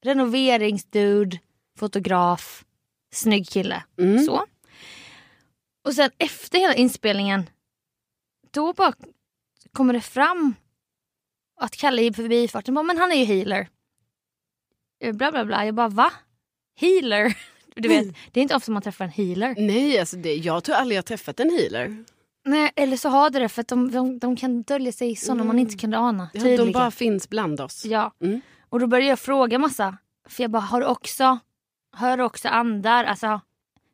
renoveringsdude, 0.04 1.40
fotograf, 1.80 2.66
snygg 3.14 3.50
kille. 3.50 3.84
Mm. 3.98 4.26
Så. 4.26 4.46
Och 5.86 5.94
sen 5.94 6.12
efter 6.18 6.60
hela 6.60 6.74
inspelningen, 6.74 7.50
då 8.52 8.74
bara 8.74 8.94
kommer 9.74 9.94
det 9.94 10.02
fram 10.02 10.56
att 11.62 11.78
Kalle 11.78 12.02
i 12.02 12.14
förbifarten 12.14 12.74
bara, 12.74 12.84
men 12.84 12.98
han 12.98 13.12
är 13.12 13.16
ju 13.16 13.26
healer. 13.26 13.68
Eh, 15.04 15.14
Bla 15.16 15.32
bla 15.32 15.46
bla. 15.46 15.66
Jag 15.66 15.76
bara, 15.76 15.88
va? 15.90 16.12
Healer? 16.80 17.38
Du 17.76 17.88
vet, 17.88 18.16
det 18.32 18.40
är 18.40 18.42
inte 18.42 18.56
ofta 18.56 18.72
man 18.72 18.82
träffar 18.82 19.06
en 19.06 19.12
healer. 19.12 19.56
Nej, 19.58 20.00
alltså 20.00 20.18
det, 20.18 20.36
jag 20.36 20.64
tror 20.64 20.76
aldrig 20.76 20.98
jag 20.98 21.06
träffat 21.06 21.40
en 21.40 21.50
healer. 21.50 22.04
Nej, 22.46 22.72
eller 22.76 22.98
så 22.98 23.10
har 23.10 23.30
det 23.30 23.40
det 23.40 23.50
för 23.50 23.62
att 23.62 23.68
de, 23.68 23.92
de, 23.92 24.20
de 24.20 24.36
kan 24.36 24.62
dölja 24.62 24.92
sig 24.92 25.12
i 25.12 25.16
sådana 25.16 25.44
man 25.44 25.60
inte 25.60 25.78
kunde 25.78 25.98
ana. 25.98 26.30
Ja, 26.34 26.58
de 26.58 26.72
bara 26.72 26.92
finns 26.92 27.30
bland 27.30 27.62
oss. 27.62 27.86
Ja. 27.86 28.14
Mm. 28.24 28.42
Och 28.70 28.80
då 28.80 28.88
började 28.88 29.10
jag 29.10 29.20
fråga 29.20 29.60
massa. 29.60 29.98
För 30.30 30.44
jag 30.44 30.52
bara, 30.52 30.62
har 30.62 30.82
du 30.82 30.88
också, 30.88 31.40
hör 31.96 32.18
du 32.18 32.24
också 32.24 32.48
andar? 32.48 33.04
Alltså, 33.06 33.42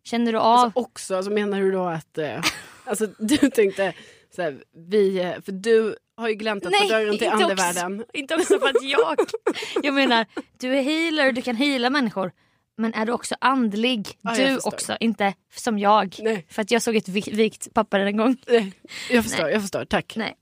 känner 0.04 0.32
du 0.32 0.38
av? 0.40 0.58
Alltså 0.60 0.80
också, 0.80 1.16
alltså 1.16 1.32
menar 1.32 1.60
du 1.60 1.72
då 1.72 1.86
att, 1.86 2.18
eh, 2.18 2.44
alltså 2.86 3.08
du 3.20 3.38
tänkte, 3.38 3.94
så 4.38 4.41
här, 4.43 4.63
vi, 4.89 5.34
för 5.45 5.52
du 5.52 5.95
har 6.17 6.28
ju 6.30 6.36
gläntat 6.36 6.73
på 6.73 6.88
dörren 6.88 7.17
till 7.17 7.28
inte 7.28 7.32
andevärlden. 7.43 8.06
Inte 8.13 8.36
också 8.36 8.60
för 8.60 8.67
att 8.69 8.84
jag... 8.84 9.17
Jag 9.84 9.93
menar, 9.93 10.26
du 10.60 10.76
är 10.78 10.82
healer, 10.82 11.32
du 11.32 11.41
kan 11.41 11.56
heala 11.56 11.89
människor. 11.89 12.32
Men 12.78 12.93
är 12.93 13.06
du 13.06 13.12
också 13.12 13.36
andlig? 13.41 14.08
Jag 14.21 14.36
du 14.38 14.58
också, 14.58 14.97
inte 15.00 15.34
som 15.56 15.80
jag. 15.80 16.15
Nej. 16.19 16.45
För 16.50 16.62
att 16.62 16.71
jag 16.71 16.82
såg 16.82 16.95
ett 16.95 17.08
vi- 17.08 17.32
vikt 17.34 17.73
papper 17.73 18.00
en 18.00 18.17
gång. 18.17 18.38
Nej, 18.47 18.73
jag 19.12 19.23
förstår, 19.23 19.50
jag 19.50 19.62
förstår, 19.62 19.86
tack. 19.86 20.13
Nej. 20.15 20.36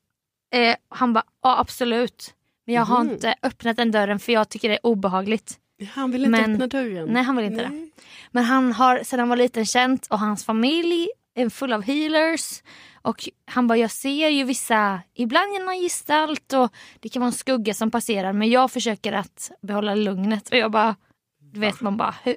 Eh, 0.54 0.76
han 0.90 1.14
bara, 1.14 1.24
ja 1.44 1.60
absolut. 1.60 2.34
Men 2.66 2.76
jag 2.76 2.86
har 2.86 3.04
Mhm. 3.04 3.14
inte 3.14 3.36
öppnat 3.44 3.78
den 3.78 3.92
dörren 3.92 4.20
för 4.20 4.32
jag 4.34 4.50
tycker 4.50 4.70
det 4.70 4.76
är 4.76 4.86
obehagligt. 4.86 5.60
Han 5.94 6.12
vill 6.12 6.26
inte 6.26 6.42
Men- 6.42 6.54
öppna 6.54 6.68
dörren. 6.68 7.08
Nej 7.10 7.24
han 7.24 7.36
vill 7.36 7.46
inte 7.46 7.62
det. 7.62 7.90
Men 8.32 8.44
han 8.44 8.72
har 8.74 9.04
sedan 9.04 9.20
han 9.20 9.30
var 9.30 9.36
liten 9.38 9.66
känt 9.66 10.08
och 10.08 10.20
hans 10.20 10.46
familj 10.46 11.08
är 11.36 11.50
full 11.50 11.74
av 11.74 11.82
healers. 11.84 12.64
Och 13.06 13.30
han 13.46 13.68
bara, 13.68 13.78
jag 13.78 13.92
ser 13.92 14.30
ju 14.30 14.44
vissa, 14.44 15.02
ibland 15.14 15.54
genom 15.54 15.70
en 15.70 15.80
gestalt 15.82 16.54
och 16.54 16.74
det 17.00 17.10
kan 17.10 17.20
vara 17.20 17.28
en 17.28 17.34
skugga 17.34 17.74
som 17.74 17.92
passerar 17.92 18.34
men 18.34 18.50
jag 18.50 18.72
försöker 18.72 19.14
att 19.14 19.52
behålla 19.62 19.96
lugnet. 19.96 20.50
Och 20.50 20.58
jag 20.58 20.72
bara, 20.72 20.96
du 21.40 21.60
vet 21.60 21.82
man 21.82 21.98
bara, 21.98 22.16
hur? 22.24 22.36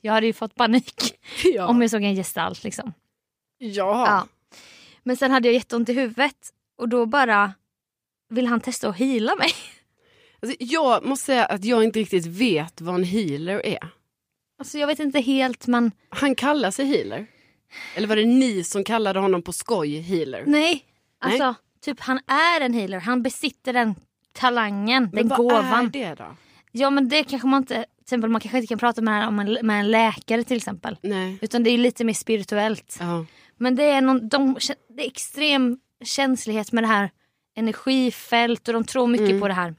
jag 0.00 0.12
hade 0.12 0.26
ju 0.26 0.32
fått 0.32 0.54
panik 0.54 1.18
Ja. 1.44 1.66
om 1.66 1.82
jag 1.82 1.90
såg 1.90 2.02
en 2.02 2.16
gestalt 2.16 2.64
liksom. 2.64 2.92
ja. 3.58 4.06
Ja. 4.06 4.26
Men 5.02 5.16
sen 5.16 5.30
hade 5.30 5.48
jag 5.48 5.54
jätteont 5.54 5.88
i 5.88 5.92
huvudet 5.92 6.52
och 6.78 6.88
då 6.88 7.06
bara 7.06 7.52
vill 8.28 8.46
han 8.46 8.60
testa 8.60 8.88
att 8.88 8.96
heala 8.96 9.36
mig. 9.36 9.50
Alltså, 10.42 10.56
jag 10.60 11.04
måste 11.04 11.26
säga 11.26 11.44
att 11.44 11.64
jag 11.64 11.84
inte 11.84 11.98
riktigt 11.98 12.26
vet 12.26 12.80
vad 12.80 12.94
en 12.94 13.04
healer 13.04 13.66
är. 13.66 13.88
Alltså 14.58 14.78
jag 14.78 14.86
vet 14.86 14.98
inte 14.98 15.20
helt 15.20 15.66
men 15.66 15.92
Han 16.08 16.34
kallar 16.34 16.70
sig 16.70 16.86
healer. 16.86 17.26
Eller 17.94 18.08
var 18.08 18.16
det 18.16 18.26
ni 18.26 18.64
som 18.64 18.84
kallade 18.84 19.20
honom 19.20 19.42
på 19.42 19.52
skoj 19.52 20.00
healer? 20.00 20.44
nej. 20.46 20.84
Alltså 21.20 21.54
typ 21.80 22.00
han 22.00 22.20
är 22.26 22.60
en 22.60 22.74
healer, 22.74 23.00
han 23.00 23.22
besitter 23.22 23.72
den 23.72 23.94
talangen, 24.32 25.02
den 25.02 25.10
Men 25.12 25.28
vad 25.28 25.38
gåvan. 25.38 25.86
är 25.86 25.90
det 25.90 26.14
då? 26.14 26.36
Ja 26.72 26.90
men 26.90 27.08
det 27.08 27.24
kanske 27.24 27.48
man 27.48 27.62
inte, 27.62 27.74
till 27.74 27.84
exempel 28.02 28.30
man 28.30 28.40
kanske 28.40 28.58
inte 28.58 28.66
kan 28.68 28.78
prata 28.78 29.00
med, 29.02 29.28
om 29.28 29.38
en, 29.38 29.58
med 29.66 29.80
en 29.80 29.90
läkare 29.90 30.44
till 30.44 30.56
exempel. 30.56 30.96
Nej. 31.02 31.38
Utan 31.42 31.62
det 31.62 31.70
är 31.70 31.78
lite 31.78 32.04
mer 32.04 32.14
spirituellt. 32.14 32.96
Ja. 33.00 33.24
Men 33.56 33.74
det 33.76 33.82
är, 33.84 34.00
någon, 34.00 34.28
de, 34.28 34.56
det 34.96 35.02
är 35.02 35.06
extrem 35.06 35.78
känslighet 36.04 36.72
med 36.72 36.84
det 36.84 36.88
här 36.88 37.10
energifält 37.56 38.68
och 38.68 38.74
de 38.74 38.84
tror 38.84 39.06
mycket 39.06 39.28
Mm. 39.28 39.40
på 39.40 39.48
det 39.48 39.54
här. 39.54 39.74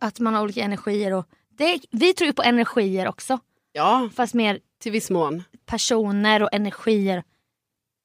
Att 0.00 0.20
man 0.20 0.34
har 0.34 0.42
olika 0.42 0.62
energier 0.62 1.12
och 1.14 1.26
det, 1.58 1.80
vi 1.90 2.14
tror 2.14 2.26
ju 2.26 2.32
på 2.32 2.42
energier 2.42 3.08
också. 3.08 3.38
ja, 3.72 4.10
Fast 4.14 4.34
mer 4.34 4.60
till 4.78 4.92
viss 4.92 5.10
mån. 5.10 5.42
personer 5.66 6.42
och 6.42 6.48
energier. 6.52 7.22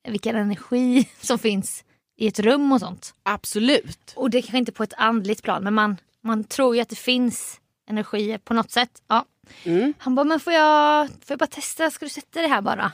Vilken 0.08 0.36
energi 0.36 1.10
som 1.22 1.40
finns 1.40 1.84
i 2.18 2.28
ett 2.28 2.40
rum 2.40 2.72
och 2.72 2.80
sånt. 2.80 3.14
Absolut. 3.24 4.14
Och 4.16 4.30
det 4.30 4.42
kanske 4.42 4.58
inte 4.58 4.72
på 4.72 4.84
ett 4.84 4.94
andligt 4.98 5.44
plan 5.44 5.64
men 5.64 5.74
man, 5.74 5.98
man 6.24 6.44
tror 6.44 6.76
ju 6.76 6.82
att 6.82 6.90
det 6.90 6.96
finns 6.96 7.62
energier 7.90 8.38
på 8.38 8.54
något 8.54 8.72
sätt. 8.72 9.02
Ja. 9.08 9.26
Mm. 9.64 9.94
Han 9.98 10.16
bara, 10.16 10.24
men 10.24 10.40
får 10.40 10.54
jag, 10.54 11.08
får 11.10 11.26
jag 11.28 11.40
bara 11.40 11.48
testa? 11.48 11.92
Ska 11.92 12.06
du 12.06 12.10
sätta 12.10 12.40
dig 12.40 12.50
här 12.50 12.62
bara? 12.62 12.92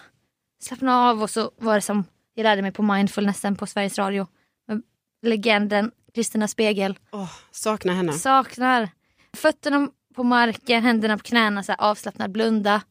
Slappna 0.64 1.10
av 1.10 1.24
och 1.24 1.30
så 1.30 1.52
var 1.58 1.76
det 1.76 1.82
som 1.82 2.04
jag 2.34 2.44
lärde 2.44 2.62
mig 2.62 2.72
på 2.72 2.84
mindfulnessen 2.84 3.56
på 3.56 3.68
Sveriges 3.68 3.98
Radio. 3.98 4.28
Med 4.68 4.82
legenden 5.22 5.92
Kristina 6.14 6.48
Spegel. 6.48 7.00
Åh, 7.12 7.32
saknar 7.52 7.94
henne. 7.94 8.14
Saknar 8.14 8.90
fötterna 9.34 9.90
på 10.16 10.24
marken, 10.24 10.84
händerna 10.84 11.18
på 11.18 11.24
knäna, 11.24 11.64
så 11.64 11.72
här 11.72 11.82
avslappnad, 11.82 12.32
blunda. 12.32 12.82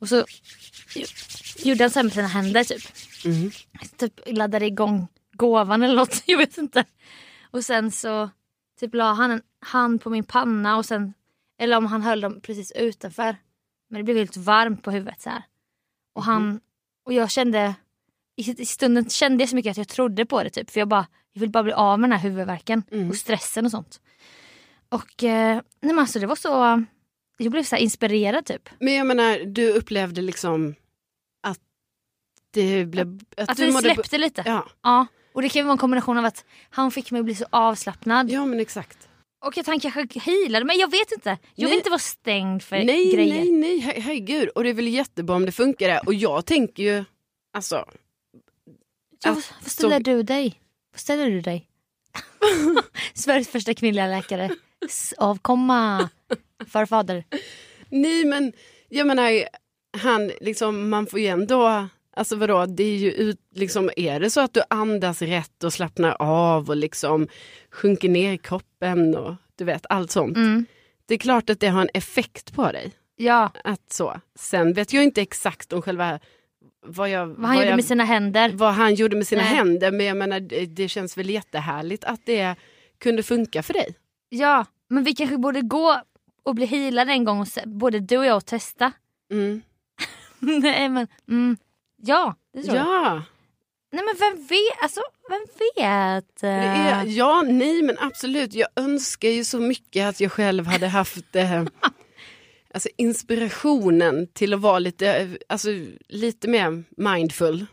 Och 0.00 0.08
så 0.08 0.24
gjorde 1.56 1.84
han 1.84 1.90
så 1.90 2.02
med 2.02 2.12
sina 2.12 2.26
händer 2.26 2.64
typ. 2.64 2.82
Mm. 3.24 3.50
Typ 3.96 4.20
laddade 4.26 4.66
igång 4.66 5.06
gåvan 5.32 5.82
eller 5.82 5.94
något, 5.96 6.22
jag 6.26 6.38
vet 6.38 6.58
inte. 6.58 6.84
Och 7.50 7.64
sen 7.64 7.90
så 7.90 8.30
typ 8.80 8.94
la 8.94 9.12
han 9.12 9.30
en 9.30 9.42
hand 9.60 10.02
på 10.02 10.10
min 10.10 10.24
panna 10.24 10.76
och 10.76 10.86
sen, 10.86 11.14
eller 11.58 11.76
om 11.76 11.86
han 11.86 12.02
höll 12.02 12.20
dem 12.20 12.40
precis 12.40 12.72
utanför. 12.72 13.36
Men 13.88 13.98
det 13.98 14.04
blev 14.04 14.16
helt 14.16 14.36
varmt 14.36 14.82
på 14.82 14.90
huvudet 14.90 15.20
så 15.20 15.30
här. 15.30 15.42
Och 16.14 16.24
han, 16.24 16.60
och 17.04 17.12
jag 17.12 17.30
kände 17.30 17.74
i, 18.36 18.62
i 18.62 18.66
stunden 18.66 19.08
kände 19.10 19.42
jag 19.42 19.48
så 19.48 19.56
mycket 19.56 19.70
att 19.70 19.76
jag 19.76 19.88
trodde 19.88 20.26
på 20.26 20.42
det 20.42 20.50
typ. 20.50 20.70
För 20.70 20.80
jag 20.80 20.88
bara, 20.88 21.06
jag 21.32 21.40
vill 21.40 21.50
bara 21.50 21.62
bli 21.62 21.72
av 21.72 22.00
med 22.00 22.10
den 22.10 22.18
här 22.18 22.28
huvudvärken 22.28 22.82
Mm. 22.90 23.08
och 23.10 23.16
stressen 23.16 23.64
och 23.64 23.70
sånt. 23.70 24.00
Och 24.88 25.24
eh, 25.24 25.54
nej 25.80 25.94
men 25.94 25.98
alltså 25.98 26.18
det 26.18 26.26
var 26.26 26.36
så, 26.36 26.84
jag 27.42 27.52
blev 27.52 27.62
så 27.62 27.76
inspirerad 27.76 28.44
typ. 28.46 28.68
Men 28.78 28.94
jag 28.94 29.06
menar, 29.06 29.38
du 29.38 29.70
upplevde 29.72 30.22
liksom 30.22 30.74
att 31.42 31.58
det 32.50 32.84
blev... 32.86 33.20
Att, 33.36 33.48
Att 33.50 33.56
du 33.56 33.72
mådde- 33.72 33.94
släppte 33.94 34.18
lite. 34.18 34.42
Ja. 34.46 34.66
Ja, 34.82 35.06
Och 35.32 35.42
det 35.42 35.48
kan 35.48 35.60
ju 35.60 35.64
vara 35.64 35.72
en 35.72 35.78
kombination 35.78 36.18
av 36.18 36.24
att 36.24 36.44
han 36.70 36.90
fick 36.90 37.10
mig 37.10 37.18
att 37.18 37.24
bli 37.24 37.34
så 37.34 37.44
avslappnad. 37.50 38.30
ja 38.30 38.44
men 38.46 38.60
exakt. 38.60 39.08
Och 39.44 39.58
att 39.58 39.66
han 39.66 39.80
kanske 39.80 40.20
healade 40.20 40.64
mig, 40.64 40.76
jag 40.80 40.90
vet 40.90 41.12
inte. 41.12 41.28
Jag 41.28 41.38
Nej. 41.54 41.66
vill 41.70 41.78
inte 41.78 41.90
vara 41.90 41.98
stängd 41.98 42.62
för 42.62 42.76
nej, 42.84 43.12
grejer. 43.12 43.34
nej, 43.34 43.50
nej, 43.52 43.78
her- 43.78 44.00
herregud. 44.00 44.48
Och 44.48 44.64
det 44.64 44.70
är 44.70 44.74
väl 44.74 44.88
jättebra 44.88 45.36
om 45.36 45.46
det 45.46 45.52
funkar 45.52 45.88
det. 45.88 46.00
Och 46.06 46.14
jag 46.14 46.46
tänker 46.46 46.82
ju, 46.82 47.04
alltså, 47.52 47.84
Ja, 49.24 49.32
vad, 49.34 49.70
ställer 49.70 49.96
så- 49.96 50.02
du 50.02 50.22
dig? 50.22 50.60
Vad 50.92 51.00
ställer 51.00 51.30
du 51.30 51.40
dig? 51.40 51.66
Sveriges 53.14 53.48
första 53.48 53.74
kvinnliga 53.74 54.06
läkare. 54.06 54.50
Avkomma. 55.18 56.08
Farfader. 56.68 57.24
nej 57.88 58.24
men 58.24 58.52
jag 58.88 59.06
menar, 59.06 59.30
han 59.98 60.30
liksom, 60.40 60.90
man 60.90 61.06
får 61.06 61.20
ju 61.20 61.26
ändå, 61.26 61.88
alltså 62.16 62.36
vadå, 62.36 62.66
det 62.66 62.84
är 62.84 62.96
ju 62.96 63.12
ut, 63.12 63.38
liksom, 63.54 63.90
är 63.96 64.20
det 64.20 64.30
så 64.30 64.40
att 64.40 64.54
du 64.54 64.62
andas 64.70 65.22
rätt 65.22 65.64
och 65.64 65.72
slappnar 65.72 66.16
av 66.22 66.68
och 66.68 66.76
liksom 66.76 67.28
sjunker 67.70 68.08
ner 68.08 68.32
i 68.32 68.38
kroppen 68.38 69.16
och 69.16 69.34
du 69.56 69.64
vet 69.64 69.86
allt 69.88 70.10
sånt. 70.10 70.36
Mm. 70.36 70.66
Det 71.06 71.14
är 71.14 71.18
klart 71.18 71.50
att 71.50 71.60
det 71.60 71.68
har 71.68 71.82
en 71.82 71.90
effekt 71.94 72.54
på 72.54 72.72
dig. 72.72 72.92
Ja, 73.16 73.50
Att 73.64 73.92
så. 73.92 74.20
Sen 74.38 74.72
vet 74.72 74.92
jag 74.92 75.04
inte 75.04 75.22
exakt 75.22 75.72
om 75.72 75.82
själva 75.82 76.18
vad, 76.86 77.10
jag, 77.10 77.26
vad 77.26 77.46
han 77.46 77.56
gjorde 77.56 77.68
jag, 77.68 77.76
med 77.76 77.84
sina 77.84 78.04
händer. 78.04 78.50
vad 78.54 78.74
han 78.74 78.94
gjorde 78.94 79.16
med 79.16 79.26
sina 79.26 79.42
Nej. 79.42 79.54
händer. 79.54 79.90
Men 79.90 80.06
jag 80.06 80.16
menar, 80.16 80.40
det, 80.40 80.66
det 80.66 80.88
känns 80.88 81.18
väl 81.18 81.30
jättehärligt 81.30 82.04
att 82.04 82.20
det 82.24 82.54
kunde 82.98 83.22
funka 83.22 83.62
för 83.62 83.72
dig. 83.72 83.94
Ja, 84.28 84.66
men 84.88 85.04
vi 85.04 85.14
kanske 85.14 85.38
borde 85.38 85.60
gå 85.60 86.00
och 86.42 86.54
bli 86.54 86.66
healade 86.66 87.12
en 87.12 87.24
gång, 87.24 87.40
och 87.40 87.48
både 87.66 88.00
du 88.00 88.16
och 88.18 88.26
jag, 88.26 88.36
och 88.36 88.46
testa. 88.46 88.92
Mm. 89.32 89.62
Nej 90.38 90.88
men, 90.88 91.06
mm, 91.28 91.56
ja 91.96 92.34
det 92.54 92.62
tror 92.62 92.76
jag. 92.76 92.86
Ja, 92.86 93.22
Nej 93.92 94.04
men 94.04 94.14
vem 94.18 94.46
vet, 94.46 94.82
alltså 94.82 95.00
vem 95.28 95.40
vet? 95.58 96.42
är, 96.42 97.04
ja, 97.04 97.42
nej 97.42 97.82
men 97.82 97.96
absolut. 97.98 98.54
Jag 98.54 98.68
önskar 98.76 99.28
ju 99.28 99.44
så 99.44 99.58
mycket 99.60 100.08
att 100.08 100.20
jag 100.20 100.32
själv 100.32 100.66
hade 100.66 100.86
haft 100.88 101.36
eh, 101.36 101.62
alltså 102.74 102.88
inspirationen 102.96 104.26
till 104.32 104.54
att 104.54 104.60
vara 104.60 104.78
lite, 104.78 105.14
eh, 105.14 105.28
alltså, 105.48 105.68
lite 106.08 106.48
mer 106.48 106.84
mindful. 106.96 107.66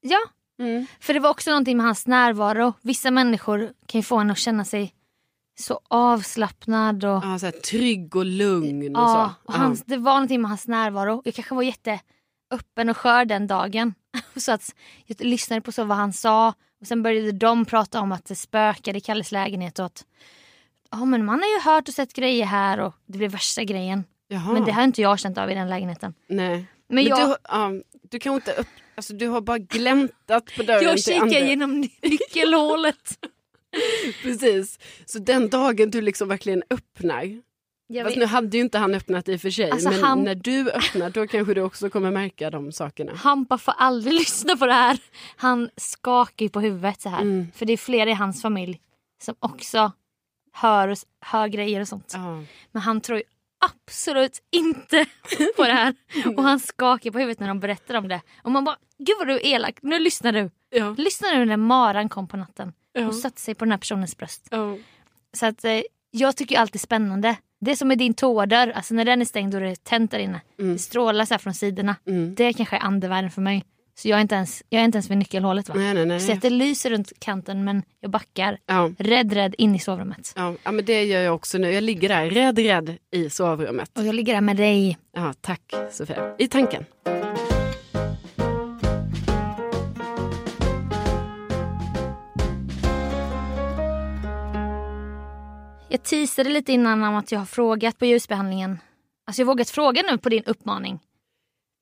Ja, 0.00 0.18
Mm. 0.58 0.86
för 1.00 1.14
det 1.14 1.20
var 1.20 1.30
också 1.30 1.50
någonting 1.50 1.76
med 1.76 1.86
hans 1.86 2.06
närvaro. 2.06 2.72
Vissa 2.82 3.10
människor 3.10 3.72
kan 3.86 3.98
ju 3.98 4.02
få 4.02 4.16
en 4.16 4.30
att 4.30 4.38
känna 4.38 4.64
sig 4.64 4.94
så 5.58 5.80
avslappnad 5.88 7.04
och 7.04 7.24
Ja, 7.24 7.38
så 7.38 7.46
här, 7.46 7.52
trygg 7.52 8.16
och 8.16 8.24
lugn 8.26 8.96
och 8.96 9.02
Ja, 9.02 9.34
så. 9.44 9.48
och 9.52 9.54
hans, 9.58 9.82
det 9.84 9.96
var 9.96 10.12
någonting 10.12 10.40
med 10.40 10.48
hans 10.50 10.68
närvaro. 10.68 11.22
Jag 11.24 11.34
kanske 11.34 11.54
var 11.54 11.62
jätteöppen 11.62 12.88
och 12.90 12.96
skör 12.96 13.24
den 13.24 13.46
dagen. 13.46 13.94
så 14.36 14.52
att 14.52 14.74
jag 15.06 15.20
lyssnade 15.20 15.60
på 15.62 15.72
så 15.72 15.84
vad 15.84 15.96
han 15.96 16.12
sa. 16.12 16.48
Och 16.80 16.86
Sen 16.86 17.02
började 17.02 17.32
de 17.32 17.64
prata 17.64 18.00
om 18.00 18.12
att 18.12 18.24
det 18.24 18.34
spökade 18.34 18.98
i 18.98 19.00
Kalles 19.00 19.32
lägenhet. 19.32 19.78
Och 19.78 19.84
att 19.86 20.04
ja, 20.90 21.04
men 21.04 21.24
man 21.24 21.40
har 21.40 21.46
ju 21.48 21.60
hört 21.70 21.88
och 21.88 21.94
sett 21.94 22.12
grejer 22.12 22.46
här 22.46 22.80
och 22.80 22.94
det 23.06 23.18
blev 23.18 23.30
värsta 23.30 23.64
grejen. 23.64 24.04
Jaha. 24.28 24.52
Men 24.52 24.64
det 24.64 24.72
har 24.72 24.82
inte 24.84 25.02
jag 25.02 25.18
känt 25.18 25.38
av 25.38 25.50
i 25.50 25.54
den 25.54 25.68
lägenheten. 25.68 26.14
Nej. 26.28 26.48
Men, 26.88 26.94
Men 26.94 27.04
jag, 27.04 27.28
du, 27.28 27.36
ja, 27.48 27.70
du 28.10 28.18
kan 28.18 28.34
inte 28.34 28.52
upp, 28.52 28.66
alltså, 28.94 29.12
du 29.14 29.28
har 29.28 29.40
bara 29.40 29.58
gläntat 29.58 30.44
på 30.56 30.62
dörren 30.62 30.82
jag 30.82 31.00
kikar 31.00 31.46
genom 31.46 31.80
ny- 31.80 31.90
nyckelhålet. 32.02 33.18
Precis. 34.22 34.78
Så 35.06 35.18
den 35.18 35.48
dagen 35.48 35.90
du 35.90 36.00
liksom 36.00 36.28
verkligen 36.28 36.62
öppnar. 36.70 37.40
Jag 37.88 38.04
Fast 38.04 38.16
vet, 38.16 38.20
nu 38.20 38.26
hade 38.26 38.56
ju 38.56 38.62
inte 38.62 38.78
han 38.78 38.94
öppnat 38.94 39.28
i 39.28 39.36
och 39.36 39.40
för 39.40 39.50
sig. 39.50 39.70
Alltså, 39.70 39.90
men 39.90 40.02
han- 40.02 40.24
när 40.24 40.34
du 40.34 40.70
öppnar 40.70 41.10
då 41.10 41.26
kanske 41.26 41.54
du 41.54 41.60
också 41.62 41.90
kommer 41.90 42.10
märka 42.10 42.50
de 42.50 42.72
sakerna. 42.72 43.14
Hampa 43.14 43.58
får 43.58 43.74
aldrig 43.78 44.14
lyssna 44.20 44.56
på 44.56 44.66
det 44.66 44.72
här. 44.72 44.98
Han 45.36 45.70
skakar 45.76 46.48
på 46.48 46.60
huvudet 46.60 47.00
så 47.00 47.08
här. 47.08 47.20
Mm. 47.22 47.46
För 47.54 47.66
det 47.66 47.72
är 47.72 47.76
flera 47.76 48.10
i 48.10 48.14
hans 48.14 48.42
familj 48.42 48.80
som 49.22 49.34
också 49.38 49.92
hör, 50.52 50.94
hör 51.20 51.48
grejer 51.48 51.80
och 51.80 51.88
sånt. 51.88 52.12
Ja. 52.14 52.42
Men 52.72 52.82
han 52.82 53.00
tror 53.00 53.18
ju 53.18 53.24
absolut 53.86 54.42
inte 54.52 55.06
på 55.56 55.62
det 55.64 55.72
här. 55.72 55.94
Och 56.36 56.42
han 56.42 56.60
skakar 56.60 57.10
på 57.10 57.18
huvudet 57.18 57.40
när 57.40 57.48
de 57.48 57.60
berättar 57.60 57.94
om 57.94 58.08
det. 58.08 58.20
Och 58.42 58.50
man 58.50 58.64
bara, 58.64 58.76
gud 58.98 59.16
vad 59.18 59.26
du 59.28 59.34
är 59.34 59.46
elak, 59.46 59.78
nu 59.82 59.98
lyssnar 59.98 60.32
du. 60.32 60.50
Ja. 60.70 60.94
Lyssna 60.98 61.28
nu 61.28 61.44
när 61.44 61.56
maran 61.56 62.08
kom 62.08 62.28
på 62.28 62.36
natten. 62.36 62.72
Och 62.96 63.14
satte 63.14 63.40
sig 63.40 63.54
på 63.54 63.64
den 63.64 63.72
här 63.72 63.78
personens 63.78 64.16
bröst. 64.16 64.48
Så 65.32 65.46
att 65.46 65.64
eh, 65.64 65.80
jag 66.10 66.36
tycker 66.36 66.58
alltid 66.58 66.80
spännande. 66.80 67.36
Det 67.60 67.70
är 67.70 67.76
som 67.76 67.88
med 67.88 67.98
din 67.98 68.14
toadörr, 68.14 68.70
alltså 68.70 68.94
när 68.94 69.04
den 69.04 69.20
är 69.20 69.24
stängd 69.24 69.54
och 69.54 69.60
det 69.60 69.70
är 69.70 69.74
tänt 69.74 70.10
där 70.10 70.18
inne. 70.18 70.40
Det 70.56 70.78
strålar 70.78 71.24
så 71.24 71.34
här 71.34 71.38
från 71.38 71.54
sidorna. 71.54 71.96
Mm. 72.06 72.34
Det 72.34 72.52
kanske 72.52 72.76
är 72.76 72.80
andevärlden 72.80 73.30
för 73.30 73.42
mig. 73.42 73.64
Så 73.98 74.08
jag 74.08 74.16
är 74.16 74.20
inte 74.20 74.34
ens, 74.34 74.62
jag 74.68 74.80
är 74.80 74.84
inte 74.84 74.96
ens 74.96 75.10
vid 75.10 75.18
nyckelhålet 75.18 75.68
va. 75.68 75.74
Nej, 75.74 75.94
nej, 75.94 76.06
nej. 76.06 76.20
Så 76.20 76.32
att 76.32 76.42
det 76.42 76.50
lyser 76.50 76.90
runt 76.90 77.12
kanten 77.18 77.64
men 77.64 77.82
jag 78.00 78.10
backar. 78.10 78.58
Ja. 78.66 78.92
Rädd, 78.98 79.32
rädd 79.32 79.54
in 79.58 79.74
i 79.74 79.78
sovrummet. 79.78 80.32
Ja. 80.36 80.54
ja, 80.62 80.72
men 80.72 80.84
det 80.84 81.04
gör 81.04 81.20
jag 81.20 81.34
också 81.34 81.58
nu. 81.58 81.72
Jag 81.72 81.82
ligger 81.84 82.08
där 82.08 82.30
rädd, 82.30 82.58
rädd 82.58 82.96
i 83.12 83.30
sovrummet. 83.30 83.98
Och 83.98 84.04
jag 84.04 84.14
ligger 84.14 84.34
där 84.34 84.40
med 84.40 84.56
dig. 84.56 84.98
Ja, 85.12 85.34
tack 85.40 85.74
Sofia. 85.90 86.34
I 86.38 86.48
tanken. 86.48 86.84
Jag 95.88 96.02
teasade 96.02 96.50
lite 96.50 96.72
innan 96.72 97.02
om 97.04 97.14
att 97.14 97.32
jag 97.32 97.38
har 97.38 97.46
frågat 97.46 97.98
på 97.98 98.06
ljusbehandlingen. 98.06 98.78
Alltså 99.26 99.42
jag 99.42 99.46
vågat 99.46 99.70
fråga 99.70 100.02
nu 100.02 100.18
på 100.18 100.28
din 100.28 100.44
uppmaning. 100.44 100.98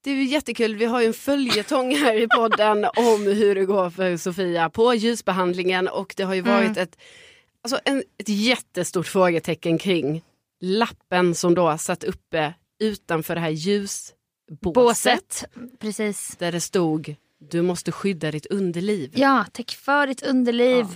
Det 0.05 0.11
är 0.11 0.23
jättekul. 0.25 0.77
Vi 0.77 0.85
har 0.85 1.01
ju 1.01 1.07
en 1.07 1.13
följetong 1.13 1.95
här 1.95 2.15
i 2.15 2.29
podden 2.37 2.85
om 2.85 3.23
hur 3.23 3.55
det 3.55 3.65
går 3.65 3.91
för 3.91 4.17
Sofia 4.17 4.71
på 4.71 4.95
ljusbehandlingen 4.95 5.89
och 5.89 6.15
det 6.17 6.23
har 6.23 6.35
ju 6.35 6.41
varit 6.41 6.77
ett, 6.77 6.99
alltså 7.63 7.79
en, 7.85 8.03
ett 8.19 8.29
jättestort 8.29 9.07
frågetecken 9.07 9.79
kring 9.79 10.23
lappen 10.61 11.35
som 11.35 11.55
då 11.55 11.79
satt 11.79 12.05
uppe 12.05 12.55
utanför 12.81 13.35
det 13.35 13.41
här 13.41 13.51
ljusbåset 13.51 14.15
Båset. 14.75 15.45
Precis. 15.81 16.37
där 16.39 16.53
det 16.53 16.61
stod 16.61 17.17
du 17.51 17.63
måste 17.63 17.93
skydda 17.93 18.31
ditt 18.31 18.47
underliv. 18.47 19.11
Ja, 19.15 19.45
täck 19.53 19.71
för 19.71 20.07
ditt 20.07 20.23
underliv. 20.23 20.87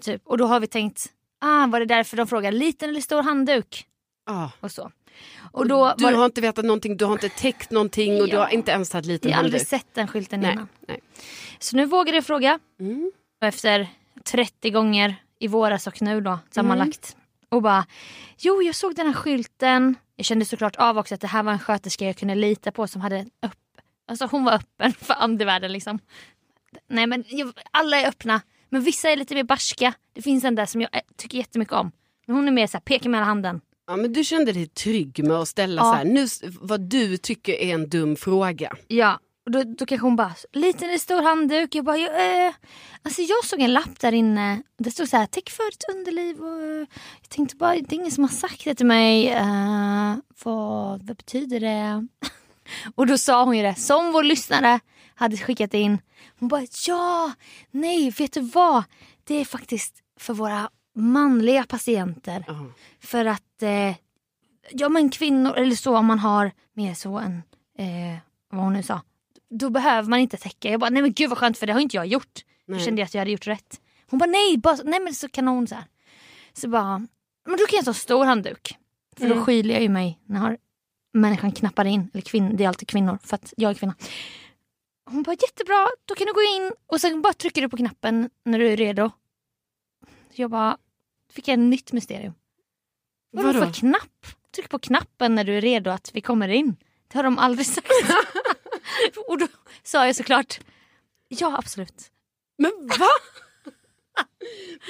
Typ. 0.00 0.22
Och 0.24 0.38
då 0.38 0.46
har 0.46 0.60
vi 0.60 0.66
tänkt, 0.66 1.12
ah, 1.40 1.66
var 1.66 1.80
det 1.80 1.86
därför 1.86 2.16
de 2.16 2.26
frågar 2.26 2.52
liten 2.52 2.88
eller 2.90 3.00
stor 3.00 3.22
handduk? 3.22 3.86
Ja. 4.26 4.50
Och 4.60 4.70
så. 4.72 4.90
Och 5.52 5.68
då 5.68 5.94
Du 5.98 6.04
det, 6.06 6.16
har 6.16 6.24
inte 6.24 6.40
vetat 6.40 6.64
någonting, 6.64 6.96
du 6.96 7.04
har 7.04 7.12
inte 7.12 7.28
täckt 7.28 7.70
någonting 7.70 8.20
och 8.20 8.26
du 8.28 8.34
Ja. 8.34 8.40
har 8.42 8.48
inte 8.48 8.70
ens 8.70 8.90
tagit 8.90 9.06
liten 9.06 9.30
jag 9.30 9.38
har 9.38 9.44
aldrig 9.44 9.60
handduk. 9.60 9.68
sett 9.68 9.94
den 9.94 10.08
skylten 10.08 10.40
Nej, 10.40 10.52
innan. 10.52 10.68
nej. 10.88 11.00
Så 11.58 11.76
nu 11.76 11.84
vågar 11.86 12.14
jag 12.14 12.24
fråga. 12.26 12.58
Mm. 12.80 13.12
Efter 13.42 13.88
30 14.24 14.70
gånger 14.70 15.16
i 15.38 15.46
våras 15.48 15.86
och 15.86 16.02
nu 16.02 16.20
då 16.20 16.38
sammanlagt. 16.50 17.16
Och 17.48 17.62
bara, 17.62 17.86
jo 18.38 18.62
jag 18.62 18.74
såg 18.74 18.94
den 18.94 19.06
här 19.06 19.12
skylten. 19.14 19.94
Jag 20.16 20.26
kände 20.26 20.44
såklart 20.44 20.76
av 20.76 20.98
också 20.98 21.14
att 21.14 21.20
det 21.20 21.26
här 21.26 21.42
var 21.42 21.52
en 21.52 21.58
sköterska 21.58 22.04
jag 22.06 22.16
kunde 22.16 22.34
lita 22.34 22.72
på 22.72 22.86
som 22.88 23.00
hade 23.00 23.20
upp, 23.22 23.80
alltså 24.08 24.26
hon 24.30 24.44
var 24.44 24.52
öppen 24.52 24.92
för 24.92 25.14
andevärlden 25.14 25.72
liksom. 25.72 25.98
Nej 26.88 27.06
men 27.06 27.24
alla 27.70 27.96
är 27.96 28.08
öppna. 28.08 28.40
Men 28.70 28.82
vissa 28.82 29.10
är 29.10 29.16
lite 29.16 29.34
mer 29.34 29.44
barska. 29.44 29.94
Det 30.12 30.22
finns 30.22 30.44
en 30.44 30.54
där 30.54 30.66
som 30.66 30.80
jag 30.80 30.96
eh, 30.96 31.00
tycker 31.16 31.38
jättemycket 31.38 31.74
om. 31.74 31.92
Men 32.26 32.36
hon 32.36 32.48
är 32.48 32.52
mer 32.52 32.66
såhär, 32.66 32.80
pekar 32.80 33.10
med 33.10 33.20
hela 33.20 33.26
handen. 33.26 33.60
Ja, 33.86 33.96
men 33.96 34.12
du 34.12 34.24
kände 34.24 34.52
dig 34.52 34.66
trygg 34.66 35.24
med 35.24 35.36
att 35.36 35.48
ställa 35.48 35.82
Ja. 35.82 35.84
så 35.84 35.92
här, 35.92 36.04
nu, 36.04 36.26
vad 36.60 36.80
du 36.80 37.16
tycker 37.16 37.52
är 37.52 37.74
en 37.74 37.88
dum 37.88 38.16
fråga. 38.16 38.72
Ja, 38.88 39.20
och 39.46 39.52
då, 39.52 39.62
då 39.64 39.86
kanske 39.86 40.06
hon 40.06 40.16
bara, 40.16 40.34
liten 40.52 40.88
eller 40.88 40.98
stor 40.98 41.22
handduk? 41.22 41.74
Jag 41.74 41.84
bara, 41.84 41.96
jag, 41.96 42.46
eh, 42.46 42.52
alltså 43.02 43.22
jag 43.22 43.44
såg 43.44 43.60
en 43.60 43.72
lapp 43.72 44.00
där 44.00 44.12
inne. 44.12 44.62
Det 44.78 44.90
stod 44.90 45.08
så 45.08 45.16
här, 45.16 45.26
täck 45.26 45.50
för 45.50 45.70
ditt 45.70 45.96
underliv. 45.96 46.40
Och, 46.40 46.62
eh, 46.62 46.86
jag 47.20 47.28
tänkte 47.28 47.56
bara, 47.56 47.74
det 47.74 47.92
är 47.92 47.94
ingen 47.94 48.10
som 48.10 48.24
har 48.24 48.28
sagt 48.30 48.64
det 48.64 48.74
till 48.74 48.86
mig. 48.86 49.28
Eh, 49.28 50.14
vad, 50.44 51.02
vad 51.06 51.16
betyder 51.16 51.60
det? 51.60 52.06
och 52.94 53.06
då 53.06 53.18
sa 53.18 53.44
hon 53.44 53.56
ju 53.56 53.62
det, 53.62 53.74
som 53.74 54.12
vår 54.12 54.22
lyssnare 54.22 54.80
hade 55.18 55.36
skickat 55.36 55.74
in. 55.74 55.98
Hon 56.38 56.48
bara, 56.48 56.66
ja, 56.86 57.32
nej, 57.70 58.10
vet 58.10 58.32
du 58.32 58.40
vad? 58.40 58.84
Det 59.24 59.34
är 59.34 59.44
faktiskt 59.44 59.94
för 60.16 60.34
våra 60.34 60.70
manliga 60.94 61.64
patienter. 61.64 62.44
Ja. 62.46 62.66
För 63.00 63.24
att 63.24 63.62
eh, 63.62 63.94
ja 64.70 64.88
men 64.88 65.10
kvinnor 65.10 65.54
eller 65.56 65.76
så 65.76 65.96
om 65.96 66.06
man 66.06 66.18
har 66.18 66.52
mer 66.74 66.94
så 66.94 67.18
en, 67.18 67.42
eh, 67.78 68.18
vad 68.50 68.64
hon 68.64 68.72
nu 68.72 68.82
sa. 68.82 69.02
Då 69.50 69.70
behöver 69.70 70.08
man 70.08 70.18
inte 70.18 70.36
täcka. 70.36 70.70
Jag 70.70 70.80
bara 70.80 70.90
nej 70.90 71.02
men 71.02 71.12
gud 71.12 71.28
vad 71.28 71.38
skönt 71.38 71.58
för 71.58 71.66
det 71.66 71.72
har 71.72 71.80
inte 71.80 71.96
jag 71.96 72.06
gjort. 72.06 72.44
Nej. 72.66 72.78
Jag 72.78 72.84
kände 72.84 73.02
att 73.02 73.14
jag 73.14 73.20
hade 73.20 73.30
gjort 73.30 73.46
rätt. 73.46 73.80
Hon 74.10 74.18
bara 74.18 74.30
nej, 74.30 74.56
bara, 74.58 74.76
nej 74.84 75.00
men 75.00 75.14
så 75.14 75.28
kanon 75.28 75.66
så 75.66 75.74
här. 75.74 75.84
Så 76.52 76.68
bara, 76.68 76.98
men 77.46 77.58
då 77.58 77.66
kan 77.66 77.76
jag 77.76 77.84
ta 77.84 77.94
stor 77.94 78.24
handduk. 78.24 78.76
För 79.16 79.24
Mm. 79.24 79.38
då 79.38 79.44
skyler 79.44 79.74
jag 79.74 79.82
ju 79.82 79.88
mig 79.88 80.18
när 80.26 80.56
människan 81.12 81.52
knappar 81.52 81.84
in. 81.84 82.10
Eller 82.12 82.22
kvinn, 82.22 82.56
det 82.56 82.64
är 82.64 82.68
alltid 82.68 82.88
kvinnor 82.88 83.18
för 83.24 83.34
att 83.34 83.54
jag 83.56 83.70
är 83.70 83.74
kvinna. 83.74 83.94
Hon 85.10 85.22
bara 85.22 85.36
jättebra, 85.40 85.88
då 86.04 86.14
kan 86.14 86.26
du 86.26 86.32
gå 86.32 86.42
in 86.42 86.72
och 86.86 87.00
sen 87.00 87.22
bara 87.22 87.32
trycker 87.32 87.62
du 87.62 87.68
på 87.68 87.76
knappen 87.76 88.30
när 88.44 88.58
du 88.58 88.68
är 88.68 88.76
redo. 88.76 89.10
Jag 90.32 90.50
bara, 90.50 90.78
fick 91.32 91.48
jag 91.48 91.52
ett 91.52 91.58
nytt 91.58 91.92
mysterium. 91.92 92.34
Vadå 93.30 93.46
Vadå? 93.46 93.66
för 93.66 93.72
knapp? 93.72 94.26
Tryck 94.54 94.68
på 94.68 94.78
knappen 94.78 95.34
när 95.34 95.44
du 95.44 95.56
är 95.56 95.60
redo 95.60 95.90
att 95.90 96.10
vi 96.14 96.20
kommer 96.20 96.48
in. 96.48 96.76
Det 97.08 97.18
har 97.18 97.22
de 97.22 97.38
aldrig 97.38 97.66
sagt. 97.66 97.88
och 99.28 99.38
då 99.38 99.46
sa 99.82 100.06
jag 100.06 100.16
såklart, 100.16 100.60
ja 101.28 101.58
absolut. 101.58 102.10
Men 102.58 102.72
va? 102.86 103.06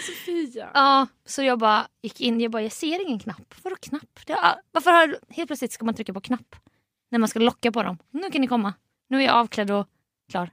Sofia. 0.07 0.71
Ja, 0.75 1.07
så 1.25 1.43
jag 1.43 1.59
bara 1.59 1.89
gick 2.03 2.21
in, 2.21 2.41
jag 2.41 2.51
bara 2.51 2.63
jag 2.63 2.73
ser 2.73 3.07
ingen 3.07 3.19
knapp. 3.19 3.55
Vadå 3.63 3.77
knapp? 3.77 4.21
Det 4.27 4.33
har, 4.33 4.61
varför 4.73 4.91
har, 4.91 5.19
helt 5.29 5.49
plötsligt 5.49 5.73
ska 5.73 5.85
man 5.85 5.95
trycka 5.95 6.13
på 6.13 6.21
knapp? 6.21 6.57
När 7.11 7.19
man 7.19 7.29
ska 7.29 7.39
locka 7.39 7.73
på 7.73 7.83
dem. 7.83 7.99
Nu 8.11 8.31
kan 8.31 8.41
ni 8.41 8.47
komma. 8.47 8.75
Nu 9.09 9.19
är 9.19 9.27
jag 9.27 9.35
avklädd 9.37 9.71
och 9.71 9.89
klar. 10.31 10.51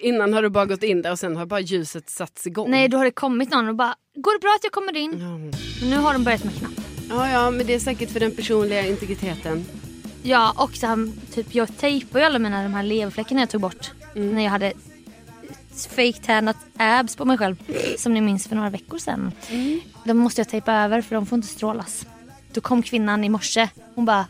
Innan 0.00 0.32
har 0.32 0.42
du 0.42 0.48
bara 0.48 0.66
gått 0.66 0.82
in 0.82 1.02
där 1.02 1.10
och 1.12 1.18
sen 1.18 1.36
har 1.36 1.46
bara 1.46 1.60
ljuset 1.60 2.10
satts 2.10 2.46
igång. 2.46 2.70
Nej, 2.70 2.88
då 2.88 2.96
har 2.98 3.04
det 3.04 3.10
kommit 3.10 3.50
någon 3.50 3.68
och 3.68 3.74
bara, 3.74 3.94
går 4.14 4.32
det 4.32 4.38
bra 4.40 4.54
att 4.58 4.64
jag 4.64 4.72
kommer 4.72 4.96
in? 4.96 5.10
Ja, 5.20 5.38
men- 5.38 5.90
nu 5.90 5.96
har 5.96 6.12
de 6.12 6.24
börjat 6.24 6.44
med 6.44 6.54
knapp. 6.54 6.72
Ja, 7.08 7.30
ja, 7.30 7.50
men 7.50 7.66
det 7.66 7.74
är 7.74 7.78
säkert 7.78 8.10
för 8.10 8.20
den 8.20 8.32
personliga 8.36 8.86
integriteten. 8.86 9.64
Ja, 10.22 10.54
och 10.56 10.74
så 10.76 10.86
här, 10.86 11.10
typ, 11.34 11.54
jag 11.54 11.76
tejpade 11.78 12.20
ju 12.20 12.26
alla 12.26 12.38
mina 12.38 12.62
de 12.62 12.74
här 12.74 12.82
leverfläckarna 12.82 13.40
jag 13.40 13.50
tog 13.50 13.60
bort. 13.60 13.90
När 14.14 14.42
jag 14.44 14.50
hade 14.50 14.72
fake-tannat 15.96 16.56
abs 16.76 17.16
på 17.16 17.24
mig 17.24 17.38
själv. 17.38 17.56
Som 17.98 18.14
ni 18.14 18.20
minns 18.20 18.48
för 18.48 18.56
några 18.56 18.70
veckor 18.70 18.98
sedan. 18.98 19.32
De 20.04 20.14
måste 20.14 20.40
jag 20.40 20.48
tejpa 20.48 20.72
över 20.72 21.02
för 21.02 21.14
de 21.14 21.26
får 21.26 21.36
inte 21.36 21.48
strålas. 21.48 22.06
Då 22.52 22.60
kom 22.60 22.82
kvinnan 22.82 23.24
i 23.24 23.28
morse. 23.28 23.68
Hon 23.94 24.04
bara, 24.04 24.26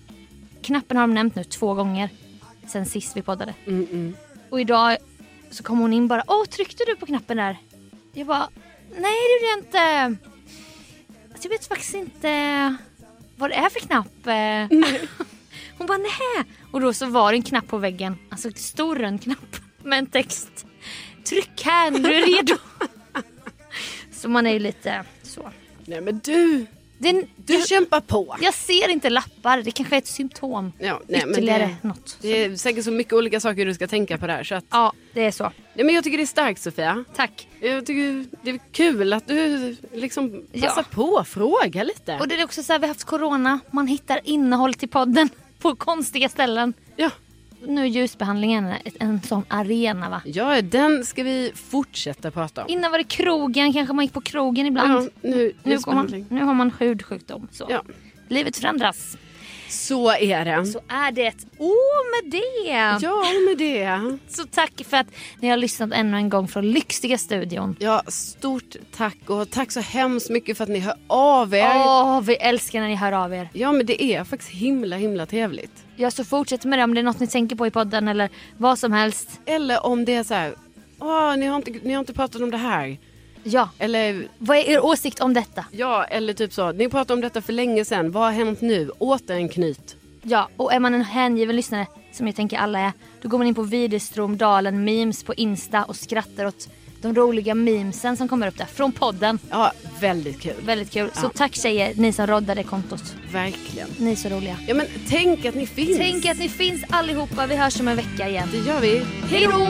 knappen 0.63 0.97
har 0.97 1.07
de 1.07 1.15
nämnt 1.15 1.35
nu 1.35 1.45
två 1.45 1.75
gånger. 1.75 2.09
Sen 2.67 2.87
sist 2.87 3.17
vi 3.17 3.23
poddade. 3.23 3.55
Och 4.51 4.61
idag 4.61 4.97
så 5.51 5.63
kom 5.63 5.79
hon 5.79 5.93
in 5.93 6.09
bara, 6.09 6.23
åh 6.27 6.45
tryckte 6.45 6.85
du 6.87 6.97
på 6.97 7.07
knappen 7.07 7.37
där? 7.37 7.57
Jag 8.13 8.27
bara, 8.27 8.49
nej 8.91 9.01
det 9.01 9.35
gjorde 9.35 9.51
jag 9.51 9.59
inte. 9.59 10.17
Alltså, 11.33 11.49
jag 11.49 11.51
vet 11.51 11.67
faktiskt 11.67 11.95
inte 11.95 12.77
vad 13.37 13.51
det 13.51 13.55
är 13.55 13.69
för 13.71 13.81
knapp. 13.81 14.27
eh." 14.27 14.89
Hon 15.79 15.87
bara 15.87 15.99
nej. 15.99 16.45
Och 16.73 16.81
då 16.81 16.93
så 16.93 17.07
var 17.07 17.33
det 17.33 17.39
en 17.39 17.43
knapp 17.43 17.69
på 17.69 17.79
väggen. 17.79 18.17
Alltså 18.31 18.49
en 18.49 18.55
stor 18.55 18.97
röd 18.97 19.23
knapp 19.23 19.57
med 19.83 19.99
en 19.99 20.07
text. 20.07 20.67
Tryck 21.25 21.63
här 21.65 21.91
du 21.91 22.15
är 22.15 22.27
redo. 22.37 22.55
så 24.13 24.29
man 24.29 24.47
är 24.47 24.51
ju 24.53 24.59
lite 24.59 25.05
så. 25.23 25.51
Nej 25.85 26.01
men 26.01 26.19
du, 26.19 26.67
Det 26.99 27.25
du 27.37 27.55
jag, 27.55 27.69
kämpar 27.69 28.01
på. 28.01 28.37
jag 28.41 28.55
ser 28.55 28.89
inte 28.91 29.11
lappar. 29.11 29.63
Det 29.63 29.71
kanske 29.71 29.95
är 29.97 29.99
ett 29.99 30.07
symptom. 30.07 30.73
Ja, 30.79 31.01
nej, 31.07 31.21
men 31.21 31.31
Ytterligare 31.31 31.77
det, 31.83 31.89
något. 31.89 32.19
det 32.21 32.45
är 32.45 32.57
säkert 32.57 32.85
så 32.85 32.91
mycket 32.91 33.13
olika 33.13 33.41
saker 33.41 33.67
du 33.67 33.75
ska 33.75 33.87
tänka 33.87 34.19
på 34.19 34.27
där. 34.27 34.45
Så 34.45 34.55
att, 34.55 34.65
Ja, 34.71 34.93
det 35.15 35.25
är 35.25 35.31
så. 35.31 35.53
nej, 35.75 35.85
men 35.85 35.95
jag 35.95 36.05
tycker 36.05 36.17
det 36.19 36.25
är 36.25 36.27
starkt 36.27 36.61
Sofia. 36.63 37.05
Tack. 37.17 37.49
Jag 37.61 37.87
tycker 37.87 38.25
det 38.43 38.51
är 38.51 38.61
kul 38.73 39.13
att 39.13 39.27
du 39.29 39.77
liksom 39.93 40.43
Ja. 40.53 40.69
passar 40.69 40.83
på 40.83 41.17
att 41.19 41.29
fråga 41.29 41.83
lite. 41.83 42.17
Och 42.21 42.29
det 42.29 42.35
är 42.35 42.45
också 42.45 42.63
så 42.63 42.73
här, 42.73 42.81
vi 42.81 42.87
har 42.87 42.89
haft 42.95 43.05
corona. 43.05 43.61
Man 43.71 43.87
hittar 43.87 44.21
innehåll 44.25 44.75
till 44.75 44.89
podden 44.89 45.29
på 45.59 45.77
konstiga 45.77 46.29
ställen. 46.29 46.73
Ja. 46.97 47.11
Nu 47.67 47.83
är 47.83 47.87
ljusbehandlingen 47.87 48.75
en, 49.01 49.23
sån 49.23 49.45
arena 49.49 50.11
va? 50.11 50.23
ja, 50.25 50.63
den 50.63 51.05
ska 51.05 51.23
vi 51.23 51.53
fortsätta 51.55 52.31
prata 52.31 52.65
om. 52.65 52.71
Innan 52.71 52.91
var 52.91 52.99
det 52.99 53.05
krogen, 53.05 53.73
kanske 53.73 53.95
man 53.95 54.05
gick 54.05 54.15
på 54.15 54.21
krogen 54.21 54.67
ibland. 54.67 54.93
Ja, 54.93 55.29
nu, 55.29 55.53
nu, 55.63 55.79
man, 55.87 56.27
nu 56.29 56.45
har 56.45 56.55
man 56.55 56.73
hudsjukdom. 56.79 57.49
Så. 57.53 57.67
Ja. 57.71 57.83
Livet 58.29 58.57
förändras. 58.57 59.17
Så 59.69 60.11
är 60.11 60.45
det. 60.45 60.67
Så 60.67 60.81
är 60.89 61.13
det. 61.13 61.35
Och 61.59 62.05
med 62.13 62.33
det. 62.33 63.05
Ja, 63.07 63.25
med 63.49 63.59
det. 63.59 64.19
Så 64.29 64.45
tack 64.45 64.83
för 64.89 64.97
att 64.97 65.07
ni 65.41 65.49
har 65.49 65.57
lyssnat 65.57 65.93
ännu 65.93 66.17
en 66.17 66.29
gång 66.29 66.49
från 66.49 66.73
lyxiga 66.73 67.19
studion. 67.19 67.77
Ja, 67.79 68.03
stort 68.07 68.77
tack 68.97 69.19
och 69.27 69.51
tack 69.51 69.73
så 69.73 69.81
hemskt 69.81 70.31
mycket 70.31 70.57
för 70.57 70.65
att 70.65 70.71
ni 70.71 70.79
hör 70.79 70.95
av 71.07 71.55
er. 71.55 71.73
Åh, 71.75 72.21
vi 72.21 72.37
älskar 72.37 72.81
när 72.81 72.89
ni 72.89 72.95
hör 72.95 73.13
av 73.13 73.35
er. 73.35 73.49
Ja, 73.53 73.73
men 73.73 73.87
det 73.87 74.03
är 74.03 74.25
faktiskt 74.25 74.51
himla, 74.51 74.97
himla 74.97 75.27
trevligt. 75.27 75.85
Ja, 76.01 76.11
så 76.11 76.25
fortsätt 76.25 76.65
med 76.65 76.79
det 76.79 76.83
om 76.85 76.95
det 76.95 77.01
är 77.01 77.03
något 77.03 77.21
ni 77.21 77.27
tänker 77.27 77.57
på 77.57 77.67
i 77.67 77.71
podden 77.71 78.09
eller 78.09 78.29
vad 78.57 78.79
som 78.79 78.93
helst. 78.93 79.41
Eller 79.47 79.87
om 79.87 80.05
det 80.05 80.15
är 80.15 80.25
så 80.25 80.35
här, 80.35 80.55
Åh, 81.01 81.37
ni, 81.37 81.47
har 81.47 81.57
inte, 81.57 81.71
ni 81.83 81.93
har 81.93 82.01
inte 82.01 82.13
pratat 82.13 82.43
om 82.43 82.51
det 82.51 82.57
här. 82.57 82.99
Ja, 83.43 83.69
Eller, 83.79 84.29
vad 84.39 84.57
är 84.57 84.69
er 84.69 84.85
åsikt 84.85 85.21
om 85.21 85.35
detta? 85.35 85.65
ja, 85.73 86.05
eller 86.05 86.33
typ 86.35 86.53
så, 86.53 86.73
ni 86.73 86.89
pratade 86.89 87.15
om 87.15 87.21
detta 87.21 87.43
för 87.43 87.53
länge 87.53 87.85
sedan. 87.85 88.11
Vad 88.13 88.23
har 88.25 88.31
hänt 88.33 88.61
nu? 88.61 88.91
Återanknyt. 88.99 89.97
Ja, 90.23 90.49
och 90.57 90.73
är 90.73 90.81
man 90.81 90.95
en 90.95 91.05
hängiven 91.05 91.57
lyssnare, 91.57 91.87
som 92.13 92.27
jag 92.27 92.37
tänker 92.37 92.59
alla 92.59 92.79
är, 92.81 92.93
då 93.23 93.29
går 93.29 93.39
man 93.39 93.47
in 93.47 93.55
på 93.55 93.63
Widerström 93.63 94.37
Dalen 94.37 94.85
Memes 94.85 95.23
på 95.23 95.35
Insta 95.35 95.85
och 95.85 95.97
skrattar 95.97 96.45
åt 96.47 96.69
de 97.03 97.15
roliga 97.15 97.55
memesen 97.55 98.17
som 98.17 98.29
kommer 98.29 98.47
upp 98.49 98.59
där 98.59 98.65
från 98.65 98.93
podden. 98.93 99.39
Ja, 99.51 99.73
väldigt 100.01 100.41
kul. 100.41 100.55
Väldigt 100.67 100.91
kul. 100.91 101.11
Så 101.15 101.21
Ja. 101.27 101.31
tack 101.35 101.55
tjejer, 101.55 101.93
ni 101.97 102.13
som 102.13 102.27
roddade 102.27 102.63
kontot. 102.63 103.15
Verkligen. 103.33 103.89
Ni 103.99 104.13
är 104.13 104.17
så 104.17 104.29
roliga. 104.29 104.57
Ja, 104.67 104.75
men 104.75 104.87
tänk 105.09 105.45
att 105.45 105.55
ni 105.55 105.67
finns. 105.67 105.99
Tänk 105.99 106.27
att 106.27 106.39
ni 106.39 106.49
finns 106.49 106.85
allihopa. 106.91 107.47
Vi 107.47 107.57
hörs 107.57 107.81
om 107.81 107.89
en 107.89 107.97
vecka 107.97 108.29
igen. 108.29 108.49
Det 108.53 108.59
gör 108.59 108.81
vi. 108.81 109.03
Hej 109.31 109.49
då! 109.53 109.67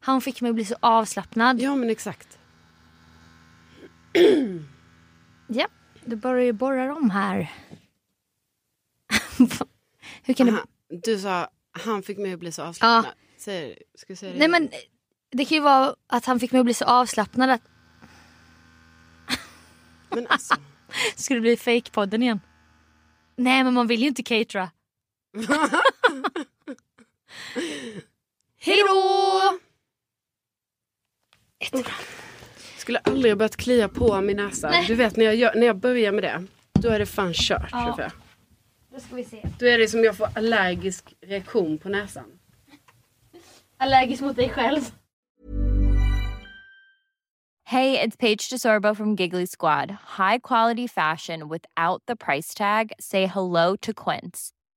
Han 0.00 0.20
fick 0.20 0.40
mig 0.40 0.48
att 0.48 0.54
bli 0.54 0.64
så 0.64 0.74
avslappnad. 0.80 1.60
Ja, 1.60 1.74
men 1.74 1.90
exakt. 1.90 2.28
Ja, 5.52 5.68
du 6.04 6.16
börjar 6.16 6.44
ju 6.44 6.52
borra 6.52 6.94
om 6.94 7.10
här. 7.10 7.52
Hur 10.22 10.34
kan 10.34 10.46
du... 10.46 10.52
Aha, 10.52 10.64
du 10.88 11.18
sa, 11.18 11.50
han 11.72 12.02
fick 12.02 12.18
mig 12.18 12.32
att 12.32 12.40
bli 12.40 12.52
så 12.52 12.62
avslappnad. 12.62 13.14
Säger, 13.38 13.78
ska 13.94 14.10
jag 14.10 14.18
säga 14.18 14.32
det 14.32 14.38
Nej 14.38 14.48
men 14.48 14.70
det 15.30 15.44
kan 15.44 15.56
ju 15.56 15.62
vara 15.62 15.94
att 16.06 16.24
han 16.24 16.40
fick 16.40 16.52
mig 16.52 16.58
att 16.58 16.64
bli 16.64 16.74
så 16.74 16.84
avslappnad 16.84 17.50
att 17.50 17.62
men 20.10 20.26
alltså. 20.26 20.54
skulle 21.14 21.36
det 21.36 21.42
bli 21.42 21.56
fake-podden 21.56 22.22
igen. 22.22 22.40
Nej 23.36 23.64
men 23.64 23.74
man 23.74 23.86
vill 23.86 24.00
ju 24.00 24.08
inte 24.08 24.22
catera. 24.22 24.70
Hej 28.58 28.84
då! 28.88 29.58
Skulle 32.90 33.12
aldrig 33.12 33.32
ha 33.32 33.36
börjat 33.36 33.56
klia 33.56 33.88
på 33.88 34.20
min 34.20 34.36
näsa. 34.36 34.70
Nej. 34.70 34.86
Du 34.86 34.94
vet 34.94 35.16
när 35.16 35.24
jag, 35.24 35.34
gör, 35.34 35.54
när 35.54 35.66
jag 35.66 35.76
börjar 35.76 36.12
med 36.12 36.24
det. 36.24 36.46
Då 36.72 36.88
är 36.88 36.98
det 36.98 37.06
fan 37.06 37.32
kört. 37.34 37.68
Ja. 37.72 38.10
Då 38.94 39.00
ska 39.00 39.16
vi 39.16 39.24
se. 39.24 39.48
Då 39.58 39.66
är 39.66 39.78
det 39.78 39.88
som 39.88 40.04
jag 40.04 40.16
får 40.16 40.28
allergisk 40.34 41.14
reaktion 41.20 41.78
på 41.78 41.88
näsan. 41.88 42.24
Allergisk 43.76 44.22
mot 44.22 44.36
dig 44.36 44.48
själv. 44.48 44.80
Hey, 47.64 47.98
it's 47.98 48.16
Paige 48.18 48.50
DeSorbo 48.50 48.94
from 48.94 49.16
Giggly 49.16 49.46
Squad. 49.46 49.90
High 50.18 50.38
quality 50.42 50.88
fashion 50.88 51.48
without 51.48 52.02
the 52.06 52.16
price 52.16 52.54
tag. 52.54 52.92
Say 52.98 53.26
hello 53.26 53.76
to 53.76 53.92
Quince. 53.92 54.50